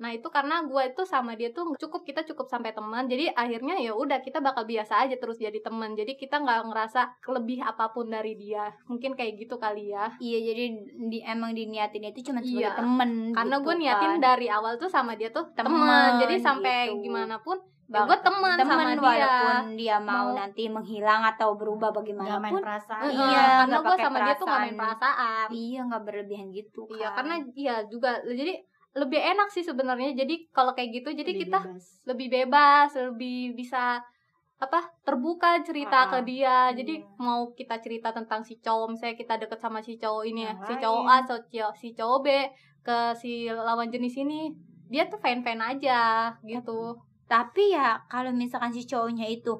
nah 0.00 0.10
itu 0.10 0.24
karena 0.26 0.64
gue 0.64 0.82
itu 0.86 1.02
sama 1.04 1.32
dia 1.34 1.48
tuh 1.50 1.76
cukup 1.76 2.02
kita 2.02 2.24
cukup 2.24 2.48
sampai 2.48 2.72
teman 2.72 3.04
jadi 3.04 3.30
akhirnya 3.32 3.76
ya 3.76 3.92
udah 3.92 4.18
kita 4.18 4.40
bakal 4.40 4.64
biasa 4.64 4.96
aja 4.98 5.14
terus 5.14 5.36
jadi 5.36 5.60
teman 5.60 5.92
jadi 5.92 6.12
kita 6.14 6.36
nggak 6.38 6.66
ngerasa 6.66 7.00
lebih 7.28 7.60
apa 7.60 7.92
pun 7.92 8.08
dari 8.08 8.32
dia 8.34 8.72
mungkin 8.86 9.12
kayak 9.12 9.36
gitu 9.38 9.54
kali 9.56 9.92
ya 9.92 10.08
Iya, 10.18 10.38
jadi 10.42 10.64
di, 11.06 11.18
emang 11.22 11.52
diniatin 11.52 12.00
itu 12.06 12.24
cuma 12.24 12.40
sebagai 12.40 12.64
Iya. 12.66 12.74
temen 12.74 13.10
karena 13.30 13.54
gitu 13.54 13.66
gue 13.66 13.74
niatin 13.76 14.10
kan. 14.10 14.20
dari 14.22 14.46
awal 14.48 14.74
tuh 14.74 14.88
sama 14.88 15.12
dia 15.14 15.28
tuh 15.28 15.44
Temen, 15.52 15.68
teman 15.68 16.10
jadi 16.18 16.36
sampai 16.40 16.76
gitu. 16.90 17.04
gimana 17.04 17.36
pun 17.38 17.60
ya 17.60 17.68
Bang- 17.92 18.06
gue 18.06 18.18
teman 18.22 18.56
sama 18.56 18.70
temen 18.86 18.94
dia 18.94 19.02
walaupun 19.02 19.64
dia 19.74 19.96
mau, 19.98 20.14
Mau- 20.24 20.32
nanti 20.32 20.62
menghilang 20.64 21.26
atau 21.26 21.52
berubah 21.52 21.90
Nggak 21.90 22.06
main 22.06 22.16
bagaimanapun 22.16 22.62
perasaan. 22.62 23.02
Heeh, 23.04 23.18
Iya, 23.26 23.42
karena 23.60 23.76
gue 23.76 23.96
sama 23.98 24.18
dia 24.20 24.34
tuh 24.34 24.46
gak 24.46 24.54
main 24.56 24.72
perasaan. 24.72 24.96
perasaan 24.96 25.48
iya 25.50 25.80
nggak 25.84 26.02
berlebihan 26.02 26.46
gitu 26.50 26.80
kan 26.86 26.94
iya 26.94 27.08
karena 27.12 27.34
iya 27.52 27.76
juga 27.84 28.10
jadi 28.24 28.54
lebih 28.92 29.20
enak 29.22 29.48
sih 29.54 29.62
sebenarnya. 29.62 30.12
Jadi 30.14 30.50
kalau 30.50 30.74
kayak 30.74 30.90
gitu 31.02 31.08
jadi 31.14 31.30
Lebih 31.30 31.42
kita 31.46 31.60
bebas. 31.62 31.84
lebih 32.06 32.28
bebas 32.30 32.90
lebih 32.98 33.54
bisa 33.54 34.02
apa 34.60 34.80
terbuka 35.06 35.62
cerita 35.64 36.04
Ah, 36.04 36.10
ke 36.12 36.18
dia. 36.28 36.68
Jadi 36.74 37.00
iya. 37.00 37.06
mau 37.16 37.48
kita 37.54 37.80
cerita 37.80 38.12
tentang 38.12 38.44
si 38.44 38.60
cowok 38.60 38.92
misalnya 38.92 39.16
kita 39.16 39.34
deket 39.40 39.58
sama 39.58 39.80
si 39.80 39.96
cowok 39.96 40.24
ini 40.26 40.44
ya 40.44 40.52
si 40.66 40.74
cowok 40.76 41.04
A 41.06 41.16
so- 41.24 41.46
si- 41.48 41.76
si 41.80 41.88
cowok 41.94 42.18
B 42.20 42.28
ke 42.80 42.98
si 43.16 43.32
lawan 43.48 43.88
jenis 43.88 44.16
ini 44.18 44.52
dia 44.90 45.06
tuh 45.06 45.16
fan 45.22 45.40
fan 45.40 45.60
aja 45.62 46.28
gitu. 46.44 46.98
Tapi 47.24 47.72
ya 47.72 48.02
kalau 48.10 48.34
misalkan 48.34 48.74
si 48.74 48.84
cowoknya 48.84 49.24
itu 49.30 49.54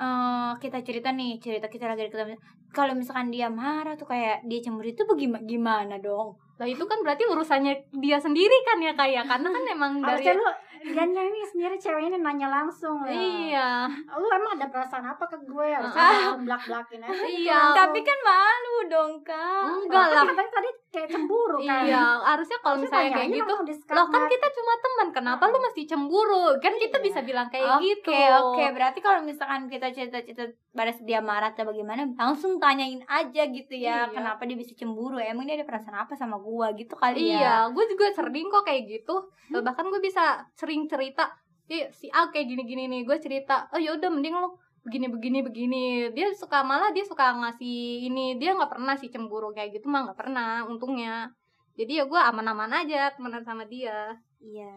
eh 0.00 0.52
kita 0.58 0.80
cerita 0.80 1.12
nih 1.12 1.36
cerita 1.44 1.68
kita 1.68 1.84
lagi 1.86 2.08
ketemu 2.08 2.34
kalau 2.72 2.96
misalkan 2.96 3.28
dia 3.28 3.52
marah 3.52 3.94
tuh 4.00 4.08
kayak 4.08 4.40
dia 4.48 4.58
cemburu 4.64 4.88
itu 4.88 5.04
bagaimana 5.04 5.44
gimana 5.44 5.94
dong 6.00 6.40
lah 6.60 6.68
itu 6.68 6.84
kan 6.84 7.00
berarti 7.00 7.24
urusannya 7.24 7.88
dia 8.04 8.20
sendiri 8.20 8.52
kan 8.68 8.76
ya 8.84 8.92
kayak 8.92 9.24
karena 9.24 9.48
kan 9.48 9.64
emang 9.64 9.92
dari 10.04 10.20
Harusnya 10.20 10.36
lu 10.36 10.44
Dianya 10.82 11.22
ini 11.22 11.40
sendiri 11.44 11.76
cewek 11.76 12.02
ini 12.04 12.16
nanya 12.16 12.48
langsung 12.48 12.98
lah. 12.98 13.12
iya 13.12 13.84
Lu 14.10 14.26
emang 14.26 14.56
ada 14.56 14.66
perasaan 14.66 15.04
apa 15.04 15.24
ke 15.24 15.36
gue? 15.40 15.66
Harusnya 15.68 16.00
Ah. 16.00 16.12
langsung 16.14 16.42
belak-belakin 16.42 17.00
aja. 17.02 17.26
Iya. 17.26 17.60
tapi 17.76 18.00
kan 18.00 18.18
malu 18.20 18.76
dong 18.86 19.12
kak 19.20 19.64
enggak 19.78 20.06
lah 20.08 20.24
Kan 20.30 20.48
tadi 20.48 20.70
kayak 20.90 21.08
cemburu 21.08 21.58
kan. 21.60 21.86
iya 21.86 22.02
harusnya 22.20 22.58
kalau 22.58 22.76
misalnya 22.76 23.10
kayak 23.12 23.30
gitu 23.32 23.52
loh 23.90 24.06
kan 24.08 24.22
kita 24.26 24.46
cuma 24.50 24.72
teman 24.76 25.08
kenapa 25.12 25.42
lu 25.46 25.58
mesti 25.60 25.82
cemburu 25.84 26.58
kan 26.58 26.74
kita 26.74 26.96
Iya. 26.96 27.04
bisa 27.04 27.20
bilang 27.22 27.46
kayak 27.46 27.78
Oke 27.78 27.84
gitu 27.86 28.10
oke 28.10 28.64
berarti 28.72 28.98
kalau 28.98 29.20
misalkan 29.22 29.66
kita 29.66 29.86
cerita-cerita 29.88 30.44
pada 30.70 30.92
dia 30.98 31.20
marah 31.20 31.50
atau 31.50 31.62
bagaimana 31.64 32.10
langsung 32.12 32.58
tanyain 32.58 33.02
aja 33.04 33.42
gitu 33.44 33.70
ya 33.72 34.06
Iya. 34.06 34.12
kenapa 34.12 34.42
dia 34.44 34.56
bisa 34.56 34.72
cemburu 34.72 35.16
emang 35.16 35.44
dia 35.44 35.54
ada 35.54 35.64
perasaan 35.64 35.94
apa 35.96 36.14
sama 36.14 36.36
gua 36.36 36.72
gitu 36.72 36.94
kali 36.94 37.22
ya 37.28 37.38
Iya, 37.38 37.54
gue 37.70 37.84
juga 37.86 38.04
sering 38.12 38.46
kok 38.46 38.62
kayak 38.62 38.82
gitu. 38.86 39.14
Bahkan 39.50 39.84
gue 39.84 39.98
bisa 40.00 40.22
sering 40.52 40.69
cerita, 40.86 41.24
"Ih, 41.66 41.88
si 41.90 42.06
A 42.08 42.28
kayak 42.28 42.46
gini-gini 42.46 42.86
nih." 42.86 43.02
Gue 43.02 43.16
cerita, 43.16 43.66
"Oh 43.70 43.78
ya 43.78 43.92
udah 43.92 44.08
mending 44.08 44.34
lu 44.34 44.48
begini 44.80 45.06
begini 45.06 45.38
begini." 45.40 45.84
Dia 46.10 46.30
suka 46.32 46.60
malah 46.60 46.90
dia 46.90 47.02
suka 47.02 47.34
ngasih 47.34 47.76
ini, 48.06 48.36
dia 48.36 48.52
nggak 48.52 48.70
pernah 48.70 48.94
sih 48.94 49.08
cemburu 49.08 49.50
kayak 49.50 49.74
gitu 49.74 49.86
mah 49.86 50.06
nggak 50.06 50.18
pernah 50.18 50.62
untungnya. 50.64 51.30
Jadi 51.72 51.92
ya 51.94 52.04
gue 52.04 52.20
aman-aman 52.20 52.70
aja 52.76 53.10
temenan 53.10 53.40
sama 53.40 53.64
dia. 53.64 54.14
iya 54.38 54.72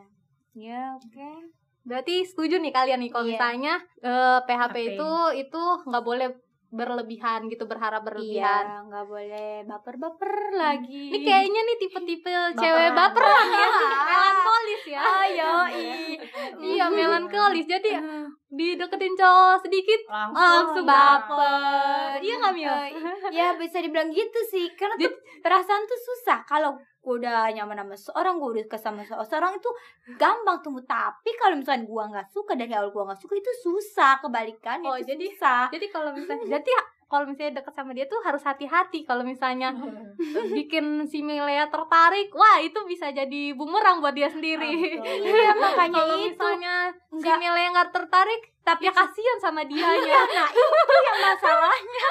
ya 0.54 0.94
oke 0.94 1.30
Berarti 1.84 2.24
setuju 2.24 2.58
nih 2.58 2.72
kalian 2.72 3.00
nih 3.00 3.10
kalau 3.10 3.24
Iya. 3.24 3.32
misalnya 3.34 3.74
eh, 4.00 4.40
PHP 4.40 4.72
PHP. 4.72 4.78
itu 4.94 5.10
itu 5.42 5.64
nggak 5.84 6.00
boleh 6.02 6.28
berlebihan 6.70 7.46
gitu 7.48 7.64
berharap 7.64 8.02
berlebihan. 8.02 8.64
iya 8.66 8.82
nggak 8.82 9.06
boleh 9.06 9.52
baper-baper 9.64 10.32
lagi 10.54 11.12
Ini 11.12 11.20
kayaknya 11.22 11.62
nih 11.62 11.78
tipe-tipe 11.78 12.32
cewek 12.56 12.90
baperan 12.92 13.46
ya, 13.48 13.68
melankolis 14.04 14.84
ya. 14.86 15.02
ayo 15.22 15.52
Iya 16.86 17.06
melankolis. 17.06 17.66
Jadi 17.66 17.90
dideketin 18.50 19.14
cowok 19.14 19.58
sedikit 19.62 20.00
langsung, 20.06 20.38
langsung 20.38 20.86
baper. 20.86 22.18
Iya 22.20 22.34
nggak? 22.38 22.54
Eh, 22.54 22.90
ya 23.32 23.48
bisa 23.56 23.78
dibilang 23.80 24.10
gitu 24.10 24.40
sih. 24.46 24.68
Karena 24.74 25.00
tuh 25.00 25.14
perasaan 25.40 25.84
tuh 25.84 26.00
susah. 26.00 26.44
Kalau 26.44 26.76
gue 27.04 27.20
udah 27.20 27.52
nyaman 27.52 27.76
sama 27.78 27.96
seorang 28.00 28.40
gue 28.40 28.50
udah 28.56 28.66
kesama 28.66 29.04
seorang 29.04 29.60
itu 29.60 29.68
gampang 30.16 30.64
tumbuh 30.64 30.80
tapi 30.88 31.36
kalau 31.36 31.60
misalnya 31.60 31.84
gue 31.84 32.04
nggak 32.16 32.28
suka 32.32 32.56
dari 32.56 32.72
awal 32.72 32.96
gue 32.96 33.04
nggak 33.04 33.20
suka 33.20 33.34
itu 33.36 33.52
susah. 33.60 34.20
Kebalikannya 34.20 34.88
Oh, 34.88 34.96
itu 34.96 35.12
jadi- 35.12 35.32
susah. 35.32 35.68
Jadi 35.68 35.86
kalau 35.90 36.16
misalnya 36.16 36.46
jadi 36.60 36.72
kalau 37.14 37.30
misalnya 37.30 37.62
deket 37.62 37.78
sama 37.78 37.94
dia 37.94 38.10
tuh 38.10 38.18
harus 38.26 38.42
hati-hati 38.42 39.06
kalau 39.06 39.22
misalnya 39.22 39.70
bikin 40.58 41.06
si 41.06 41.22
Milea 41.22 41.70
tertarik, 41.70 42.34
wah 42.34 42.58
itu 42.58 42.82
bisa 42.90 43.14
jadi 43.14 43.54
bumerang 43.54 44.02
buat 44.02 44.18
dia 44.18 44.34
sendiri. 44.34 44.98
iya 45.30 45.54
makanya 45.54 46.02
kalau 46.02 46.18
itu. 46.18 46.34
misalnya 46.34 46.90
si 46.90 47.22
nggak- 47.22 47.38
Milea 47.38 47.70
nggak 47.70 47.92
tertarik, 47.94 48.42
tapi 48.66 48.90
ya 48.90 48.94
kasihan 48.98 49.38
sama 49.38 49.62
dianya. 49.62 50.26
nah 50.42 50.50
itu 50.50 50.96
yang 51.06 51.20
masalahnya. 51.22 52.08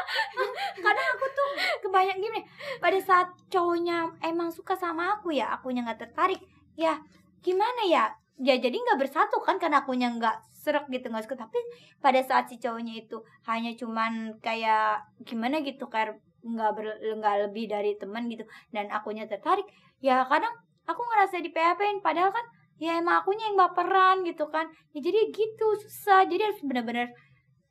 Kadang 0.79 1.09
aku 1.19 1.27
tuh 1.35 1.51
kebanyak 1.83 2.17
gini 2.23 2.41
pada 2.79 2.99
saat 3.03 3.35
cowoknya 3.51 4.07
emang 4.23 4.55
suka 4.55 4.79
sama 4.79 5.19
aku 5.19 5.35
ya 5.35 5.51
akunya 5.51 5.83
nggak 5.83 5.99
tertarik 5.99 6.39
ya 6.79 7.03
gimana 7.43 7.83
ya? 7.91 8.07
Ya 8.39 8.55
jadi 8.55 8.79
nggak 8.79 9.03
bersatu 9.03 9.43
kan 9.43 9.59
karena 9.59 9.83
akunya 9.83 10.15
nggak 10.15 10.52
serak 10.63 10.87
gitu 10.87 11.11
nggak 11.11 11.27
suka. 11.27 11.43
Tapi 11.43 11.59
pada 11.99 12.23
saat 12.23 12.47
si 12.47 12.63
cowoknya 12.63 13.03
itu 13.03 13.19
hanya 13.51 13.75
cuman 13.75 14.39
kayak 14.39 15.03
gimana 15.27 15.59
gitu 15.67 15.91
kayak 15.91 16.23
nggak 16.43 16.71
ber 16.75 16.87
nggak 17.19 17.37
lebih 17.51 17.67
dari 17.67 17.99
teman 17.99 18.27
gitu 18.27 18.43
dan 18.75 18.91
akunya 18.91 19.31
tertarik 19.31 19.63
ya 20.03 20.27
kadang 20.27 20.51
aku 20.91 20.99
ngerasa 20.99 21.39
di 21.39 21.55
PHP-in 21.55 22.03
padahal 22.03 22.35
kan 22.35 22.43
ya 22.83 22.99
emang 22.99 23.23
akunya 23.23 23.51
yang 23.51 23.59
baperan 23.59 24.23
gitu 24.23 24.47
kan. 24.51 24.71
Ya 24.95 25.03
jadi 25.03 25.31
gitu 25.35 25.67
susah. 25.83 26.27
Jadi 26.27 26.43
harus 26.43 26.63
benar-benar 26.63 27.11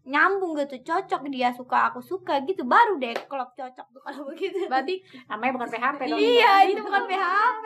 nyambung 0.01 0.57
gitu 0.57 0.81
cocok 0.81 1.29
dia 1.29 1.53
suka 1.53 1.91
aku 1.91 1.99
suka 2.01 2.39
gitu. 2.47 2.63
Baru 2.63 2.95
deh 2.97 3.13
klop 3.27 3.51
cocok 3.53 3.87
tuh 3.91 4.01
kalau 4.01 4.23
begitu. 4.31 4.65
Berarti 4.71 5.03
Namanya 5.27 5.51
bukan 5.59 5.69
PHP 5.69 5.99
dong. 6.07 6.19
iya 6.19 6.53
itu 6.65 6.81
bukan 6.81 7.03
PHP 7.07 7.65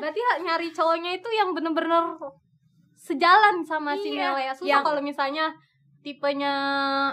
berarti 0.00 0.18
ya 0.18 0.32
nyari 0.42 0.68
cowoknya 0.72 1.10
itu 1.16 1.28
yang 1.30 1.52
bener-bener 1.54 2.16
sejalan 3.00 3.64
sama 3.64 3.96
si 3.96 4.12
Iya, 4.12 4.30
Milea. 4.30 4.52
Susah 4.52 4.68
yang- 4.68 4.84
kalau 4.84 5.00
misalnya 5.00 5.48
tipenya 6.00 6.52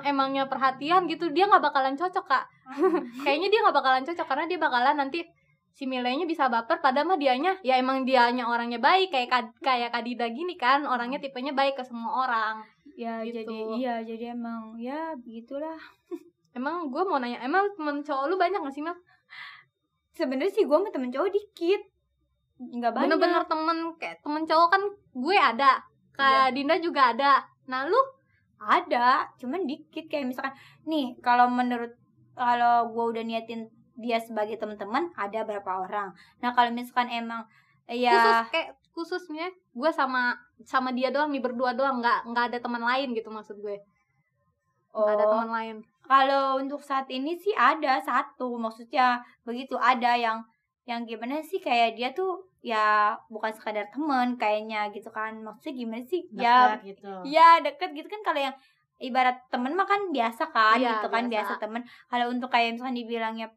emangnya 0.01 0.45
perhatian 0.45 1.07
gitu 1.07 1.27
dia 1.29 1.43
nggak 1.45 1.59
bakalan 1.61 1.91
cocok 1.93 2.23
kak 2.25 2.45
kayaknya 3.23 3.47
dia 3.47 3.59
nggak 3.61 3.75
bakalan 3.75 3.99
cocok 4.01 4.23
karena 4.25 4.45
dia 4.45 4.55
bakalan 4.57 4.95
nanti 4.97 5.27
si 5.69 5.83
Milenya 5.83 6.23
bisa 6.23 6.47
baper 6.47 6.79
padahal 6.79 7.05
mah 7.05 7.15
dianya 7.15 7.59
ya 7.61 7.75
emang 7.75 8.01
dianya 8.01 8.43
orangnya 8.43 8.79
baik 8.79 9.11
kayak 9.11 9.27
Kad- 9.27 9.59
kayak 9.59 9.91
Kadida 9.91 10.27
gini 10.27 10.55
kan 10.55 10.83
orangnya 10.83 11.19
tipenya 11.19 11.51
baik 11.51 11.75
ke 11.75 11.83
semua 11.83 12.23
orang 12.23 12.63
ya 12.95 13.19
Gitu. 13.21 13.43
jadi 13.43 13.57
iya 13.77 13.95
jadi 14.01 14.33
emang 14.33 14.73
ya 14.77 15.11
begitulah 15.17 15.75
emang 16.57 16.87
gue 16.87 17.03
mau 17.03 17.19
nanya 17.19 17.37
emang 17.39 17.67
temen 17.73 17.99
cowok 17.99 18.25
lu 18.25 18.35
banyak 18.35 18.57
gak 18.57 18.71
sih 18.71 18.81
Mel? 18.81 18.95
sebenarnya 20.11 20.49
sih 20.49 20.63
gue 20.63 20.73
sama 20.73 20.89
temen 20.89 21.11
cowok 21.11 21.29
dikit 21.29 21.81
nggak 22.57 22.91
banyak. 22.91 23.05
Bener-bener 23.05 23.43
temen 23.45 23.77
kayak 24.01 24.17
temen 24.25 24.43
cowok 24.49 24.69
kan 24.73 24.83
gue 25.13 25.37
ada 25.37 25.71
Kak 26.17 26.57
Dinda 26.57 26.75
juga 26.81 27.13
ada. 27.13 27.45
Nah 27.69 27.85
lu 27.85 27.99
ada 28.57 29.29
cuman 29.37 29.69
dikit 29.69 30.09
kayak 30.09 30.33
misalkan 30.33 30.53
nih 30.89 31.13
kalau 31.21 31.45
menurut 31.45 31.93
kalau 32.33 32.89
gue 32.89 33.05
udah 33.17 33.23
niatin 33.25 33.69
dia 33.97 34.17
sebagai 34.17 34.57
teman-teman 34.57 35.13
ada 35.13 35.45
berapa 35.45 35.85
orang? 35.85 36.13
Nah 36.41 36.53
kalau 36.57 36.73
misalkan 36.73 37.09
emang 37.13 37.45
khusus 37.85 38.03
ya 38.03 38.45
kayak 38.49 38.69
khususnya 38.91 39.47
gue 39.77 39.91
sama 39.93 40.33
sama 40.65 40.89
dia 40.89 41.13
doang 41.13 41.29
nih 41.29 41.39
berdua 41.39 41.77
doang 41.77 42.01
nggak 42.01 42.33
nggak 42.33 42.45
ada 42.53 42.57
teman 42.57 42.81
lain 42.81 43.13
gitu 43.13 43.29
maksud 43.29 43.61
gue. 43.61 43.77
Nggak 44.97 45.13
ada 45.13 45.25
oh, 45.29 45.31
teman 45.37 45.49
lain. 45.53 45.75
Kalau 46.07 46.57
untuk 46.57 46.81
saat 46.81 47.05
ini 47.13 47.37
sih 47.37 47.53
ada 47.53 48.01
satu 48.01 48.57
maksudnya 48.57 49.21
begitu 49.45 49.77
ada 49.77 50.17
yang 50.17 50.41
yang 50.87 51.03
gimana 51.03 51.43
sih 51.43 51.59
kayak 51.59 51.99
dia 51.99 52.15
tuh 52.15 52.47
ya 52.63 53.11
bukan 53.27 53.51
sekadar 53.51 53.91
temen 53.91 54.39
kayaknya 54.39 54.87
gitu 54.95 55.11
kan. 55.11 55.35
Maksudnya 55.43 55.75
gimana 55.75 56.03
sih 56.07 56.23
ya 56.31 56.79
Dekat 56.79 56.79
gitu. 56.87 57.11
ya 57.27 57.47
deket 57.59 57.89
gitu 57.91 58.07
kan. 58.07 58.21
Kalau 58.23 58.39
yang 58.39 58.55
ibarat 58.97 59.37
temen 59.51 59.75
mah 59.75 59.83
kan 59.83 60.09
biasa 60.15 60.47
kan 60.49 60.79
Iya, 60.79 60.97
gitu 60.97 61.07
kan 61.11 61.27
biasa. 61.27 61.53
biasa, 61.53 61.53
temen. 61.59 61.81
Kalau 62.07 62.25
untuk 62.31 62.47
kayak 62.47 62.79
misalkan 62.79 62.95
dibilangnya 62.95 63.47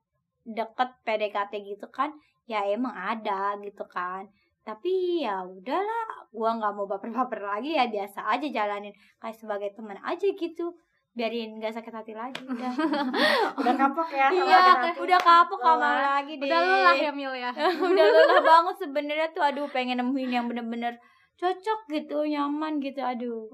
deket 0.43 0.91
PDKT 1.07 1.53
gitu 1.63 1.87
kan 1.95 2.11
ya 2.51 2.67
emang 2.67 2.93
ada 2.99 3.55
gitu 3.63 3.87
kan. 3.87 4.27
Tapi 4.67 5.23
ya 5.23 5.47
udahlah 5.47 6.27
gua 6.35 6.59
nggak 6.59 6.73
mau 6.75 6.91
baper-baper 6.91 7.41
lagi 7.47 7.79
ya 7.79 7.87
biasa 7.87 8.27
aja 8.27 8.47
jalanin. 8.51 8.93
Kayak 9.23 9.39
sebagai 9.39 9.71
teman 9.79 10.03
aja 10.03 10.27
gitu 10.27 10.75
biarin 11.11 11.59
nggak 11.59 11.75
sakit 11.75 11.91
hati 11.91 12.13
lagi 12.15 12.39
udah 12.45 12.71
Udah 13.61 13.75
kapok 13.75 14.09
ya 14.11 14.31
sama 14.31 14.47
iya 14.47 14.61
udah 14.95 15.19
kapok 15.19 15.59
gak 15.59 15.77
Lelah. 15.77 16.23
lagi 16.23 16.33
deh 16.39 16.47
Udah 16.47 16.61
lelah 16.63 16.95
ya 16.97 17.11
Mil 17.11 17.33
ya. 17.35 17.51
udah 17.91 18.07
lelah 18.07 18.41
banget 18.41 18.77
sebenarnya 18.79 19.27
tuh 19.31 19.43
aduh 19.43 19.67
pengen 19.69 19.99
nemuin 19.99 20.31
yang 20.31 20.47
bener-bener 20.47 20.95
cocok 21.35 21.89
gitu 21.89 22.23
nyaman 22.23 22.79
gitu 22.79 23.01
aduh 23.01 23.49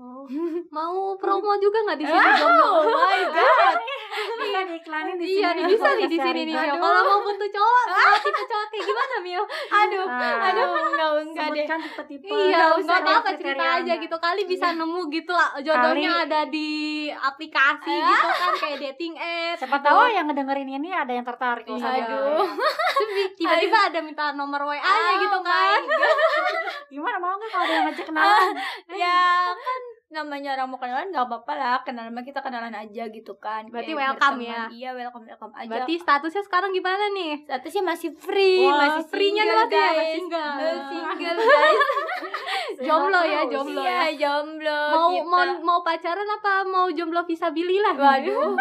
Mau 0.69 1.15
promo 1.17 1.55
juga 1.57 1.79
nggak 1.83 1.97
di 1.97 2.05
sini 2.05 2.29
jomblo? 2.35 2.67
oh 2.77 2.85
my 2.85 3.21
god 3.31 3.77
Bisa 4.17 4.61
diiklanin 4.65 5.15
di 5.15 5.27
sini. 5.27 5.37
Iya, 5.37 5.49
nih 5.53 5.65
bisa 5.67 5.89
nih 5.91 6.07
di 6.07 6.19
sini 6.19 6.41
nih. 6.45 6.55
Aduh. 6.57 6.79
Kalau 6.79 7.03
mau 7.03 7.21
butuh 7.23 7.49
cowok, 7.49 7.85
mau 7.89 8.17
tipe 8.19 8.43
cowok 8.45 8.67
kayak 8.67 8.85
gimana 8.85 9.17
Mil? 9.19 9.43
aduh 9.69 10.07
Ah. 10.07 10.47
aduh 10.47 10.67
enggak 10.67 11.09
enggak 11.21 11.47
deh 11.47 11.55
Sebutkan 11.59 11.79
tipe-tipe. 11.83 12.27
Iya, 12.27 12.37
Nggak 12.47 12.57
nggak 12.57 12.81
usah 12.81 12.97
apa-apa 12.99 13.31
cerita 13.35 13.65
aja 13.67 13.77
enggak. 13.79 13.99
gitu 14.01 14.17
kali 14.19 14.43
bisa 14.45 14.67
nemu 14.73 15.01
gitu 15.11 15.33
lah 15.33 15.49
jodohnya 15.59 16.11
Kali- 16.11 16.25
ada 16.25 16.41
di 16.47 16.71
aplikasi 17.11 17.93
gitu 17.93 18.29
kan 18.33 18.53
kayak 18.57 18.79
dating 18.83 19.15
apps. 19.15 19.59
Siapa 19.61 19.79
tahu 19.79 20.01
yang 20.09 20.27
ngedengerin 20.27 20.69
ini 20.71 20.89
ada 20.91 21.13
yang 21.13 21.25
tertarik 21.25 21.67
Iya. 21.67 21.87
Aduh. 22.03 22.47
Tiba-tiba 23.39 23.79
ada 23.87 23.99
minta 24.01 24.33
nomor 24.33 24.61
WA-nya 24.65 24.83
gitu 25.19 25.37
Oh 25.37 25.43
kan. 25.43 25.79
my 25.79 25.97
God. 26.01 26.55
Gimana 26.93 27.17
mau 27.19 27.35
nggak 27.35 27.51
kalau 27.51 27.63
ada 27.63 27.73
yang 27.73 27.85
ngajak 27.87 28.05
kenalan? 28.05 28.53
ya 29.03 29.21
kan 29.53 29.81
namanya 30.09 30.55
orang 30.55 30.69
mau 30.69 30.77
kenalan 30.77 31.11
nggak 31.11 31.25
apa-apa 31.25 31.53
lah 31.53 31.77
kenalan 31.83 32.11
mah 32.11 32.23
kita 32.23 32.39
kenalan 32.39 32.71
aja 32.71 33.09
gitu 33.09 33.35
kan 33.37 33.67
Berarti 33.67 33.91
Kayak 33.91 34.01
welcome 34.07 34.37
berteman. 34.37 34.47
ya? 34.49 34.63
iya 34.71 34.91
welcome 34.93 35.25
welcome 35.25 35.51
aja 35.53 35.67
Berarti 35.69 35.95
statusnya 35.97 36.43
sekarang 36.43 36.71
gimana 36.71 37.05
nih? 37.11 37.33
statusnya 37.43 37.83
masih 37.85 38.11
free 38.13 38.63
Wah, 38.63 38.79
masih 38.79 39.05
free-nya 39.09 39.43
single, 39.43 39.67
guys 39.67 39.97
masih 39.97 40.15
single. 40.15 40.55
Single 41.11 41.37
guys 41.37 41.79
Jomblo 42.87 43.21
ya, 43.21 43.41
jomblo 43.45 43.81
iya 43.81 43.99
ya. 44.07 44.15
jomblo 44.17 44.81
Mau 44.91 45.09
kita. 45.13 45.25
mau 45.25 45.43
mau 45.61 45.79
pacaran 45.81 46.29
apa 46.29 46.53
mau 46.65 46.87
jomblo 46.89 47.23
visabilillah? 47.25 47.95
waduh 47.95 48.55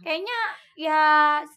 kayaknya 0.00 0.38
ya 0.74 1.02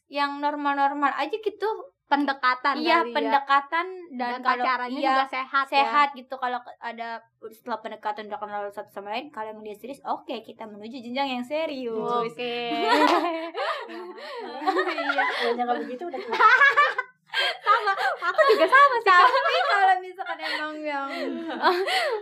yang 0.07 0.37
normal-normal 0.37 1.11
aja 1.13 1.33
gitu 1.33 1.69
pendekatan 2.05 2.77
iya 2.77 3.01
kali 3.01 3.09
ya. 3.09 3.15
pendekatan 3.17 3.85
dan, 4.13 4.37
dan, 4.37 4.45
kalau 4.45 4.61
pacarannya 4.61 5.01
iya, 5.01 5.09
juga 5.09 5.25
sehat 5.25 5.65
ya. 5.65 5.73
sehat 5.73 6.07
gitu 6.13 6.37
kalau 6.37 6.61
ada 6.77 7.17
setelah 7.49 7.81
pendekatan 7.81 8.29
udah 8.29 8.37
kenal 8.37 8.61
satu 8.69 8.93
sama 8.93 9.17
lain 9.17 9.33
kalau 9.33 9.49
emang 9.49 9.65
dia 9.65 9.73
serius 9.73 9.97
oke 10.05 10.37
kita 10.45 10.69
menuju 10.69 11.01
jenjang 11.01 11.41
yang 11.41 11.45
serius 11.45 11.97
Oke. 11.97 12.37
iya 15.09 15.23
Kalau 15.33 15.53
nggak 15.57 15.81
begitu 15.85 16.05
udah 16.05 16.21
juga 18.55 18.67
sama 18.67 18.95
sih. 18.97 19.07
tapi 19.07 19.27
kalau 19.65 19.95
misalkan 19.99 20.37
emang 20.39 20.73
yang 20.77 21.09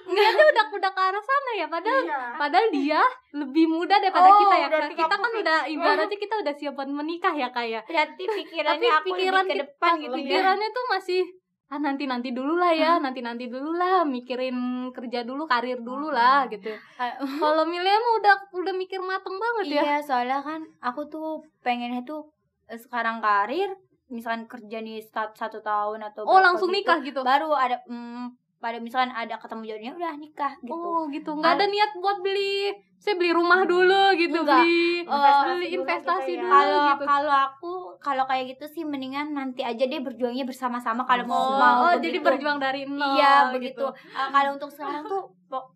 Niatnya 0.06 0.46
udah 0.48 0.66
udah 0.72 0.92
ke 0.92 1.02
arah 1.04 1.24
sana 1.24 1.52
ya 1.54 1.68
padahal 1.68 2.02
Iya. 2.04 2.22
padahal 2.36 2.68
dia 2.70 3.02
lebih 3.32 3.66
muda 3.68 3.96
daripada 3.96 4.28
Oh, 4.28 4.38
kita 4.40 4.56
ya. 4.56 4.68
Kita 4.90 5.06
kamu 5.08 5.22
kan 5.22 5.32
udah 5.40 5.58
ibaratnya 5.68 6.18
kita 6.18 6.36
udah 6.38 6.54
siap 6.54 6.74
buat 6.74 6.88
menikah 6.88 7.34
ya 7.34 7.50
kayak. 7.50 7.84
berarti 7.86 8.24
pikirannya 8.24 8.80
Tapi 8.80 8.88
aku 8.90 9.06
pikiran 9.08 9.34
lebih 9.40 9.48
ke 9.48 9.54
kita- 9.54 9.64
depan 9.70 9.92
gitu 9.96 10.12
ya 10.12 10.18
pikirannya 10.20 10.70
tuh 10.72 10.86
masih 10.90 11.24
ah 11.66 11.80
nanti 11.80 12.06
nanti 12.06 12.30
dulu 12.30 12.54
lah 12.54 12.70
ya 12.72 12.92
nanti 12.96 13.20
nanti 13.20 13.46
dulu 13.48 13.74
lah 13.74 14.06
mikirin 14.06 14.54
kerja 14.90 15.22
dulu 15.22 15.44
karir 15.44 15.80
dulu 15.80 16.08
lah 16.08 16.46
gitu 16.46 16.70
Ah, 16.96 17.18
kalau 17.18 17.66
Milia 17.66 17.96
mah 17.96 18.14
udah 18.16 18.36
udah 18.54 18.74
mikir 18.74 19.02
mateng 19.02 19.34
banget 19.36 19.66
ya 19.72 19.82
iya 19.84 19.98
soalnya 20.00 20.38
kan 20.40 20.62
aku 20.80 21.02
tuh 21.08 21.30
pengennya 21.62 22.02
tuh 22.04 22.30
eh, 22.68 22.78
sekarang 22.78 23.18
karir 23.20 23.74
misalkan 24.14 24.46
kerja 24.46 24.78
nih 24.80 25.02
start 25.02 25.34
satu 25.34 25.60
tahun 25.66 26.06
atau 26.14 26.24
oh 26.30 26.40
langsung 26.40 26.70
gitu, 26.70 26.86
nikah 26.86 27.00
gitu 27.02 27.22
baru 27.26 27.50
ada 27.58 27.82
mm, 27.90 28.38
pada 28.64 28.80
misalkan 28.80 29.12
ada 29.12 29.36
ketemu 29.36 29.62
jodohnya 29.68 29.94
udah 30.00 30.14
nikah 30.16 30.54
gitu 30.64 30.72
oh 30.72 31.04
gitu 31.12 31.36
nggak 31.36 31.54
ada 31.60 31.66
niat 31.68 31.92
buat 32.00 32.24
beli 32.24 32.72
saya 32.96 33.20
beli 33.20 33.36
rumah 33.36 33.68
dulu 33.68 34.16
gitu 34.16 34.40
Enggak. 34.40 34.64
beli 34.64 35.04
Oh, 35.04 35.20
beli 35.60 35.68
investasi 35.76 35.76
investasi 35.76 36.32
dulu 36.40 36.48
dulu 36.48 36.54
kalau 36.56 36.80
gitu 36.88 37.04
kalau 37.04 37.34
aku 37.36 37.72
kalau 38.00 38.24
kayak 38.24 38.46
gitu 38.56 38.66
sih 38.72 38.84
mendingan 38.88 39.36
nanti 39.36 39.68
aja 39.68 39.84
deh 39.84 40.00
berjuangnya 40.00 40.48
bersama-sama 40.48 41.04
kalau 41.04 41.28
mau 41.28 41.36
oh, 41.36 41.60
mau 41.60 41.82
oh, 41.84 42.00
begitu. 42.00 42.04
jadi 42.08 42.18
berjuang 42.24 42.58
dari 42.64 42.88
nol 42.88 43.20
iya 43.20 43.52
gitu. 43.52 43.54
begitu 43.60 43.86
Uh, 44.14 44.30
kalau 44.30 44.50
untuk 44.56 44.72
sekarang 44.72 45.04
tuh 45.10 45.24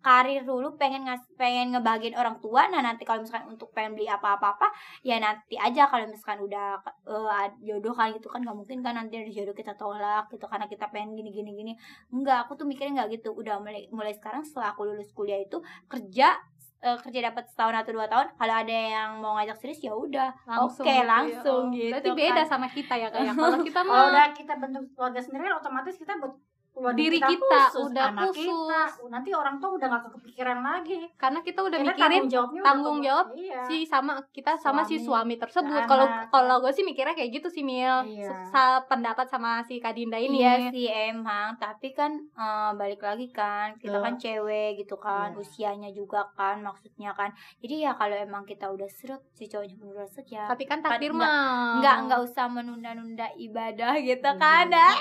karir 0.02 0.42
dulu 0.46 0.78
pengen 0.80 1.06
ngas 1.06 1.22
pengen 1.36 1.74
ngebagiin 1.76 2.16
orang 2.18 2.38
tua 2.42 2.66
nah 2.72 2.82
nanti 2.82 3.04
kalau 3.04 3.22
misalkan 3.22 3.52
untuk 3.54 3.70
pengen 3.76 3.94
beli 3.98 4.08
apa-apa 4.10 4.58
apa 4.58 4.68
ya 5.04 5.20
nanti 5.20 5.60
aja 5.60 5.86
kalau 5.92 6.08
misalkan 6.08 6.40
udah 6.42 6.80
uh, 7.06 7.46
jodoh 7.62 7.94
kan 7.94 8.14
gitu 8.16 8.32
kan 8.32 8.42
nggak 8.42 8.58
mungkin 8.58 8.80
kan 8.82 8.96
nanti 8.98 9.20
ada 9.22 9.32
jodoh 9.32 9.56
kita 9.58 9.76
tolak 9.76 10.32
gitu 10.34 10.46
karena 10.48 10.66
kita 10.66 10.88
pengen 10.90 11.14
gini 11.14 11.30
gini 11.30 11.52
gini 11.54 11.74
enggak 12.10 12.48
aku 12.48 12.56
tuh 12.58 12.66
mikirnya 12.66 13.04
nggak 13.04 13.20
gitu 13.22 13.36
udah 13.36 13.60
mulai 13.60 13.86
mulai 13.92 14.14
sekarang 14.16 14.42
setelah 14.42 14.74
aku 14.74 14.88
lulus 14.88 15.12
kuliah 15.12 15.42
itu 15.42 15.60
kerja 15.92 16.38
uh, 16.84 16.98
kerja 17.02 17.20
dapat 17.32 17.44
setahun 17.50 17.76
atau 17.84 17.92
dua 17.94 18.08
tahun 18.10 18.28
kalau 18.38 18.54
ada 18.54 18.76
yang 18.76 19.10
mau 19.22 19.38
ngajak 19.38 19.58
serius 19.58 19.82
ya 19.82 19.94
udah 19.94 20.30
langsung 20.46 20.86
oke 20.86 20.94
gitu 20.94 21.02
ya. 21.02 21.06
langsung 21.06 21.64
Oh, 21.68 21.74
gitu 21.74 21.92
berarti 21.94 22.10
beda 22.14 22.42
kan. 22.44 22.50
sama 22.50 22.68
kita 22.70 22.94
ya 22.98 23.08
kayak 23.10 23.34
kalau 23.42 23.60
kita 23.62 23.80
Kalau 23.82 23.92
mah 23.94 24.10
udah 24.14 24.28
kita 24.34 24.54
bentuk 24.62 24.84
keluarga 24.94 25.20
sendiri 25.22 25.42
kan 25.50 25.56
otomatis 25.58 25.96
kita 25.98 26.14
buat 26.22 26.34
keluarga 26.78 27.00
Diri 27.00 27.18
kita 27.20 27.62
khusus, 27.66 27.86
udah 27.88 28.06
anak 28.08 28.24
khusus. 28.28 28.46
kita. 28.46 28.82
Nanti 29.10 29.30
orang 29.32 29.56
tuh 29.58 29.70
udah 29.74 29.88
gak 29.90 30.04
kepikiran 30.14 30.60
lagi. 30.62 31.00
karena 31.18 31.40
kita 31.42 31.60
udah 31.60 31.74
Kita 31.76 31.90
mikirin 31.90 32.06
tanggung 32.14 32.30
jawabnya 32.30 32.62
tanggung 32.62 32.98
udah 32.98 33.06
jawab 33.08 33.26
iya. 33.34 33.62
si 33.66 33.78
sama 33.84 34.14
kita 34.30 34.52
sama 34.56 34.82
si 34.82 34.96
Suami, 34.96 35.08
suami 35.08 35.36
tersebut 35.36 35.82
kalau 35.84 36.06
kalau 36.30 36.56
gue 36.60 36.70
sih 36.70 36.84
mikirnya 36.84 37.12
kayak 37.12 37.32
gitu 37.34 37.48
sih 37.48 37.64
Mil 37.64 38.06
Iya. 38.08 38.30
Sa- 38.48 38.84
pendapat 38.84 39.26
sama 39.26 39.60
si 39.62 39.78
Kak 39.78 39.92
Dinda 39.92 40.16
ini 40.16 40.38
Iya 40.40 40.70
sih 40.70 40.86
emang, 41.10 41.58
tapi 41.58 41.92
kan 41.92 42.14
eh, 42.14 42.72
balik 42.74 43.02
lagi 43.02 43.28
kan 43.28 43.74
kita 43.76 43.98
kan 43.98 44.14
cewek 44.16 44.78
gitu 44.78 44.96
kan, 44.96 45.32
Iya. 45.32 45.40
usianya 45.40 45.90
juga 45.90 46.22
kan 46.32 46.62
maksudnya 46.62 47.12
kan. 47.12 47.32
Jadi 47.58 47.82
ya 47.82 47.94
kalau 47.94 48.14
emang 48.14 48.44
kita 48.44 48.68
udah 48.68 48.86
seret 48.88 49.26
si 49.32 49.46
cowoknya 49.46 49.74
udah 49.80 50.06
seret 50.06 50.28
ya. 50.30 50.46
tapi 50.46 50.64
kan 50.64 50.80
takdir 50.80 51.10
mah 51.10 51.80
Nggak 51.80 51.98
nggak 52.06 52.22
usah 52.22 52.46
menunda-nunda 52.46 53.26
ibadah 53.36 53.98
gitu 53.98 54.22
Iya. 54.24 54.38
kan. 54.38 54.66
ah. 54.78 54.94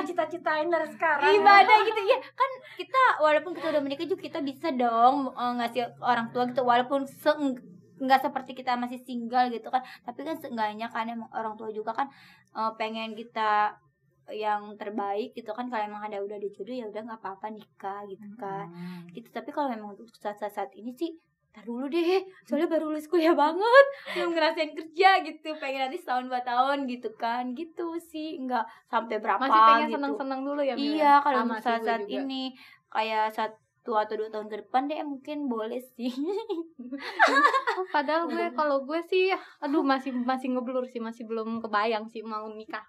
Udah 0.00 0.08
cita-citain 0.08 0.68
dari 0.72 0.88
sekarang. 0.88 1.36
ibadah 1.36 1.78
gitu 1.84 2.00
ya 2.08 2.18
kan 2.32 2.50
kita 2.80 3.02
walaupun 3.20 3.52
kita 3.52 3.66
udah 3.76 3.82
menikah 3.84 4.08
juga 4.08 4.22
kita 4.24 4.40
bisa 4.40 4.68
dong 4.72 5.30
eh, 5.36 5.52
ngasih 5.60 5.82
orang 6.00 6.32
tua 6.32 6.48
gitu. 6.48 6.64
Walaupun 6.64 7.04
se 7.04 7.30
nggak 8.00 8.20
seperti 8.24 8.56
kita 8.56 8.80
masih 8.80 8.98
single 9.04 9.52
gitu 9.52 9.68
kan. 9.68 9.84
Tapi 10.02 10.20
kan 10.24 10.36
seenggaknya 10.40 10.88
kan 10.88 11.04
emang 11.04 11.28
orang 11.36 11.54
tua 11.60 11.68
juga 11.68 11.92
kan 11.92 12.08
eh, 12.56 12.72
pengen 12.80 13.12
kita 13.12 13.76
yang 14.32 14.78
terbaik 14.80 15.36
gitu 15.36 15.52
kan. 15.52 15.68
Kalau 15.68 15.84
emang 15.84 16.02
ada 16.06 16.22
udah 16.24 16.40
ada 16.40 16.48
jodoh 16.48 16.74
ya 16.74 16.86
udah 16.88 17.02
nggak 17.04 17.20
apa-apa 17.20 17.46
nikah 17.52 18.00
gitu 18.08 18.26
kan. 18.40 18.72
Hmm. 18.72 19.04
gitu. 19.12 19.28
Tapi 19.28 19.52
kalau 19.52 19.68
memang 19.68 19.98
untuk 19.98 20.08
saat, 20.16 20.40
saat 20.40 20.72
ini 20.72 20.96
sih 20.96 21.12
tar 21.50 21.66
dulu 21.66 21.90
deh 21.90 22.22
soalnya 22.46 22.70
baru 22.70 22.94
lulus 22.94 23.10
kuliah 23.10 23.34
banget 23.34 23.86
belum 24.14 24.38
ngerasain 24.38 24.70
kerja 24.70 25.18
gitu 25.26 25.58
pengen 25.58 25.90
nanti 25.90 25.98
setahun 25.98 26.30
dua 26.30 26.40
tahun 26.46 26.86
gitu 26.86 27.10
kan 27.18 27.58
gitu 27.58 27.98
sih 27.98 28.38
nggak 28.38 28.62
sampai 28.86 29.18
berapa 29.18 29.42
masih 29.42 29.58
pengen 29.66 29.86
gitu 29.90 29.94
senang-senang 29.98 30.40
dulu 30.46 30.62
ya 30.62 30.74
ya? 30.74 30.78
Iya, 30.78 31.12
kalau 31.26 31.42
Sama 31.42 31.58
saat 31.58 31.82
saat 31.82 32.02
juga. 32.06 32.22
ini 32.22 32.54
kayak 32.86 33.34
satu 33.34 33.92
atau 33.98 34.14
dua 34.14 34.30
tahun 34.30 34.46
ke 34.46 34.56
depan 34.62 34.86
deh 34.86 35.02
mungkin 35.02 35.50
boleh 35.50 35.82
sih. 35.98 36.14
Oh, 37.78 37.86
padahal 37.90 38.30
gue 38.30 38.46
kalau 38.54 38.86
gue 38.86 39.00
sih 39.10 39.34
aduh 39.58 39.82
masih 39.82 40.14
masih 40.14 40.54
ngeblur 40.54 40.86
sih 40.86 41.02
masih 41.02 41.26
belum 41.26 41.58
kebayang 41.64 42.06
sih 42.06 42.22
mau 42.22 42.46
nikah 42.50 42.82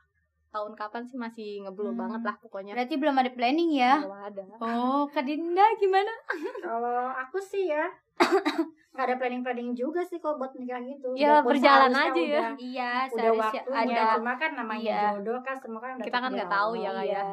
tahun 0.52 0.76
kapan 0.76 1.04
sih 1.04 1.16
masih 1.16 1.64
ngeblur 1.64 1.92
Hmm. 1.92 2.02
banget 2.02 2.22
lah 2.22 2.36
pokoknya 2.38 2.74
Berarti 2.74 2.96
belum 2.96 3.16
ada 3.16 3.32
planning 3.32 3.72
ya? 3.72 3.94
belum 3.98 4.16
ada 4.22 4.44
Oh, 4.60 5.08
Kak 5.08 5.24
Dinda 5.24 5.64
gimana? 5.76 6.12
Kalau 6.60 7.08
aku 7.10 7.40
sih 7.40 7.66
ya 7.66 7.88
nggak 8.92 9.06
ada 9.08 9.16
planning-planning 9.18 9.72
juga 9.72 10.04
sih 10.04 10.20
kalau 10.20 10.36
buat 10.36 10.52
nikah 10.54 10.84
gitu. 10.84 11.16
Ya, 11.16 11.40
Walaupun 11.40 11.56
berjalan 11.56 11.94
aja 11.96 12.12
ya. 12.14 12.42
Udah, 12.44 12.54
Iya, 12.60 12.92
udah 13.08 13.32
waktunya. 13.34 13.96
ada. 13.96 14.04
Cuma 14.14 14.34
kan 14.36 14.52
namanya 14.54 14.84
Iya. 14.84 15.02
jodoh 15.16 15.40
kan 15.40 15.56
semua 15.58 15.80
kan 15.80 15.92
udah 15.96 16.06
Kita 16.06 16.18
kan 16.20 16.30
nggak 16.30 16.52
tahu 16.52 16.72
ya. 16.76 16.90
Kak, 16.92 17.06
ya. 17.08 17.24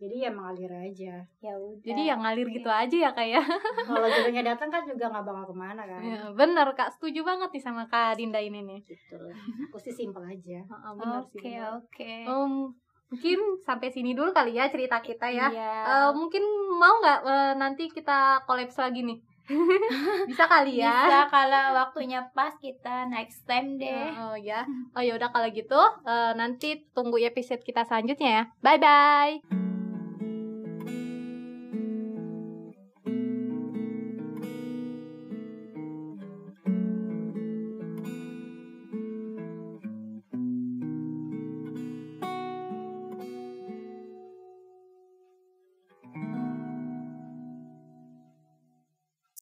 Iya. 0.00 0.08
Jadi 0.08 0.16
ya 0.16 0.30
mengalir 0.32 0.72
aja. 0.72 1.14
Ya 1.38 1.52
udah. 1.52 1.84
jadi 1.84 2.02
yang 2.08 2.20
ngalir 2.24 2.48
gitu 2.48 2.70
aja 2.72 2.96
ya 2.96 3.10
kayak 3.12 3.44
Kalau 3.84 4.08
jodohnya 4.16 4.42
datang 4.42 4.72
kan 4.72 4.80
juga 4.82 5.12
nggak 5.12 5.24
bakal 5.28 5.44
ke 5.44 5.54
mana 5.54 5.82
kan. 5.84 6.00
ya, 6.00 6.32
bener 6.32 6.72
kak 6.72 6.88
setuju 6.96 7.20
banget 7.20 7.52
nih 7.52 7.60
sama 7.60 7.84
kak 7.84 8.16
Dinda 8.16 8.40
ini 8.40 8.64
nih 8.64 8.80
Gitu. 8.80 9.20
Aku 9.68 9.76
sih 9.76 9.92
simpel 9.92 10.24
aja. 10.24 10.64
Heeh, 10.72 10.92
bener 10.96 11.20
sih 11.22 11.36
Oke, 11.36 11.52
oke. 11.76 12.12
Em, 12.24 12.52
mungkin 13.10 13.38
sampai 13.60 13.90
sini 13.90 14.16
dulu 14.16 14.30
kali 14.30 14.56
ya 14.56 14.72
cerita 14.72 14.98
kita 14.98 15.28
ya 15.28 15.52
Iya. 15.52 15.72
Eh, 15.84 16.10
mungkin 16.14 16.40
mau 16.72 16.96
nggak 16.96 17.20
eh, 17.22 17.52
nanti 17.54 17.84
kita 17.86 18.40
kolaps 18.46 18.80
lagi 18.80 19.04
nih 19.04 19.20
bisa 20.30 20.46
kali 20.46 20.78
ya 20.78 21.10
Bisa 21.10 21.20
kalau 21.26 21.74
waktunya 21.74 22.22
pas 22.30 22.54
kita 22.56 23.04
next 23.04 23.42
time 23.44 23.76
deh. 23.76 24.14
Oh 24.16 24.38
ya. 24.38 24.62
Oh 24.94 25.02
ya 25.02 25.12
udah 25.12 25.28
kalau 25.28 25.50
gitu 25.50 25.76
eh, 26.06 26.32
nanti 26.32 26.86
tunggu 26.90 27.18
episode 27.20 27.60
kita 27.60 27.82
selanjutnya 27.82 28.30
ya. 28.30 28.44
Bye 28.62 28.78
bye. 28.78 29.79